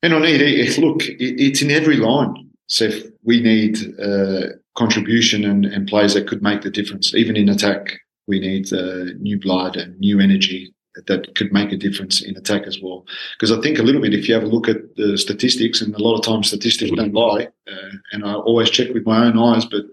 And 0.01 0.13
I 0.13 0.19
need 0.19 0.41
it. 0.41 0.77
Look, 0.79 1.03
it, 1.03 1.39
it's 1.39 1.61
in 1.61 1.69
every 1.69 1.97
line. 1.97 2.49
So 2.67 2.89
we 3.23 3.41
need 3.41 3.77
uh, 3.99 4.53
contribution 4.75 5.43
and, 5.45 5.65
and 5.65 5.87
players 5.87 6.13
that 6.13 6.27
could 6.27 6.41
make 6.41 6.61
the 6.61 6.69
difference, 6.69 7.13
even 7.13 7.35
in 7.35 7.49
attack 7.49 7.99
we 8.29 8.39
need 8.39 8.71
uh, 8.71 9.11
new 9.19 9.37
blood 9.39 9.75
and 9.75 9.99
new 9.99 10.19
energy 10.19 10.73
that 11.07 11.35
could 11.35 11.51
make 11.51 11.71
a 11.71 11.77
difference 11.77 12.21
in 12.21 12.35
attack 12.37 12.63
as 12.63 12.79
well. 12.81 13.05
Because 13.35 13.51
I 13.51 13.61
think 13.61 13.79
a 13.79 13.83
little 13.83 14.01
bit, 14.01 14.13
if 14.13 14.27
you 14.27 14.33
have 14.35 14.43
a 14.43 14.53
look 14.55 14.67
at 14.67 14.95
the 14.95 15.17
statistics, 15.17 15.81
and 15.81 15.93
a 15.95 16.03
lot 16.03 16.17
of 16.17 16.23
times 16.23 16.47
statistics 16.47 16.91
don't 16.91 17.13
lie, 17.13 17.47
uh, 17.71 17.91
and 18.11 18.23
I 18.25 18.33
always 18.33 18.69
check 18.69 18.93
with 18.93 19.05
my 19.05 19.25
own 19.25 19.37
eyes, 19.37 19.65
but 19.65 19.83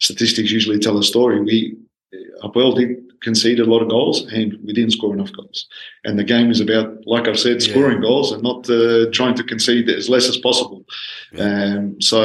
statistics 0.00 0.50
usually 0.50 0.78
tell 0.78 0.98
a 0.98 1.02
story. 1.02 1.40
We 1.40 1.76
Hapoel 2.42 2.76
did 2.76 2.90
concede 3.20 3.60
a 3.60 3.64
lot 3.64 3.82
of 3.82 3.88
goals, 3.88 4.26
and 4.32 4.58
we 4.64 4.72
didn't 4.72 4.92
score 4.92 5.14
enough 5.14 5.32
goals. 5.32 5.66
And 6.04 6.18
the 6.18 6.24
game 6.24 6.50
is 6.50 6.60
about, 6.60 7.06
like 7.06 7.28
I've 7.28 7.38
said, 7.38 7.62
scoring 7.62 7.98
yeah. 7.98 8.08
goals 8.08 8.32
and 8.32 8.42
not 8.42 8.68
uh, 8.68 9.10
trying 9.12 9.36
to 9.36 9.44
concede 9.44 9.88
as 9.88 10.08
less 10.08 10.28
as 10.28 10.38
possible. 10.38 10.84
Yeah. 11.32 11.44
Um, 11.44 12.00
so 12.00 12.22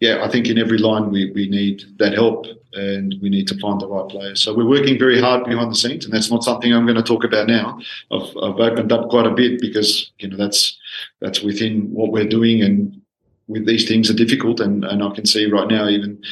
yeah, 0.00 0.24
I 0.24 0.28
think 0.28 0.48
in 0.48 0.58
every 0.58 0.78
line 0.78 1.10
we, 1.10 1.30
we 1.32 1.48
need 1.48 1.84
that 1.98 2.12
help 2.12 2.46
and 2.74 3.14
we 3.22 3.30
need 3.30 3.48
to 3.48 3.58
find 3.58 3.80
the 3.80 3.88
right 3.88 4.08
players. 4.08 4.40
So 4.40 4.54
we're 4.54 4.68
working 4.68 4.98
very 4.98 5.20
hard 5.20 5.44
behind 5.44 5.70
the 5.70 5.76
scenes, 5.76 6.04
and 6.04 6.12
that's 6.12 6.30
not 6.30 6.44
something 6.44 6.72
I'm 6.72 6.86
going 6.86 6.96
to 6.96 7.02
talk 7.02 7.24
about 7.24 7.46
now. 7.46 7.78
I've, 8.10 8.28
I've 8.42 8.60
opened 8.60 8.92
up 8.92 9.08
quite 9.08 9.26
a 9.26 9.30
bit 9.30 9.60
because 9.60 10.12
you 10.18 10.28
know 10.28 10.36
that's 10.36 10.78
that's 11.20 11.42
within 11.42 11.90
what 11.92 12.12
we're 12.12 12.28
doing, 12.28 12.62
and 12.62 13.00
with 13.46 13.66
these 13.66 13.86
things 13.86 14.10
are 14.10 14.14
difficult, 14.14 14.60
and, 14.60 14.84
and 14.84 15.02
I 15.02 15.10
can 15.10 15.26
see 15.26 15.46
right 15.46 15.68
now 15.68 15.88
even 15.88 16.22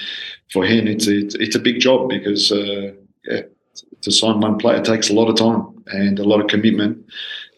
for 0.53 0.65
him 0.65 0.87
it's 0.87 1.07
it's, 1.07 1.35
it's 1.37 1.57
a 1.57 1.61
big 1.61 1.81
job 1.81 2.09
because 2.09 2.53
uh, 2.53 2.93
yeah, 3.25 3.43
to 4.03 4.11
sign 4.11 4.41
one 4.41 4.59
player 4.59 4.83
takes 4.83 5.11
a 5.11 5.15
lot 5.15 5.29
of 5.29 5.37
time 5.37 5.83
and 5.89 6.19
a 6.19 6.25
lot 6.25 6.41
of 6.41 6.49
commitment 6.49 7.05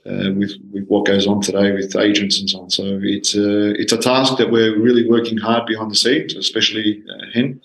uh, 0.06 0.30
with 0.36 0.52
with 0.70 0.86
what 0.88 1.06
goes 1.06 1.26
on 1.26 1.40
today 1.40 1.72
with 1.72 1.96
agents 1.96 2.38
and 2.38 2.50
so 2.50 2.60
on. 2.60 2.70
So 2.70 3.00
it's 3.02 3.34
a 3.34 3.70
it's 3.80 3.92
a 3.92 3.98
task 3.98 4.36
that 4.38 4.50
we're 4.50 4.78
really 4.78 5.08
working 5.08 5.38
hard 5.38 5.66
behind 5.66 5.90
the 5.90 5.96
scenes, 5.96 6.34
especially 6.34 7.02
uh, 7.08 7.26
Hen, 7.32 7.60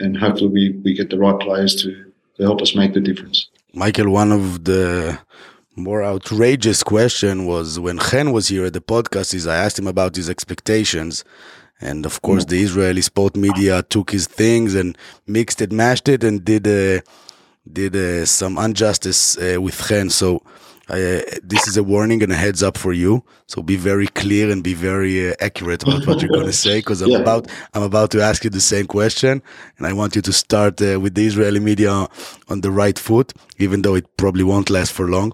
and 0.00 0.16
hopefully 0.16 0.50
we 0.50 0.80
we 0.84 0.94
get 0.94 1.10
the 1.10 1.18
right 1.18 1.38
players 1.40 1.74
to 1.82 2.12
to 2.36 2.42
help 2.42 2.60
us 2.62 2.74
make 2.74 2.92
the 2.94 3.00
difference. 3.00 3.48
Michael, 3.74 4.10
one 4.10 4.32
of 4.32 4.64
the 4.64 5.18
more 5.76 6.02
outrageous 6.02 6.82
question 6.82 7.46
was 7.46 7.78
when 7.78 7.98
Hen 7.98 8.32
was 8.32 8.48
here 8.48 8.66
at 8.66 8.72
the 8.72 8.80
podcast 8.80 9.34
is 9.34 9.46
I 9.46 9.56
asked 9.56 9.78
him 9.78 9.86
about 9.86 10.16
his 10.16 10.28
expectations 10.28 11.24
and 11.80 12.04
of 12.04 12.20
course 12.22 12.44
the 12.44 12.60
Israeli 12.62 13.00
sport 13.02 13.36
media 13.36 13.82
took 13.82 14.10
his 14.10 14.26
things 14.26 14.74
and 14.74 14.96
mixed 15.26 15.62
it 15.62 15.72
mashed 15.72 16.08
it 16.08 16.22
and 16.24 16.44
did 16.44 16.66
uh, 16.66 17.00
did 17.72 17.94
uh, 17.96 18.26
some 18.26 18.58
injustice 18.58 19.38
uh, 19.38 19.60
with 19.60 19.78
Hen 19.88 20.10
so 20.10 20.42
uh, 20.90 21.22
this 21.42 21.68
is 21.68 21.76
a 21.76 21.82
warning 21.82 22.22
and 22.22 22.32
a 22.32 22.34
heads 22.34 22.62
up 22.62 22.76
for 22.76 22.92
you. 22.92 23.24
So 23.46 23.62
be 23.62 23.76
very 23.76 24.06
clear 24.08 24.50
and 24.50 24.62
be 24.62 24.74
very 24.74 25.30
uh, 25.30 25.34
accurate 25.40 25.82
about 25.82 26.06
what 26.06 26.20
you're 26.20 26.30
going 26.30 26.46
to 26.46 26.52
say, 26.52 26.78
because 26.78 27.00
I'm 27.00 27.10
yeah. 27.10 27.18
about 27.18 27.48
I'm 27.74 27.82
about 27.82 28.10
to 28.12 28.20
ask 28.20 28.44
you 28.44 28.50
the 28.50 28.60
same 28.60 28.86
question, 28.86 29.42
and 29.78 29.86
I 29.86 29.92
want 29.92 30.16
you 30.16 30.22
to 30.22 30.32
start 30.32 30.82
uh, 30.82 30.98
with 31.00 31.14
the 31.14 31.26
Israeli 31.26 31.60
media 31.60 32.08
on 32.48 32.60
the 32.60 32.70
right 32.70 32.98
foot, 32.98 33.32
even 33.58 33.82
though 33.82 33.94
it 33.94 34.06
probably 34.16 34.44
won't 34.44 34.70
last 34.70 34.92
for 34.92 35.08
long. 35.08 35.32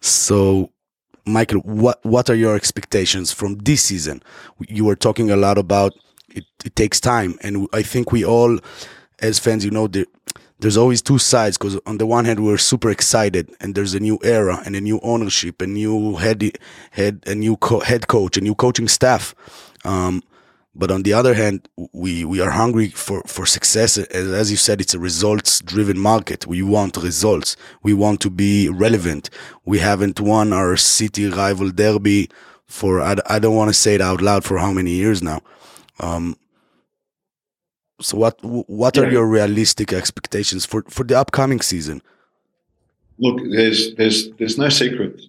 So, 0.00 0.70
Michael, 1.24 1.60
what 1.60 2.04
what 2.04 2.30
are 2.30 2.34
your 2.34 2.56
expectations 2.56 3.32
from 3.32 3.58
this 3.58 3.82
season? 3.82 4.22
You 4.68 4.84
were 4.84 4.96
talking 4.96 5.30
a 5.30 5.36
lot 5.36 5.58
about 5.58 5.92
it, 6.30 6.44
it 6.64 6.74
takes 6.74 7.00
time, 7.00 7.38
and 7.42 7.68
I 7.72 7.82
think 7.82 8.12
we 8.12 8.24
all, 8.24 8.58
as 9.20 9.38
fans, 9.38 9.64
you 9.64 9.70
know, 9.70 9.88
the 9.88 10.06
there's 10.58 10.76
always 10.76 11.02
two 11.02 11.18
sides 11.18 11.58
because 11.58 11.78
on 11.86 11.98
the 11.98 12.06
one 12.06 12.24
hand 12.24 12.44
we're 12.44 12.58
super 12.58 12.90
excited 12.90 13.54
and 13.60 13.74
there's 13.74 13.94
a 13.94 14.00
new 14.00 14.18
era 14.22 14.62
and 14.64 14.74
a 14.74 14.80
new 14.80 14.98
ownership 15.02 15.60
a 15.60 15.66
new 15.66 16.16
head 16.16 16.58
head 16.92 17.22
a 17.26 17.34
new 17.34 17.56
co- 17.56 17.80
head 17.80 18.08
coach 18.08 18.36
a 18.36 18.40
new 18.40 18.54
coaching 18.54 18.88
staff. 18.88 19.34
Um, 19.84 20.22
but 20.74 20.90
on 20.90 21.02
the 21.02 21.12
other 21.12 21.34
hand 21.34 21.68
we 21.92 22.24
we 22.24 22.40
are 22.40 22.50
hungry 22.50 22.88
for 22.90 23.22
for 23.26 23.44
success. 23.46 23.98
As, 23.98 24.32
as 24.32 24.50
you 24.50 24.56
said 24.56 24.80
it's 24.80 24.94
a 24.94 24.98
results 24.98 25.60
driven 25.60 25.98
market. 25.98 26.46
We 26.46 26.62
want 26.62 26.96
results. 26.96 27.56
We 27.82 27.92
want 27.92 28.20
to 28.22 28.30
be 28.30 28.68
relevant. 28.68 29.30
We 29.64 29.78
haven't 29.78 30.20
won 30.20 30.52
our 30.52 30.76
city 30.76 31.28
rival 31.28 31.70
derby 31.70 32.30
for 32.66 33.00
i, 33.00 33.14
I 33.26 33.38
don't 33.38 33.54
want 33.54 33.68
to 33.68 33.74
say 33.74 33.94
it 33.94 34.00
out 34.00 34.20
loud 34.20 34.44
for 34.44 34.58
how 34.58 34.72
many 34.72 34.90
years 34.90 35.22
now. 35.22 35.40
Um, 36.00 36.36
so 38.00 38.16
what 38.16 38.38
what 38.42 38.96
yeah. 38.96 39.02
are 39.02 39.10
your 39.10 39.26
realistic 39.26 39.92
expectations 39.92 40.66
for 40.66 40.82
for 40.88 41.04
the 41.04 41.18
upcoming 41.18 41.60
season? 41.60 42.02
Look, 43.18 43.40
there's 43.50 43.94
there's 43.94 44.30
there's 44.32 44.58
no 44.58 44.68
secret 44.68 45.20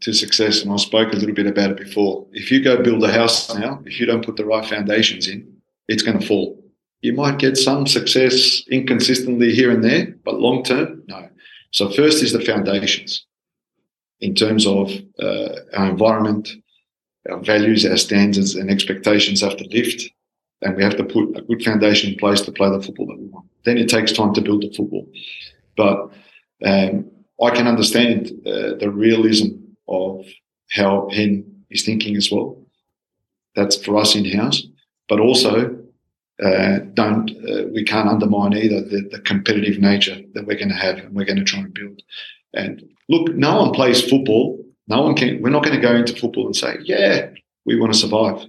to 0.00 0.12
success, 0.12 0.62
and 0.62 0.72
I 0.72 0.76
spoke 0.76 1.12
a 1.12 1.16
little 1.16 1.34
bit 1.34 1.46
about 1.46 1.70
it 1.70 1.76
before. 1.78 2.26
If 2.32 2.50
you 2.50 2.62
go 2.62 2.82
build 2.82 3.04
a 3.04 3.12
house 3.12 3.54
now, 3.54 3.80
if 3.84 4.00
you 4.00 4.06
don't 4.06 4.24
put 4.24 4.36
the 4.36 4.44
right 4.44 4.66
foundations 4.66 5.28
in, 5.28 5.60
it's 5.88 6.02
going 6.02 6.18
to 6.18 6.26
fall. 6.26 6.62
You 7.02 7.14
might 7.14 7.38
get 7.38 7.56
some 7.56 7.86
success 7.86 8.62
inconsistently 8.70 9.54
here 9.54 9.70
and 9.70 9.82
there, 9.82 10.14
but 10.24 10.40
long 10.40 10.62
term, 10.62 11.02
no. 11.06 11.28
So 11.70 11.90
first 11.90 12.22
is 12.22 12.32
the 12.32 12.40
foundations 12.40 13.24
in 14.20 14.34
terms 14.34 14.66
of 14.66 14.90
uh, 15.18 15.48
our 15.74 15.88
environment, 15.88 16.50
our 17.30 17.38
values, 17.38 17.86
our 17.86 17.96
standards, 17.96 18.54
and 18.54 18.70
expectations 18.70 19.40
have 19.40 19.56
to 19.56 19.64
lift 19.68 20.10
and 20.62 20.76
we 20.76 20.82
have 20.82 20.96
to 20.96 21.04
put 21.04 21.36
a 21.36 21.42
good 21.42 21.62
foundation 21.62 22.12
in 22.12 22.18
place 22.18 22.40
to 22.42 22.52
play 22.52 22.68
the 22.70 22.82
football 22.82 23.06
that 23.06 23.18
we 23.18 23.26
want. 23.26 23.46
Then 23.64 23.78
it 23.78 23.88
takes 23.88 24.12
time 24.12 24.34
to 24.34 24.40
build 24.40 24.62
the 24.62 24.72
football, 24.72 25.06
but 25.76 26.10
um, 26.64 27.10
I 27.42 27.50
can 27.50 27.66
understand 27.66 28.30
uh, 28.46 28.74
the 28.78 28.90
realism 28.90 29.48
of 29.88 30.26
how 30.70 31.08
Hen 31.10 31.64
is 31.70 31.84
thinking 31.84 32.16
as 32.16 32.30
well. 32.30 32.58
That's 33.56 33.76
for 33.76 33.96
us 33.96 34.14
in 34.14 34.24
house, 34.24 34.62
but 35.08 35.20
also 35.20 35.76
uh, 36.42 36.78
don't 36.94 37.30
uh, 37.30 37.64
we 37.72 37.84
can't 37.84 38.08
undermine 38.08 38.54
either 38.54 38.80
the, 38.80 39.06
the, 39.10 39.20
competitive 39.20 39.78
nature 39.78 40.18
that 40.32 40.46
we're 40.46 40.56
going 40.56 40.70
to 40.70 40.74
have 40.74 40.96
and 40.96 41.14
we're 41.14 41.24
going 41.24 41.36
to 41.36 41.44
try 41.44 41.60
and 41.60 41.74
build. 41.74 42.00
And 42.54 42.82
look, 43.10 43.34
no 43.34 43.60
one 43.60 43.72
plays 43.72 44.00
football. 44.08 44.58
No 44.88 45.02
one 45.02 45.14
can. 45.14 45.42
We're 45.42 45.50
not 45.50 45.64
going 45.64 45.76
to 45.76 45.82
go 45.82 45.94
into 45.94 46.16
football 46.16 46.46
and 46.46 46.56
say, 46.56 46.78
"Yeah, 46.82 47.30
we 47.66 47.78
want 47.78 47.92
to 47.92 47.98
survive." 47.98 48.46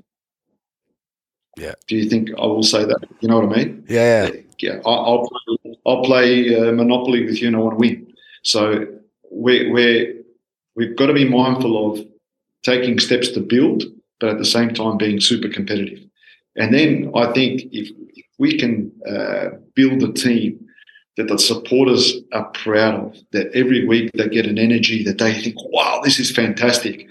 Yeah. 1.57 1.73
Do 1.87 1.95
you 1.95 2.09
think 2.09 2.29
I 2.37 2.45
will 2.45 2.63
say 2.63 2.85
that? 2.85 3.07
You 3.19 3.27
know 3.27 3.39
what 3.39 3.53
I 3.53 3.63
mean? 3.63 3.85
Yeah. 3.87 4.29
Yeah. 4.59 4.79
I'll 4.85 5.27
play, 5.27 5.77
I'll 5.85 6.03
play 6.03 6.55
uh, 6.55 6.71
Monopoly 6.71 7.25
with 7.25 7.41
you 7.41 7.47
and 7.47 7.55
I 7.55 7.59
want 7.59 7.73
to 7.73 7.79
win. 7.79 8.13
So 8.43 8.87
we're, 9.29 9.71
we're, 9.71 10.15
we've 10.75 10.95
got 10.95 11.07
to 11.07 11.13
be 11.13 11.27
mindful 11.27 11.91
of 11.91 12.05
taking 12.63 12.99
steps 12.99 13.29
to 13.29 13.39
build, 13.39 13.83
but 14.19 14.29
at 14.29 14.37
the 14.37 14.45
same 14.45 14.73
time 14.73 14.97
being 14.97 15.19
super 15.19 15.49
competitive. 15.49 15.99
And 16.55 16.73
then 16.73 17.11
I 17.15 17.31
think 17.33 17.61
if, 17.71 17.89
if 18.15 18.25
we 18.37 18.57
can 18.57 18.91
uh, 19.07 19.57
build 19.75 20.03
a 20.03 20.13
team 20.13 20.67
that 21.17 21.27
the 21.27 21.39
supporters 21.39 22.17
are 22.31 22.45
proud 22.51 22.95
of, 22.95 23.17
that 23.31 23.51
every 23.53 23.85
week 23.85 24.11
they 24.13 24.29
get 24.29 24.45
an 24.45 24.57
energy 24.57 25.03
that 25.03 25.17
they 25.17 25.33
think, 25.33 25.55
wow, 25.71 26.01
this 26.03 26.19
is 26.19 26.31
fantastic 26.31 27.07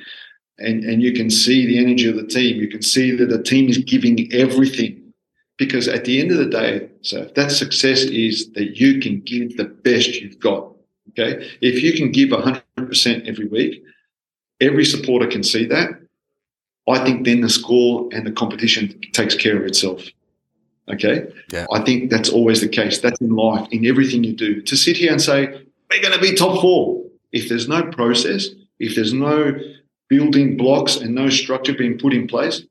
and, 0.61 0.85
and 0.85 1.03
you 1.03 1.13
can 1.13 1.31
see 1.31 1.67
the 1.67 1.79
energy 1.79 2.09
of 2.09 2.17
the 2.17 2.27
team. 2.27 2.57
You 2.57 2.69
can 2.69 2.83
see 2.83 3.11
that 3.17 3.27
the 3.27 3.43
team 3.43 3.69
is 3.69 3.79
giving 3.79 4.33
everything. 4.33 5.13
Because 5.57 5.89
at 5.89 6.05
the 6.05 6.21
end 6.21 6.31
of 6.31 6.39
the 6.39 6.47
day, 6.47 6.89
so 7.03 7.25
that 7.37 7.51
success 7.51 8.01
is 8.03 8.51
that 8.53 8.79
you 8.81 9.01
can 9.01 9.21
give 9.21 9.57
the 9.57 9.65
best 9.65 10.21
you've 10.21 10.41
got. 10.41 10.73
Okay. 11.11 11.51
If 11.61 11.83
you 11.83 11.93
can 11.93 12.13
give 12.13 12.31
100% 12.31 13.29
every 13.29 13.47
week, 13.47 13.83
every 14.61 14.85
supporter 14.85 15.27
can 15.27 15.43
see 15.43 15.67
that. 15.67 15.91
I 16.89 17.05
think 17.05 17.25
then 17.25 17.41
the 17.41 17.51
score 17.51 18.09
and 18.13 18.27
the 18.27 18.33
competition 18.33 19.01
takes 19.13 19.35
care 19.35 19.57
of 19.57 19.65
itself. 19.65 20.03
Okay. 20.89 21.31
Yeah. 21.53 21.67
I 21.73 21.81
think 21.81 22.11
that's 22.11 22.31
always 22.31 22.61
the 22.61 22.69
case. 22.69 22.99
That's 22.99 23.21
in 23.21 23.31
life, 23.31 23.69
in 23.71 23.87
everything 23.87 24.25
you 24.25 24.35
do. 24.35 24.63
To 24.63 24.77
sit 24.77 24.97
here 24.97 25.13
and 25.13 25.21
say, 25.21 25.47
we're 25.91 26.03
going 26.03 26.15
to 26.15 26.21
be 26.21 26.35
top 26.35 26.61
four. 26.61 27.05
If 27.33 27.49
there's 27.49 27.69
no 27.69 27.83
process, 27.83 28.49
if 28.79 28.95
there's 28.95 29.13
no 29.13 29.53
building 30.11 30.57
blocks 30.57 30.97
and 30.97 31.15
no 31.15 31.31
structure 31.31 31.73
being 31.73 31.97
put 31.97 32.13
in 32.13 32.27
place. 32.27 32.63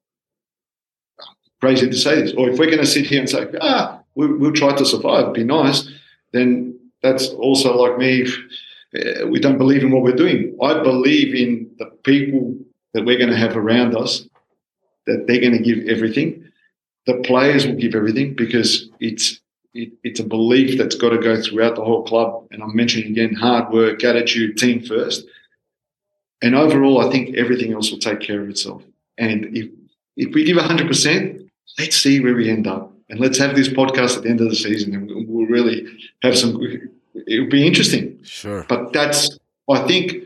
Crazy 1.62 1.90
to 1.90 1.96
say 1.96 2.22
this. 2.22 2.34
Or 2.34 2.50
if 2.50 2.60
we're 2.60 2.68
going 2.68 2.80
to 2.80 2.86
sit 2.86 3.06
here 3.06 3.20
and 3.20 3.30
say, 3.30 3.48
ah, 3.62 4.02
we'll, 4.14 4.38
we'll 4.38 4.54
try 4.54 4.76
to 4.76 4.86
survive, 4.86 5.34
be 5.34 5.44
nice, 5.44 5.90
then 6.34 6.80
that's 7.02 7.30
also 7.30 7.76
like 7.76 7.98
me. 7.98 8.28
Uh, 8.96 9.28
we 9.28 9.40
don't 9.40 9.58
believe 9.58 9.84
in 9.84 9.92
what 9.92 10.04
we're 10.04 10.12
doing. 10.12 10.56
I 10.62 10.82
believe 10.84 11.34
in 11.34 11.72
the 11.80 11.86
people 12.04 12.58
that 12.94 13.06
we're 13.06 13.18
going 13.18 13.30
to 13.30 13.38
have 13.38 13.56
around 13.56 13.96
us, 13.96 14.28
that 15.06 15.26
they're 15.28 15.42
going 15.42 15.58
to 15.58 15.64
give 15.64 15.88
everything. 15.88 16.46
The 17.06 17.16
players 17.20 17.66
will 17.66 17.76
give 17.76 17.96
everything 17.96 18.36
because 18.36 18.90
it's 19.00 19.40
it, 19.74 19.92
it's 20.04 20.20
a 20.20 20.24
belief 20.24 20.78
that's 20.78 20.96
got 20.96 21.10
to 21.10 21.20
go 21.20 21.40
throughout 21.40 21.76
the 21.76 21.84
whole 21.84 22.04
club. 22.04 22.48
And 22.52 22.64
I'm 22.64 22.76
mentioning 22.76 23.12
again 23.12 23.34
hard 23.34 23.72
work, 23.72 24.04
attitude, 24.04 24.58
team 24.58 24.84
first. 24.84 25.26
And 26.42 26.56
overall, 26.56 27.06
I 27.06 27.12
think 27.12 27.36
everything 27.36 27.74
else 27.74 27.92
will 27.92 28.00
take 28.00 28.22
care 28.22 28.42
of 28.42 28.50
itself. 28.50 28.84
And 29.18 29.58
if 29.58 29.70
if 30.20 30.34
we 30.34 30.44
give 30.44 30.58
100%, 30.58 31.50
let's 31.80 31.96
see 31.96 32.20
where 32.20 32.36
we 32.36 32.50
end 32.50 32.68
up. 32.68 32.94
And 33.10 33.20
let's 33.22 33.38
have 33.38 33.56
this 33.56 33.70
podcast 33.70 34.18
at 34.18 34.24
the 34.24 34.30
end 34.30 34.42
of 34.42 34.50
the 34.50 34.56
season 34.56 34.94
and 34.94 35.10
we'll 35.28 35.48
really 35.48 35.88
have 36.22 36.38
some, 36.38 36.62
it'll 37.26 37.50
be 37.50 37.66
interesting. 37.66 38.20
Sure. 38.24 38.66
But 38.68 38.92
that's, 38.92 39.40
I 39.70 39.88
think, 39.88 40.26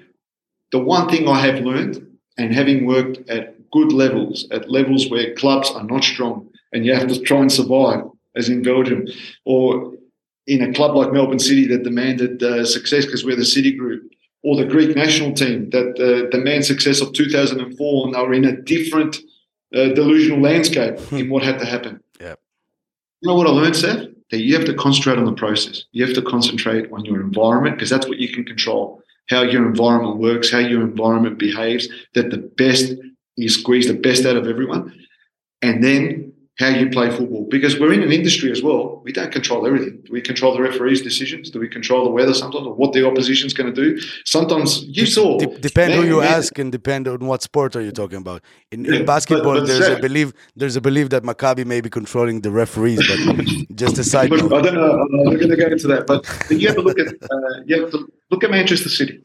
the 0.72 0.80
one 0.80 1.08
thing 1.10 1.28
I 1.28 1.40
have 1.42 1.64
learned 1.64 2.06
and 2.40 2.54
having 2.54 2.88
worked 2.88 3.30
at 3.30 3.70
good 3.70 3.94
levels, 3.94 4.48
at 4.52 4.70
levels 4.70 5.10
where 5.10 5.36
clubs 5.36 5.70
are 5.70 5.84
not 5.84 6.04
strong 6.04 6.50
and 6.74 6.86
you 6.86 6.96
have 6.96 7.08
to 7.08 7.22
try 7.22 7.40
and 7.40 7.52
survive, 7.52 8.04
as 8.36 8.50
in 8.50 8.64
Belgium, 8.64 9.08
or 9.46 9.94
in 10.48 10.64
a 10.64 10.74
club 10.74 10.96
like 10.96 11.14
Melbourne 11.14 11.40
City 11.40 11.68
that 11.68 11.84
demanded 11.84 12.42
uh, 12.42 12.66
success 12.66 13.06
because 13.06 13.24
we're 13.24 13.36
the 13.36 13.46
City 13.46 13.72
Group 13.72 14.13
or 14.44 14.58
the 14.58 14.66
Greek 14.66 14.96
national 14.96 15.34
team 15.34 15.70
that 15.72 15.90
uh, 16.00 16.30
the 16.32 16.44
man 16.44 16.62
success 16.62 17.02
of 17.02 17.14
2004 17.14 18.06
and 18.06 18.14
they 18.14 18.20
were 18.20 18.34
in 18.34 18.46
a 18.46 18.62
different 18.62 19.18
uh, 19.74 19.88
delusional 19.90 20.40
landscape 20.40 21.00
hmm. 21.00 21.18
in 21.18 21.30
what 21.30 21.44
had 21.44 21.58
to 21.60 21.66
happen. 21.66 22.02
Yeah. 22.20 22.36
You 23.22 23.30
know 23.30 23.36
what 23.36 23.48
I 23.48 23.52
learned, 23.52 23.76
Seth? 23.76 24.08
That 24.32 24.42
you 24.42 24.56
have 24.56 24.66
to 24.66 24.74
concentrate 24.74 25.18
on 25.18 25.26
the 25.26 25.34
process. 25.34 25.86
You 25.92 26.06
have 26.06 26.16
to 26.16 26.22
concentrate 26.22 26.92
on 26.92 27.06
your 27.06 27.22
environment 27.22 27.76
because 27.76 27.90
that's 27.90 28.08
what 28.08 28.18
you 28.18 28.28
can 28.28 28.44
control. 28.44 29.02
How 29.30 29.44
your 29.44 29.66
environment 29.66 30.18
works, 30.18 30.52
how 30.52 30.60
your 30.60 30.82
environment 30.82 31.38
behaves, 31.38 31.88
that 32.14 32.30
the 32.30 32.38
best, 32.38 32.94
you 33.38 33.48
squeeze 33.48 33.88
the 33.88 33.94
best 33.94 34.26
out 34.26 34.36
of 34.36 34.48
everyone. 34.48 34.94
And 35.62 35.82
then 35.82 36.33
how 36.60 36.68
you 36.68 36.88
play 36.90 37.10
football 37.10 37.48
because 37.50 37.80
we're 37.80 37.94
in 37.94 38.04
an 38.04 38.12
industry 38.12 38.52
as 38.52 38.62
well. 38.62 39.02
We 39.04 39.12
don't 39.12 39.32
control 39.32 39.66
everything. 39.66 40.02
Do 40.06 40.14
we 40.14 40.22
control 40.22 40.54
the 40.54 40.62
referees' 40.62 41.02
decisions? 41.02 41.50
Do 41.50 41.60
we 41.60 41.68
control 41.68 42.04
the 42.04 42.12
weather 42.12 42.34
sometimes 42.34 42.68
or 42.68 42.76
what 42.76 42.94
the 42.94 43.08
opposition's 43.08 43.54
going 43.54 43.74
to 43.74 43.82
do? 43.82 44.00
Sometimes 44.24 44.84
you 44.84 45.08
saw. 45.08 45.40
De- 45.40 45.60
depend 45.60 45.94
who 45.94 46.04
you 46.04 46.20
man. 46.20 46.32
ask 46.32 46.58
and 46.60 46.72
depend 46.72 47.08
on 47.08 47.26
what 47.26 47.42
sport 47.42 47.76
are 47.76 47.82
you 47.82 47.92
talking 47.92 48.20
about. 48.20 48.44
In, 48.72 48.86
yeah, 48.86 48.98
in 48.98 49.06
basketball, 49.06 49.56
but, 49.56 49.60
but 49.62 49.68
there's 49.68 49.88
a 49.88 50.00
belief 50.00 50.32
there's 50.56 50.76
a 50.76 50.82
belief 50.82 51.10
that 51.10 51.24
Maccabi 51.24 51.66
may 51.66 51.82
be 51.82 51.90
controlling 51.90 52.42
the 52.42 52.52
referees, 52.52 53.00
but 53.08 53.46
just 53.76 53.98
a 53.98 54.04
side 54.04 54.30
note. 54.30 54.54
I 54.54 54.62
don't 54.62 54.76
know. 54.76 54.92
I'm 54.92 55.24
not 55.24 55.36
going 55.40 55.50
to 55.50 55.56
go 55.56 55.68
into 55.68 55.88
that, 55.88 56.06
but 56.06 56.24
you 56.52 56.68
have 56.68 56.76
to 56.76 56.84
look 56.84 57.00
at 57.00 57.08
uh, 57.08 57.64
you 57.66 57.82
have 57.82 57.92
to 57.92 58.08
look 58.30 58.44
at 58.44 58.52
Manchester 58.52 58.90
City. 58.90 59.24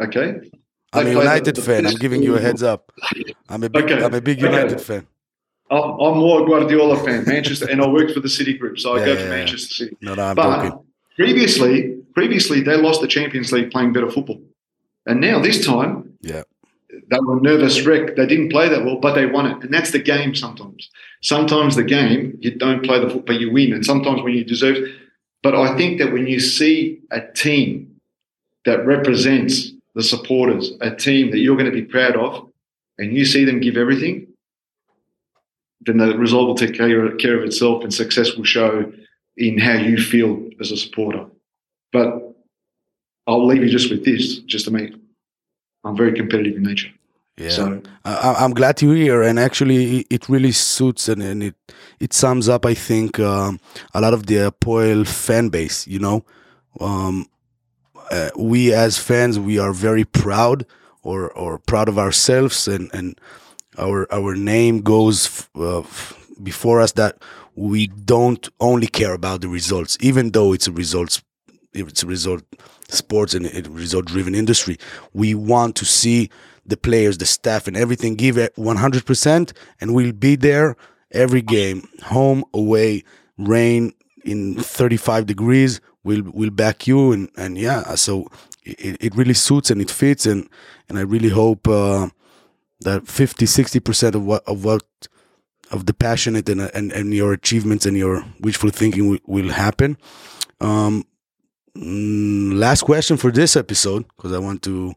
Okay. 0.00 0.50
I'm 0.92 1.06
a 1.06 1.10
United 1.10 1.56
the, 1.56 1.60
the 1.60 1.66
fan. 1.66 1.86
I'm 1.86 1.94
giving 1.96 2.22
you 2.22 2.36
a 2.36 2.40
heads 2.40 2.62
up. 2.62 2.92
I'm 3.48 3.62
a 3.62 3.68
big, 3.68 3.84
okay. 3.84 4.02
I'm 4.02 4.14
a 4.14 4.20
big 4.20 4.40
United 4.40 4.74
okay. 4.74 4.82
fan. 4.82 5.06
I'm 5.70 6.18
more 6.18 6.42
a 6.42 6.46
Guardiola 6.46 7.02
fan, 7.04 7.24
Manchester, 7.26 7.68
and 7.70 7.82
I 7.82 7.86
worked 7.86 8.12
for 8.12 8.20
the 8.20 8.28
City 8.28 8.56
Group, 8.56 8.78
so 8.78 8.96
I 8.96 9.00
yeah, 9.00 9.06
go 9.06 9.16
for 9.16 9.28
Manchester 9.28 9.74
City. 9.74 9.96
No, 10.00 10.14
no, 10.14 10.24
I'm 10.24 10.36
but 10.36 10.62
joking. 10.62 10.84
previously, 11.16 11.96
previously 12.14 12.60
they 12.62 12.76
lost 12.76 13.00
the 13.00 13.06
Champions 13.06 13.52
League 13.52 13.70
playing 13.70 13.92
better 13.92 14.10
football, 14.10 14.40
and 15.06 15.20
now 15.20 15.40
this 15.40 15.64
time, 15.64 16.16
yeah, 16.22 16.42
they 17.10 17.18
were 17.20 17.40
nervous 17.40 17.84
wreck. 17.84 18.16
They 18.16 18.26
didn't 18.26 18.48
play 18.50 18.68
that 18.68 18.84
well, 18.84 18.96
but 18.96 19.14
they 19.14 19.26
won 19.26 19.46
it, 19.46 19.62
and 19.62 19.72
that's 19.72 19.90
the 19.90 19.98
game. 19.98 20.34
Sometimes, 20.34 20.90
sometimes 21.22 21.76
the 21.76 21.84
game 21.84 22.38
you 22.40 22.54
don't 22.54 22.82
play 22.82 22.98
the 22.98 23.06
football, 23.06 23.34
but 23.34 23.40
you 23.40 23.52
win, 23.52 23.72
and 23.72 23.84
sometimes 23.84 24.22
when 24.22 24.34
you 24.34 24.44
deserve. 24.44 24.88
But 25.42 25.54
I 25.54 25.76
think 25.76 25.98
that 26.00 26.12
when 26.12 26.26
you 26.26 26.40
see 26.40 27.00
a 27.10 27.20
team 27.20 28.00
that 28.64 28.84
represents 28.86 29.72
the 29.94 30.02
supporters, 30.02 30.72
a 30.80 30.94
team 30.94 31.30
that 31.30 31.38
you're 31.38 31.56
going 31.56 31.70
to 31.70 31.72
be 31.72 31.84
proud 31.84 32.16
of, 32.16 32.48
and 32.98 33.16
you 33.16 33.24
see 33.24 33.44
them 33.44 33.60
give 33.60 33.76
everything, 33.76 34.26
then 35.88 35.98
the 35.98 36.16
result 36.16 36.46
will 36.46 36.54
take 36.54 36.74
care, 36.74 37.16
care 37.16 37.38
of 37.38 37.44
itself 37.44 37.82
and 37.82 37.92
success 37.92 38.34
will 38.34 38.44
show 38.44 38.92
in 39.36 39.58
how 39.58 39.74
you 39.74 39.96
feel 39.96 40.48
as 40.60 40.70
a 40.70 40.76
supporter. 40.76 41.26
But 41.92 42.34
I'll 43.26 43.46
leave 43.46 43.62
you 43.62 43.70
just 43.70 43.90
with 43.90 44.04
this, 44.04 44.38
just 44.38 44.64
to 44.66 44.70
make 44.70 44.94
I'm 45.84 45.96
very 45.96 46.12
competitive 46.12 46.56
in 46.56 46.62
nature. 46.64 46.90
Yeah, 47.36 47.50
so, 47.50 47.82
I, 48.04 48.44
am 48.44 48.52
glad 48.52 48.76
to 48.78 48.90
hear, 48.90 49.22
and 49.22 49.38
actually, 49.38 50.00
it 50.10 50.28
really 50.28 50.50
suits 50.50 51.08
and, 51.08 51.22
and 51.22 51.42
it 51.42 51.54
it 52.00 52.12
sums 52.12 52.48
up, 52.48 52.66
I 52.66 52.74
think, 52.74 53.20
um, 53.20 53.60
a 53.94 54.00
lot 54.00 54.12
of 54.12 54.26
the 54.26 54.50
Hapoel 54.50 55.06
fan 55.06 55.48
base. 55.48 55.86
You 55.86 56.00
know, 56.00 56.24
um, 56.80 57.26
uh, 58.10 58.30
we 58.36 58.72
as 58.72 58.98
fans, 58.98 59.38
we 59.38 59.56
are 59.56 59.72
very 59.72 60.04
proud 60.04 60.66
or 61.04 61.30
or 61.30 61.58
proud 61.60 61.88
of 61.88 61.96
ourselves, 61.96 62.66
and 62.66 62.90
and 62.92 63.20
our 63.78 64.12
our 64.12 64.34
name 64.34 64.80
goes 64.82 65.48
uh, 65.54 65.82
before 66.42 66.80
us 66.80 66.92
that 66.92 67.18
we 67.54 67.88
don't 67.88 68.48
only 68.60 68.86
care 68.86 69.14
about 69.14 69.40
the 69.40 69.48
results, 69.48 69.96
even 70.00 70.30
though 70.30 70.52
it's 70.52 70.66
a 70.66 70.72
results 70.72 71.22
it's 71.72 72.02
a 72.02 72.06
result 72.06 72.42
sports 72.88 73.34
and 73.34 73.46
a 73.46 73.70
result 73.70 74.06
driven 74.06 74.34
industry. 74.34 74.78
We 75.12 75.34
want 75.34 75.76
to 75.76 75.84
see 75.84 76.30
the 76.64 76.76
players, 76.76 77.18
the 77.18 77.26
staff, 77.26 77.66
and 77.66 77.76
everything 77.76 78.14
give 78.14 78.36
it 78.36 78.54
100%, 78.56 79.52
and 79.80 79.94
we'll 79.94 80.12
be 80.12 80.36
there 80.36 80.76
every 81.10 81.42
game, 81.42 81.88
home, 82.04 82.44
away, 82.52 83.04
rain, 83.38 83.92
in 84.24 84.56
35 84.56 85.26
degrees. 85.26 85.80
We'll 86.04 86.22
we'll 86.32 86.50
back 86.50 86.86
you, 86.86 87.12
and 87.12 87.28
and 87.36 87.58
yeah, 87.58 87.94
so 87.94 88.28
it, 88.64 88.96
it 89.00 89.16
really 89.16 89.34
suits 89.34 89.70
and 89.70 89.80
it 89.80 89.90
fits, 89.90 90.26
and 90.26 90.48
and 90.88 90.98
I 90.98 91.02
really 91.02 91.28
hope 91.28 91.66
uh, 91.68 92.08
that 92.80 93.06
50 93.06 93.46
60% 93.46 94.14
of 94.14 94.24
what 94.24 94.42
of 94.46 94.64
what 94.64 94.82
of 95.70 95.86
the 95.86 95.94
passionate 95.94 96.48
and 96.48 96.60
and, 96.60 96.92
and 96.92 97.12
your 97.14 97.32
achievements 97.32 97.86
and 97.86 97.96
your 97.96 98.24
wishful 98.40 98.70
thinking 98.70 99.08
will, 99.08 99.18
will 99.26 99.50
happen 99.50 99.96
um 100.60 101.04
mm, 101.76 102.58
last 102.58 102.82
question 102.82 103.16
for 103.16 103.30
this 103.30 103.56
episode 103.56 104.06
because 104.16 104.32
i 104.32 104.38
want 104.38 104.62
to 104.62 104.94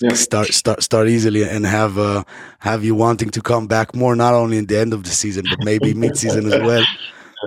yeah. 0.00 0.12
start 0.12 0.48
start 0.48 0.82
start 0.82 1.08
easily 1.08 1.42
and 1.44 1.66
have 1.66 1.98
uh 1.98 2.24
have 2.58 2.84
you 2.84 2.94
wanting 2.94 3.30
to 3.30 3.40
come 3.40 3.66
back 3.66 3.94
more 3.94 4.16
not 4.16 4.34
only 4.34 4.58
in 4.58 4.66
the 4.66 4.78
end 4.78 4.92
of 4.92 5.04
the 5.04 5.10
season 5.10 5.44
but 5.48 5.64
maybe 5.64 5.94
mid-season 6.04 6.46
as 6.46 6.60
well 6.62 6.84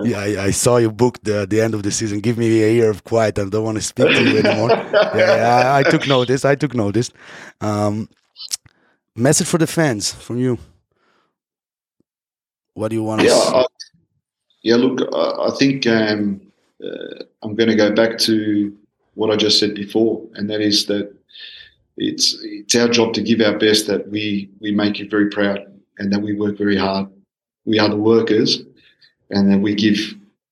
yeah, 0.04 0.20
I, 0.20 0.44
I, 0.44 0.50
saw 0.50 0.76
you 0.76 0.90
booked 0.90 1.24
the 1.24 1.46
the 1.46 1.60
end 1.60 1.74
of 1.74 1.82
the 1.82 1.90
season. 1.90 2.20
Give 2.20 2.38
me 2.38 2.46
a 2.62 2.72
year 2.72 2.90
of 2.90 3.04
quiet. 3.04 3.38
I 3.38 3.44
don't 3.44 3.64
want 3.64 3.78
to 3.78 3.82
speak 3.82 4.06
to 4.06 4.22
you 4.22 4.38
anymore. 4.38 4.68
yeah, 4.92 5.72
I, 5.74 5.80
I, 5.80 5.82
took 5.82 6.06
notice. 6.06 6.44
I 6.44 6.54
took 6.54 6.74
notice. 6.74 7.10
Um, 7.60 8.08
Message 9.18 9.48
for 9.48 9.58
the 9.58 9.66
fans 9.66 10.12
from 10.12 10.38
you. 10.38 10.58
What 12.74 12.88
do 12.90 12.94
you 12.94 13.02
want 13.02 13.20
to 13.20 13.26
yeah, 13.26 13.32
I, 13.34 13.66
yeah, 14.62 14.76
look, 14.76 15.00
I, 15.12 15.48
I 15.48 15.50
think 15.58 15.88
um, 15.88 16.40
uh, 16.80 17.24
I'm 17.42 17.56
going 17.56 17.68
to 17.68 17.74
go 17.74 17.92
back 17.92 18.18
to 18.18 18.76
what 19.14 19.30
I 19.30 19.36
just 19.36 19.58
said 19.58 19.74
before, 19.74 20.24
and 20.34 20.48
that 20.48 20.60
is 20.60 20.86
that 20.86 21.12
it's 21.96 22.38
it's 22.44 22.76
our 22.76 22.88
job 22.88 23.12
to 23.14 23.20
give 23.20 23.40
our 23.40 23.58
best. 23.58 23.88
That 23.88 24.08
we 24.08 24.50
we 24.60 24.70
make 24.70 25.00
you 25.00 25.08
very 25.08 25.30
proud, 25.30 25.66
and 25.98 26.12
that 26.12 26.22
we 26.22 26.36
work 26.36 26.56
very 26.56 26.76
hard. 26.76 27.08
We 27.64 27.80
are 27.80 27.88
the 27.88 27.96
workers, 27.96 28.62
and 29.30 29.50
that 29.50 29.58
we 29.58 29.74
give 29.74 29.98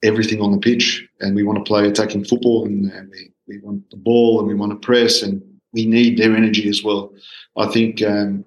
everything 0.03 0.41
on 0.41 0.51
the 0.51 0.59
pitch, 0.59 1.07
and 1.21 1.37
we 1.37 1.45
want 1.45 1.59
to 1.59 1.65
play 1.65 1.87
attacking 1.87 2.25
football, 2.25 2.67
and, 2.67 2.91
and 2.91 3.11
we, 3.13 3.31
we 3.47 3.59
want 3.59 3.89
the 3.91 3.97
ball, 3.97 4.41
and 4.41 4.49
we 4.49 4.57
want 4.57 4.73
to 4.73 4.85
press, 4.85 5.23
and 5.23 5.41
we 5.73 5.87
need 5.87 6.19
their 6.19 6.35
energy 6.35 6.69
as 6.69 6.83
well. 6.83 7.13
I 7.57 7.67
think 7.69 8.03
um, 8.03 8.45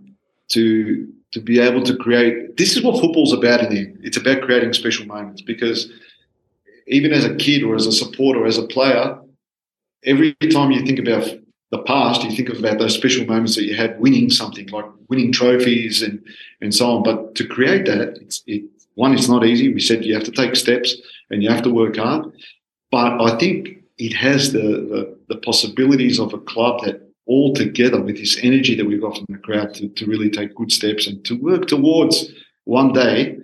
to 0.50 1.08
to 1.32 1.40
be 1.40 1.60
able 1.60 1.84
to 1.84 1.96
create. 1.96 2.58
This 2.58 2.76
is 2.76 2.84
what 2.84 3.00
football's 3.00 3.34
about 3.34 3.62
in 3.62 3.70
the 3.70 3.80
end. 3.80 4.00
It's 4.02 4.18
about 4.18 4.42
creating 4.42 4.74
special 4.74 5.06
moments 5.06 5.42
because 5.44 5.92
even 6.88 7.14
as 7.14 7.24
a 7.24 7.36
kid 7.36 7.64
or 7.64 7.76
as 7.76 7.86
a 7.86 7.92
supporter, 7.92 8.46
as 8.48 8.58
a 8.58 8.66
player, 8.66 9.20
every 10.06 10.34
time 10.52 10.72
you 10.72 10.84
think 10.84 10.98
about 10.98 11.30
the 11.72 11.84
past, 11.84 12.24
you 12.24 12.32
think 12.32 12.50
about 12.50 12.80
those 12.80 12.96
special 12.96 13.26
moments 13.28 13.56
that 13.56 13.66
you 13.66 13.76
had 13.76 14.00
winning 14.00 14.32
something, 14.32 14.68
like 14.70 14.86
winning 15.08 15.32
trophies 15.32 16.02
and 16.02 16.24
and 16.62 16.74
so 16.74 16.90
on. 16.92 17.04
But 17.04 17.36
to 17.36 17.48
create 17.48 17.86
that, 17.86 18.18
it's 18.22 18.44
it, 18.48 18.64
one, 18.96 19.14
it's 19.14 19.30
not 19.30 19.46
easy. 19.46 19.72
We 19.72 19.80
said 19.80 20.04
you 20.04 20.14
have 20.16 20.26
to 20.26 20.32
take 20.32 20.56
steps 20.56 20.96
and 21.30 21.44
you 21.44 21.50
have 21.50 21.64
to 21.64 21.74
work 21.74 21.98
hard. 21.98 22.32
But 22.92 23.22
I 23.22 23.38
think 23.38 23.84
it 23.98 24.14
has 24.14 24.52
the, 24.52 24.60
the, 24.60 25.18
the 25.28 25.38
possibilities 25.38 26.20
of 26.20 26.34
a 26.34 26.40
club 26.40 26.84
that 26.84 27.09
all 27.30 27.54
together 27.54 28.02
with 28.02 28.18
this 28.18 28.40
energy 28.42 28.76
that 28.76 28.86
we've 28.86 29.02
got 29.02 29.16
from 29.16 29.28
the 29.30 29.38
crowd 29.38 29.72
to, 29.76 29.88
to 29.90 30.06
really 30.08 30.32
take 30.32 30.56
good 30.56 30.72
steps 30.72 31.06
and 31.06 31.24
to 31.24 31.36
work 31.36 31.68
towards 31.68 32.32
one 32.66 32.92
day 32.92 33.38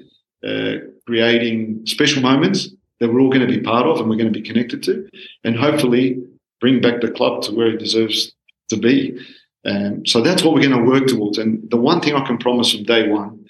uh, 0.46 0.74
creating 1.06 1.86
special 1.86 2.22
moments 2.22 2.70
that 3.00 3.10
we're 3.10 3.20
all 3.20 3.30
going 3.30 3.48
to 3.48 3.54
be 3.54 3.62
part 3.62 3.86
of 3.86 4.00
and 4.00 4.10
we're 4.10 4.16
going 4.16 4.34
to 4.34 4.40
be 4.40 4.46
connected 4.46 4.82
to, 4.82 5.08
and 5.44 5.56
hopefully 5.56 6.24
bring 6.60 6.82
back 6.82 7.00
the 7.02 7.12
club 7.12 7.44
to 7.44 7.52
where 7.52 7.68
it 7.68 7.78
deserves 7.78 8.34
to 8.70 8.78
be. 8.78 9.18
Um, 9.66 10.06
so 10.06 10.22
that's 10.22 10.44
what 10.44 10.54
we're 10.54 10.68
going 10.68 10.84
to 10.84 10.90
work 10.90 11.08
towards. 11.08 11.38
And 11.38 11.70
the 11.70 11.78
one 11.78 12.02
thing 12.02 12.16
I 12.16 12.26
can 12.26 12.38
promise 12.38 12.74
from 12.74 12.84
day 12.84 13.08
one 13.08 13.46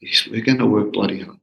is 0.00 0.28
we're 0.30 0.44
going 0.44 0.58
to 0.58 0.66
work 0.66 0.92
bloody 0.92 1.20
hard 1.20 1.38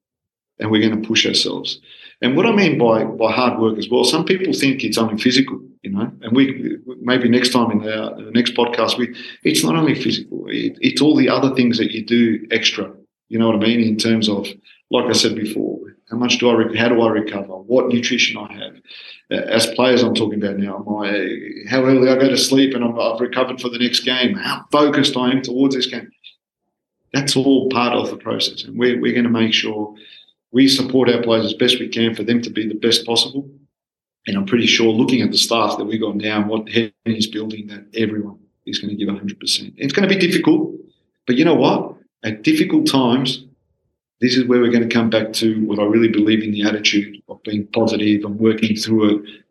and 0.60 0.72
we're 0.72 0.82
going 0.82 1.02
to 1.02 1.08
push 1.08 1.26
ourselves. 1.26 1.80
And 2.22 2.36
what 2.36 2.46
I 2.46 2.52
mean 2.52 2.78
by 2.78 3.04
by 3.04 3.32
hard 3.32 3.60
work 3.60 3.78
as 3.78 3.90
well, 3.90 4.04
some 4.04 4.26
people 4.26 4.54
think 4.54 4.84
it's 4.84 4.98
only 4.98 5.22
physical, 5.22 5.60
you 5.88 5.96
know. 5.96 6.12
And 6.22 6.36
we 6.36 6.78
maybe 7.02 7.30
next 7.30 7.54
time 7.54 7.72
in 7.72 7.80
the, 7.80 8.32
next 8.34 8.54
podcast, 8.56 8.98
we 8.98 9.16
it's 9.44 9.64
not 9.64 9.76
only 9.76 9.96
physical; 9.96 10.48
it, 10.50 10.78
it's 10.82 11.02
all 11.02 11.16
the 11.16 11.30
other 11.30 11.56
things 11.56 11.78
that 11.78 11.92
you 11.92 12.06
do 12.06 12.46
extra. 12.52 12.92
You 13.30 13.40
know 13.40 13.48
what 13.48 13.56
I 13.56 13.60
mean? 13.60 13.80
In 13.80 13.98
terms 13.98 14.28
of, 14.30 14.48
like 14.92 15.06
I 15.06 15.14
said 15.14 15.36
before, 15.36 15.80
how 16.10 16.18
much 16.18 16.40
do 16.40 16.50
I? 16.50 16.78
How 16.78 16.90
do 16.90 17.02
I 17.02 17.10
recover? 17.10 17.54
What 17.54 17.88
nutrition 17.88 18.38
I 18.38 18.54
have? 18.54 18.76
Uh, 19.32 19.46
as 19.50 19.68
players, 19.76 20.04
I'm 20.04 20.16
talking 20.16 20.44
about 20.44 20.58
now. 20.58 20.80
My 20.80 21.08
how 21.70 21.84
early 21.86 22.10
I 22.10 22.16
go 22.16 22.30
to 22.30 22.38
sleep, 22.38 22.74
and 22.74 22.84
i 22.84 22.88
I've 22.88 23.22
recovered 23.22 23.62
for 23.62 23.70
the 23.70 23.80
next 23.80 24.02
game. 24.02 24.36
How 24.36 24.66
focused 24.72 25.16
I 25.16 25.32
am 25.32 25.42
towards 25.42 25.76
this 25.76 25.88
game. 25.88 26.12
That's 27.14 27.38
all 27.38 27.70
part 27.70 27.94
of 27.94 28.10
the 28.10 28.18
process, 28.18 28.64
and 28.66 28.78
we're 28.78 29.00
we're 29.00 29.14
going 29.14 29.24
to 29.24 29.30
make 29.30 29.54
sure 29.54 29.96
we 30.52 30.68
support 30.68 31.10
our 31.10 31.22
players 31.22 31.46
as 31.46 31.54
best 31.54 31.80
we 31.80 31.88
can 31.88 32.14
for 32.14 32.24
them 32.24 32.42
to 32.42 32.50
be 32.50 32.68
the 32.68 32.76
best 32.76 33.06
possible. 33.06 33.50
And 34.28 34.36
I'm 34.36 34.46
pretty 34.46 34.68
sure, 34.68 34.92
looking 34.92 35.22
at 35.22 35.32
the 35.32 35.38
staff 35.38 35.78
that 35.78 35.86
we've 35.86 36.02
got 36.02 36.18
now 36.18 36.42
and 36.42 36.50
what 36.50 36.70
Henry 36.70 36.92
is 37.06 37.28
building, 37.28 37.68
that 37.68 37.86
everyone 37.96 38.40
is 38.66 38.80
going 38.80 38.96
to 38.96 39.06
give 39.06 39.14
100%. 39.14 39.74
It's 39.78 39.94
going 39.94 40.08
to 40.08 40.14
be 40.14 40.20
difficult, 40.20 40.76
but 41.26 41.38
you 41.38 41.46
know 41.46 41.56
what? 41.56 41.96
At 42.24 42.44
difficult 42.44 42.88
times, 42.88 43.46
this 44.20 44.36
is 44.36 44.46
where 44.46 44.60
we're 44.60 44.72
going 44.72 44.88
to 44.88 44.94
come 44.94 45.10
back 45.10 45.32
to 45.34 45.66
what 45.66 45.80
I 45.80 45.84
really 45.84 46.10
believe 46.10 46.44
in 46.44 46.52
the 46.52 46.64
attitude 46.64 47.22
of 47.30 47.42
being 47.44 47.68
positive 47.68 48.26
and 48.26 48.40
working 48.40 48.76
through 48.76 49.18
it 49.18 49.44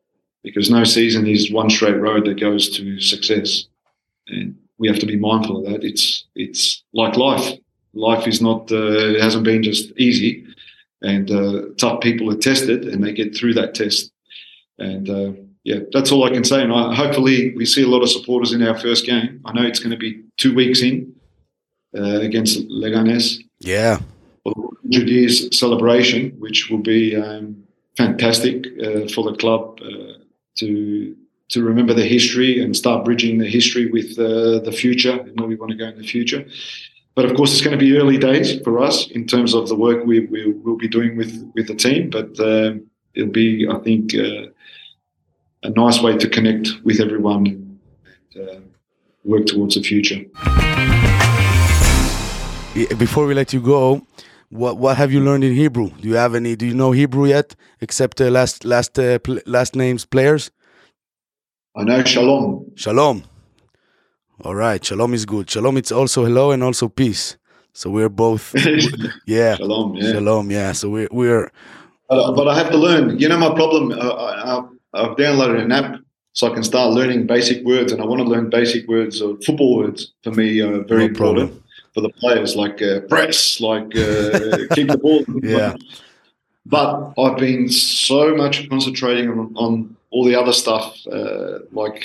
because 0.43 0.71
no 0.71 0.85
season 0.85 1.27
is 1.27 1.51
one 1.51 1.71
straight 1.71 1.99
road 1.99 2.27
that 2.27 2.41
goes 2.41 2.77
to 2.77 3.01
success. 3.01 3.67
And 4.29 4.57
we 4.79 4.89
have 4.89 4.99
to 4.99 5.07
be 5.07 5.17
mindful 5.17 5.59
of 5.59 5.73
that. 5.73 5.85
It's 5.85 6.27
it's 6.35 6.83
like 6.93 7.17
life. 7.17 7.59
Life 7.95 8.27
is 8.27 8.43
not 8.43 8.71
uh, 8.71 9.15
it 9.15 9.21
hasn't 9.21 9.45
been 9.45 9.63
just 9.63 9.93
easy 9.97 10.45
and 11.03 11.31
uh, 11.31 11.63
tough 11.79 12.01
people 12.01 12.31
are 12.31 12.37
tested 12.37 12.85
and 12.85 13.03
they 13.03 13.13
get 13.13 13.37
through 13.37 13.55
that 13.55 13.75
test. 13.75 14.13
And 14.79 15.09
uh, 15.09 15.33
yeah, 15.65 15.81
that's 15.93 16.13
all 16.13 16.25
I 16.25 16.31
can 16.31 16.45
say. 16.45 16.63
And 16.63 16.73
I, 16.73 16.95
hopefully, 16.95 17.55
we 17.57 17.67
see 17.67 17.83
a 17.83 17.89
lot 17.89 18.03
of 18.03 18.11
supporters 18.11 18.53
in 18.53 18.63
our 18.63 18.79
first 18.79 19.07
game. 19.07 19.41
I 19.45 19.53
know 19.53 19.63
it's 19.63 19.81
going 19.81 19.91
to 19.91 19.97
be 19.97 20.23
two 20.37 20.55
weeks 20.55 20.83
in 20.83 21.15
uh, 21.97 22.21
against 22.21 22.69
Leganes. 22.69 23.43
Yeah. 23.59 23.99
We're 24.45 24.53
100 24.53 25.09
years 25.09 25.59
celebration, 25.59 26.31
which 26.39 26.71
will 26.71 26.83
be 26.83 27.17
um, 27.17 27.65
fantastic 27.97 28.67
uh, 28.81 29.09
for 29.09 29.31
the 29.31 29.37
club 29.39 29.81
uh, 29.83 30.19
to 30.57 31.17
to 31.49 31.63
remember 31.63 31.95
the 31.95 32.05
history 32.05 32.61
and 32.61 32.77
start 32.77 33.05
bridging 33.05 33.39
the 33.39 33.49
history 33.49 33.87
with 33.87 34.19
uh, 34.19 34.59
the 34.65 34.73
future 34.73 35.13
and 35.13 35.39
where 35.39 35.49
we 35.49 35.55
want 35.55 35.71
to 35.71 35.77
go 35.77 35.87
in 35.87 35.97
the 35.97 36.07
future. 36.07 36.45
But 37.15 37.25
of 37.25 37.37
course, 37.37 37.53
it's 37.53 37.63
going 37.63 37.79
to 37.79 37.85
be 37.85 37.97
early 37.97 38.19
days 38.19 38.61
for 38.63 38.81
us 38.81 39.09
in 39.13 39.27
terms 39.27 39.55
of 39.55 39.69
the 39.69 39.77
work 39.77 40.05
we, 40.05 40.27
we 40.27 40.53
will 40.53 40.77
be 40.77 40.89
doing 40.89 41.17
with 41.17 41.51
with 41.55 41.69
the 41.69 41.75
team. 41.75 42.11
But 42.11 42.39
um, 42.41 42.91
it'll 43.17 43.31
be, 43.31 43.67
I 43.69 43.79
think, 43.79 44.15
uh, 44.15 44.47
a 45.63 45.71
nice 45.71 46.01
way 46.01 46.17
to 46.17 46.29
connect 46.29 46.69
with 46.85 47.01
everyone 47.01 47.47
and 47.47 48.49
uh, 48.49 48.61
work 49.25 49.47
towards 49.47 49.75
the 49.75 49.83
future. 49.83 50.21
Before 52.99 53.27
we 53.27 53.35
let 53.35 53.53
you 53.53 53.61
go, 53.61 54.03
what 54.51 54.77
what 54.77 54.97
have 54.97 55.11
you 55.11 55.21
learned 55.21 55.45
in 55.45 55.55
Hebrew? 55.55 55.91
Do 56.01 56.09
you 56.09 56.15
have 56.15 56.35
any? 56.35 56.55
Do 56.55 56.67
you 56.67 56.75
know 56.75 56.93
Hebrew 56.93 57.27
yet, 57.27 57.57
except 57.81 58.21
uh, 58.21 58.31
last 58.31 58.65
last 58.65 58.99
uh, 58.99 59.19
last 59.47 59.75
names 59.75 60.05
players? 60.05 60.51
I 61.75 61.85
know 61.85 62.05
Shalom. 62.05 62.71
Shalom. 62.77 63.25
All 64.43 64.55
right, 64.55 64.85
Shalom 64.85 65.15
is 65.15 65.25
good. 65.25 65.51
Shalom, 65.51 65.79
it's 65.79 65.91
also 65.91 66.25
hello 66.25 66.51
and 66.51 66.63
also 66.63 66.89
peace. 66.89 67.39
So 67.73 67.91
we're 67.91 68.11
both, 68.11 68.55
yeah. 69.27 69.57
Shalom, 69.57 69.97
yeah. 69.97 70.13
Shalom, 70.13 70.51
yeah. 70.51 70.73
So 70.73 70.91
we're 70.91 71.09
we're. 71.11 71.51
But, 72.09 72.35
but 72.35 72.49
I 72.49 72.57
have 72.57 72.71
to 72.71 72.77
learn. 72.77 73.19
You 73.19 73.29
know, 73.29 73.39
my 73.39 73.55
problem. 73.55 73.93
Uh, 73.93 74.13
I, 74.13 74.65
I've 74.95 75.17
downloaded 75.17 75.63
an 75.63 75.73
app 75.73 76.01
so 76.33 76.51
I 76.51 76.55
can 76.55 76.63
start 76.63 76.93
learning 76.93 77.27
basic 77.27 77.65
words, 77.65 77.93
and 77.93 78.01
I 78.01 78.05
want 78.05 78.21
to 78.21 78.29
learn 78.29 78.51
basic 78.51 78.87
words 78.89 79.21
or 79.21 79.37
football 79.45 79.79
words. 79.79 80.13
For 80.23 80.33
me, 80.33 80.61
uh, 80.61 80.81
very 80.81 81.05
no 81.05 81.09
important. 81.09 81.63
For 81.95 82.03
the 82.03 82.11
players, 82.11 82.55
like 82.55 82.83
uh, 82.83 83.01
press, 83.09 83.59
like 83.59 83.97
uh, 83.97 84.69
keep 84.75 84.89
the 84.89 84.99
ball. 85.01 85.25
Yeah. 85.43 85.77
But 86.67 87.15
I've 87.19 87.39
been 87.39 87.69
so 87.71 88.35
much 88.35 88.69
concentrating 88.69 89.31
on, 89.31 89.55
on 89.57 89.97
all 90.11 90.25
the 90.25 90.39
other 90.39 90.53
stuff, 90.53 90.99
uh, 91.11 91.61
like 91.73 92.05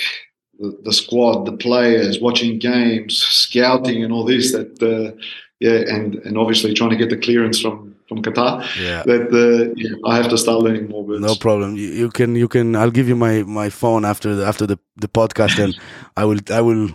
the, 0.58 0.78
the, 0.84 0.92
squad, 0.92 1.44
the 1.44 1.56
players, 1.56 2.20
watching 2.20 2.58
games, 2.58 3.18
scouting, 3.18 4.02
and 4.02 4.12
all 4.12 4.24
this. 4.24 4.52
That 4.52 4.80
uh, 4.82 5.14
yeah, 5.60 5.94
and 5.94 6.14
and 6.24 6.38
obviously 6.38 6.72
trying 6.72 6.90
to 6.90 6.96
get 6.96 7.10
the 7.10 7.16
clearance 7.16 7.60
from 7.60 7.94
from 8.12 8.22
Qatar. 8.22 8.60
Yeah. 8.80 9.02
That 9.04 9.32
uh, 9.32 9.72
yeah, 9.76 9.96
I 10.04 10.16
have 10.16 10.28
to 10.28 10.38
start 10.38 10.58
learning 10.62 10.88
more 10.88 11.04
words. 11.04 11.20
No 11.20 11.34
problem. 11.34 11.76
You, 11.76 11.88
you, 11.88 12.10
can 12.10 12.34
you 12.34 12.48
can. 12.48 12.76
I'll 12.76 12.90
give 12.90 13.08
you 13.08 13.16
my 13.16 13.42
my 13.42 13.70
phone 13.70 14.04
after 14.04 14.34
the 14.34 14.44
after 14.46 14.66
the 14.66 14.78
the 14.96 15.08
podcast, 15.08 15.62
and 15.62 15.78
I 16.16 16.24
will 16.24 16.40
I 16.50 16.60
will 16.60 16.90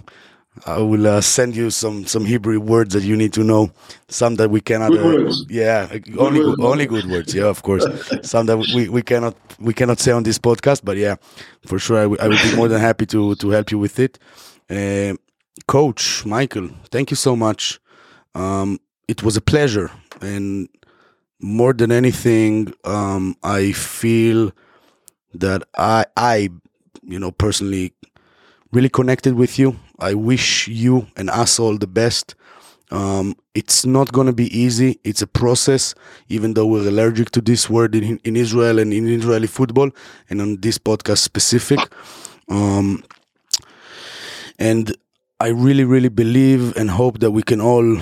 I 0.66 0.80
will 0.80 1.08
uh, 1.08 1.22
send 1.22 1.56
you 1.56 1.70
some 1.70 2.06
some 2.06 2.26
Hebrew 2.26 2.60
words 2.60 2.94
that 2.94 3.04
you 3.04 3.16
need 3.16 3.34
to 3.34 3.44
know. 3.44 3.72
Some 4.10 4.36
that 4.36 4.50
we 4.50 4.62
cannot. 4.62 4.92
Uh, 4.94 5.32
yeah, 5.50 5.88
good 5.88 6.18
only 6.18 6.46
words. 6.46 6.62
Only 6.62 6.86
good 6.86 7.06
words. 7.10 7.34
Yeah, 7.34 7.46
of 7.46 7.62
course. 7.64 7.86
some 8.24 8.46
that 8.48 8.58
we, 8.58 8.90
we 8.90 9.02
cannot 9.02 9.36
we 9.60 9.74
cannot 9.74 10.00
say 10.00 10.12
on 10.12 10.24
this 10.24 10.40
podcast, 10.40 10.82
but 10.84 10.98
yeah, 10.98 11.16
for 11.66 11.80
sure 11.80 11.98
I, 11.98 12.04
I 12.24 12.28
would 12.28 12.42
be 12.44 12.56
more 12.56 12.68
than 12.68 12.82
happy 12.82 13.06
to 13.08 13.36
to 13.36 13.50
help 13.50 13.72
you 13.72 13.80
with 13.80 14.00
it. 14.00 14.20
Uh, 14.70 15.16
Coach 15.68 16.26
Michael, 16.26 16.70
thank 16.92 17.12
you 17.12 17.18
so 17.18 17.36
much. 17.36 17.80
Um, 18.36 18.80
it 19.08 19.24
was 19.24 19.38
a 19.38 19.42
pleasure, 19.42 19.90
and 20.22 20.70
more 21.40 21.74
than 21.74 21.92
anything, 21.92 22.74
um, 22.84 23.36
I 23.44 23.72
feel 23.72 24.52
that 25.34 25.64
I 25.78 26.06
I 26.16 26.50
you 27.04 27.20
know 27.20 27.32
personally 27.32 27.94
really 28.72 28.90
connected 28.90 29.36
with 29.36 29.58
you 29.58 29.80
I 30.00 30.14
wish 30.14 30.68
you 30.68 31.08
and 31.16 31.30
us 31.30 31.60
all 31.60 31.78
the 31.78 31.88
best. 31.88 32.36
Um, 32.92 33.36
it's 33.54 33.86
not 33.86 34.14
going 34.14 34.28
to 34.28 34.34
be 34.34 34.56
easy. 34.58 35.00
It's 35.04 35.22
a 35.22 35.28
process, 35.28 35.96
even 36.30 36.54
though 36.54 36.68
we're 36.68 36.88
allergic 36.88 37.32
to 37.32 37.42
this 37.42 37.70
word 37.70 37.96
in, 37.96 38.20
in 38.24 38.36
Israel 38.36 38.80
and 38.80 38.94
in 38.94 39.08
Israeli 39.08 39.48
football, 39.48 39.90
and 40.30 40.42
on 40.42 40.62
this 40.62 40.78
podcast 40.78 41.18
specific. 41.18 41.80
Um, 42.48 43.04
and 44.60 44.96
I 45.40 45.50
really, 45.50 45.84
really 45.84 46.10
believe 46.10 46.76
and 46.78 46.90
hope 46.90 47.20
that 47.20 47.32
we 47.32 47.44
can 47.44 47.60
all 47.60 48.00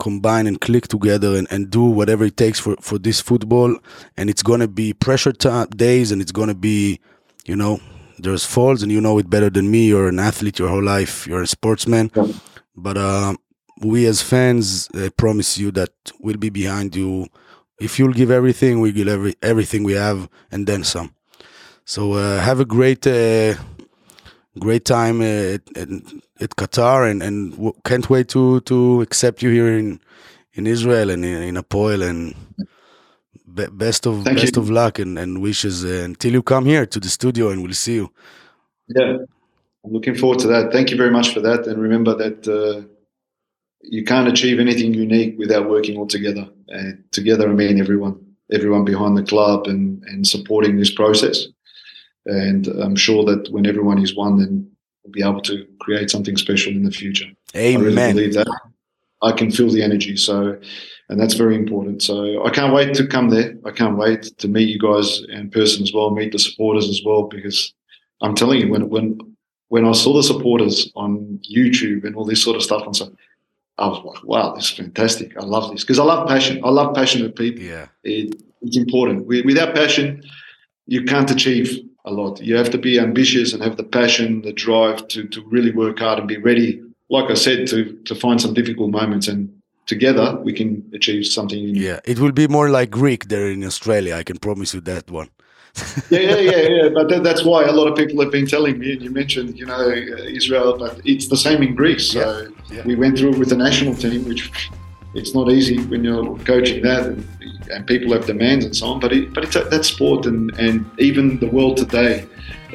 combine 0.00 0.48
and 0.48 0.60
click 0.60 0.88
together 0.88 1.36
and, 1.36 1.46
and 1.52 1.70
do 1.70 1.84
whatever 1.84 2.24
it 2.24 2.36
takes 2.36 2.58
for, 2.58 2.74
for 2.80 2.98
this 2.98 3.20
football. 3.20 3.76
And 4.16 4.28
it's 4.28 4.42
going 4.42 4.60
to 4.60 4.68
be 4.68 4.92
pressure 4.92 5.32
days 5.32 6.10
and 6.10 6.20
it's 6.20 6.32
going 6.32 6.48
to 6.48 6.54
be, 6.54 6.98
you 7.44 7.54
know, 7.54 7.78
there's 8.22 8.44
falls, 8.44 8.82
and 8.82 8.92
you 8.92 9.00
know 9.00 9.18
it 9.18 9.30
better 9.30 9.50
than 9.50 9.70
me. 9.70 9.88
You're 9.88 10.08
an 10.08 10.18
athlete 10.18 10.58
your 10.58 10.68
whole 10.68 10.82
life. 10.82 11.26
You're 11.26 11.42
a 11.42 11.46
sportsman. 11.46 12.10
Yeah. 12.14 12.26
But 12.76 12.96
uh, 12.96 13.34
we 13.82 14.06
as 14.06 14.22
fans 14.22 14.88
I 14.94 15.08
promise 15.08 15.58
you 15.58 15.70
that 15.72 15.90
we'll 16.20 16.36
be 16.36 16.50
behind 16.50 16.94
you. 16.94 17.28
If 17.80 17.98
you'll 17.98 18.12
give 18.12 18.30
everything, 18.30 18.80
we 18.80 18.92
give 18.92 19.08
every 19.08 19.34
everything 19.42 19.84
we 19.84 19.94
have 19.94 20.28
and 20.50 20.66
then 20.66 20.84
some. 20.84 21.14
So 21.84 22.12
uh, 22.12 22.40
have 22.40 22.60
a 22.60 22.66
great 22.66 23.06
uh, 23.06 23.54
great 24.58 24.84
time 24.84 25.22
at, 25.22 25.62
at, 26.40 26.56
Qatar, 26.56 27.10
and, 27.10 27.22
and 27.22 27.72
can't 27.84 28.08
wait 28.08 28.28
to 28.28 28.60
to 28.60 29.00
accept 29.02 29.42
you 29.42 29.50
here 29.50 29.78
in 29.78 30.00
in 30.54 30.66
Israel 30.66 31.10
and 31.10 31.24
in, 31.24 31.42
in 31.42 31.54
Hapoel 31.56 32.02
and 32.08 32.34
be- 33.54 33.66
best 33.72 34.06
of 34.06 34.24
Thank 34.24 34.38
best 34.38 34.56
you. 34.56 34.62
of 34.62 34.70
luck 34.70 34.98
and, 34.98 35.18
and 35.18 35.40
wishes 35.40 35.84
uh, 35.84 36.02
until 36.04 36.32
you 36.32 36.42
come 36.42 36.64
here 36.64 36.86
to 36.86 37.00
the 37.00 37.08
studio 37.08 37.50
and 37.50 37.62
we'll 37.62 37.72
see 37.72 37.94
you. 37.94 38.10
Yeah, 38.88 39.18
I'm 39.84 39.92
looking 39.92 40.16
forward 40.16 40.40
to 40.40 40.48
that. 40.48 40.72
Thank 40.72 40.90
you 40.90 40.96
very 40.96 41.10
much 41.10 41.32
for 41.32 41.40
that. 41.40 41.66
And 41.66 41.80
remember 41.80 42.14
that 42.16 42.48
uh, 42.48 42.86
you 43.82 44.04
can't 44.04 44.28
achieve 44.28 44.58
anything 44.60 44.94
unique 44.94 45.38
without 45.38 45.68
working 45.68 45.96
all 45.96 46.06
together. 46.06 46.48
And 46.68 47.04
together, 47.12 47.48
I 47.48 47.52
mean 47.52 47.80
everyone, 47.80 48.18
everyone 48.52 48.84
behind 48.84 49.16
the 49.16 49.22
club 49.22 49.66
and, 49.66 50.02
and 50.04 50.26
supporting 50.26 50.76
this 50.76 50.92
process. 50.92 51.46
And 52.26 52.66
I'm 52.66 52.96
sure 52.96 53.24
that 53.24 53.50
when 53.50 53.66
everyone 53.66 54.02
is 54.02 54.14
one, 54.14 54.38
then 54.38 54.70
be 55.10 55.22
able 55.22 55.40
to 55.42 55.66
create 55.80 56.10
something 56.10 56.36
special 56.36 56.72
in 56.72 56.84
the 56.84 56.90
future. 56.90 57.26
Amen. 57.56 57.80
I 57.80 57.84
really 57.84 58.12
believe 58.12 58.34
that. 58.34 58.46
I 59.22 59.32
can 59.32 59.50
feel 59.50 59.70
the 59.70 59.82
energy. 59.82 60.16
So 60.16 60.58
and 61.10 61.20
that's 61.20 61.34
very 61.34 61.56
important. 61.56 62.02
So 62.02 62.46
I 62.46 62.50
can't 62.50 62.72
wait 62.72 62.94
to 62.94 63.06
come 63.06 63.30
there. 63.30 63.54
I 63.66 63.72
can't 63.72 63.98
wait 63.98 64.22
to 64.38 64.48
meet 64.48 64.68
you 64.68 64.78
guys 64.78 65.22
in 65.28 65.50
person 65.50 65.82
as 65.82 65.92
well, 65.92 66.10
meet 66.10 66.32
the 66.32 66.38
supporters 66.38 66.88
as 66.88 67.02
well, 67.04 67.24
because 67.24 67.74
I'm 68.22 68.34
telling 68.34 68.60
you, 68.60 68.70
when 68.70 68.88
when 68.88 69.18
when 69.68 69.84
I 69.84 69.92
saw 69.92 70.14
the 70.14 70.22
supporters 70.22 70.90
on 70.94 71.40
YouTube 71.52 72.04
and 72.04 72.14
all 72.16 72.24
this 72.24 72.42
sort 72.42 72.56
of 72.56 72.62
stuff 72.62 72.86
and 72.86 72.96
so 72.96 73.12
I 73.78 73.88
was 73.88 74.04
like, 74.04 74.24
wow, 74.24 74.54
this 74.54 74.64
is 74.66 74.76
fantastic. 74.76 75.36
I 75.36 75.44
love 75.44 75.70
this 75.72 75.82
because 75.82 75.98
I 75.98 76.04
love 76.04 76.28
passion. 76.28 76.60
I 76.64 76.70
love 76.70 76.94
passionate 76.94 77.34
people. 77.34 77.62
Yeah, 77.62 77.86
it, 78.04 78.40
it's 78.62 78.76
important. 78.76 79.26
Without 79.26 79.74
passion, 79.74 80.22
you 80.86 81.04
can't 81.04 81.30
achieve 81.30 81.89
a 82.10 82.12
lot. 82.12 82.40
You 82.40 82.56
have 82.56 82.70
to 82.70 82.78
be 82.78 82.98
ambitious 82.98 83.52
and 83.52 83.62
have 83.62 83.76
the 83.76 83.84
passion, 83.84 84.42
the 84.42 84.52
drive 84.52 85.08
to 85.08 85.20
to 85.28 85.42
really 85.54 85.72
work 85.72 85.98
hard 85.98 86.18
and 86.18 86.28
be 86.28 86.38
ready. 86.38 86.82
Like 87.08 87.30
I 87.30 87.34
said, 87.34 87.66
to 87.68 87.78
to 88.08 88.14
find 88.14 88.40
some 88.40 88.54
difficult 88.54 88.90
moments 88.90 89.28
and 89.28 89.40
together 89.86 90.26
we 90.46 90.52
can 90.52 90.70
achieve 90.98 91.26
something 91.26 91.58
unique. 91.58 91.82
Yeah, 91.82 92.00
it 92.12 92.18
will 92.18 92.32
be 92.42 92.46
more 92.48 92.68
like 92.78 92.90
Greek 92.90 93.22
there 93.32 93.48
in 93.50 93.64
Australia. 93.64 94.14
I 94.20 94.24
can 94.30 94.38
promise 94.38 94.70
you 94.74 94.82
that 94.92 95.10
one. 95.10 95.30
yeah, 96.10 96.20
yeah, 96.20 96.38
yeah, 96.52 96.68
yeah. 96.76 96.88
But 96.96 97.08
that, 97.10 97.22
that's 97.22 97.44
why 97.44 97.60
a 97.64 97.74
lot 97.78 97.86
of 97.90 97.94
people 98.00 98.20
have 98.22 98.32
been 98.38 98.46
telling 98.46 98.76
me. 98.82 98.92
And 98.94 99.02
you 99.02 99.10
mentioned, 99.10 99.58
you 99.60 99.66
know, 99.66 99.84
uh, 99.88 100.38
Israel, 100.40 100.76
but 100.82 100.92
it's 101.04 101.28
the 101.28 101.36
same 101.46 101.62
in 101.62 101.74
Greece. 101.80 102.06
So 102.12 102.20
yeah, 102.20 102.76
yeah. 102.76 102.84
we 102.90 102.94
went 103.02 103.18
through 103.18 103.32
it 103.34 103.38
with 103.38 103.50
the 103.54 103.60
national 103.68 103.94
team, 103.94 104.20
which 104.30 104.42
it's 105.14 105.34
not 105.34 105.50
easy 105.50 105.78
when 105.84 106.04
you're 106.04 106.36
coaching 106.38 106.82
that, 106.82 107.06
and, 107.06 107.28
and 107.72 107.86
people 107.86 108.12
have 108.12 108.26
demands 108.26 108.64
and 108.64 108.74
so 108.76 108.86
on. 108.86 109.00
But 109.00 109.12
it, 109.12 109.32
but 109.34 109.44
it's 109.44 109.54
that 109.54 109.84
sport 109.84 110.26
and 110.26 110.50
and 110.58 110.88
even 110.98 111.38
the 111.38 111.48
world 111.48 111.76
today, 111.76 112.26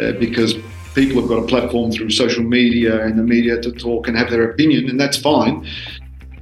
uh, 0.01 0.13
because 0.13 0.55
people 0.93 1.19
have 1.19 1.29
got 1.29 1.39
a 1.39 1.47
platform 1.47 1.91
through 1.91 2.09
social 2.09 2.43
media 2.43 3.05
and 3.05 3.19
the 3.19 3.23
media 3.23 3.61
to 3.61 3.71
talk 3.71 4.07
and 4.07 4.17
have 4.17 4.29
their 4.29 4.49
opinion, 4.49 4.89
and 4.89 4.99
that's 4.99 5.17
fine 5.17 5.67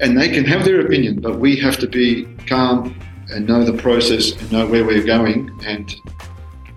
and 0.04 0.18
they 0.20 0.30
can 0.30 0.44
have 0.46 0.66
their 0.66 0.82
opinion, 0.82 1.22
but 1.22 1.40
we 1.40 1.56
have 1.58 1.78
to 1.78 1.88
be 1.88 2.26
calm 2.46 2.96
and 3.32 3.48
know 3.48 3.64
the 3.64 3.78
process 3.82 4.32
and 4.32 4.52
know 4.52 4.66
where 4.68 4.86
we're 4.86 5.04
going 5.04 5.50
and 5.66 5.96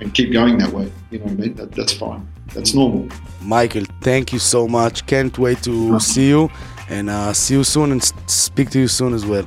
and 0.01 0.15
keep 0.15 0.33
going 0.33 0.59
that 0.59 0.73
way. 0.73 0.93
You 1.11 1.19
know 1.19 1.25
what 1.25 1.33
I 1.33 1.37
mean? 1.37 1.55
That, 1.55 1.73
that's 1.73 1.93
fine. 1.93 2.29
That's 2.55 2.75
normal. 2.75 3.09
Michael, 3.41 3.85
thank 4.03 4.33
you 4.33 4.39
so 4.39 4.69
much. 4.69 5.07
Can't 5.07 5.37
wait 5.39 5.63
to 5.63 5.99
see 6.01 6.29
you 6.29 6.51
and 6.89 7.11
uh, 7.11 7.33
see 7.33 7.55
you 7.55 7.65
soon 7.65 7.93
and 7.93 8.03
speak 8.27 8.71
to 8.71 8.79
you 8.81 8.89
soon 8.89 9.15
as 9.15 9.25
well. 9.27 9.47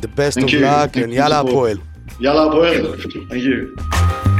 The 0.00 0.08
best 0.08 0.36
thank 0.36 0.48
of 0.48 0.52
you. 0.54 0.60
luck 0.60 0.92
thank 0.92 1.04
and 1.04 1.12
Yalla 1.12 1.44
Hapoel. 1.44 1.80
Yalla 2.18 2.50
Hapoel. 2.50 3.28
Thank 3.28 3.42
you. 3.42 4.35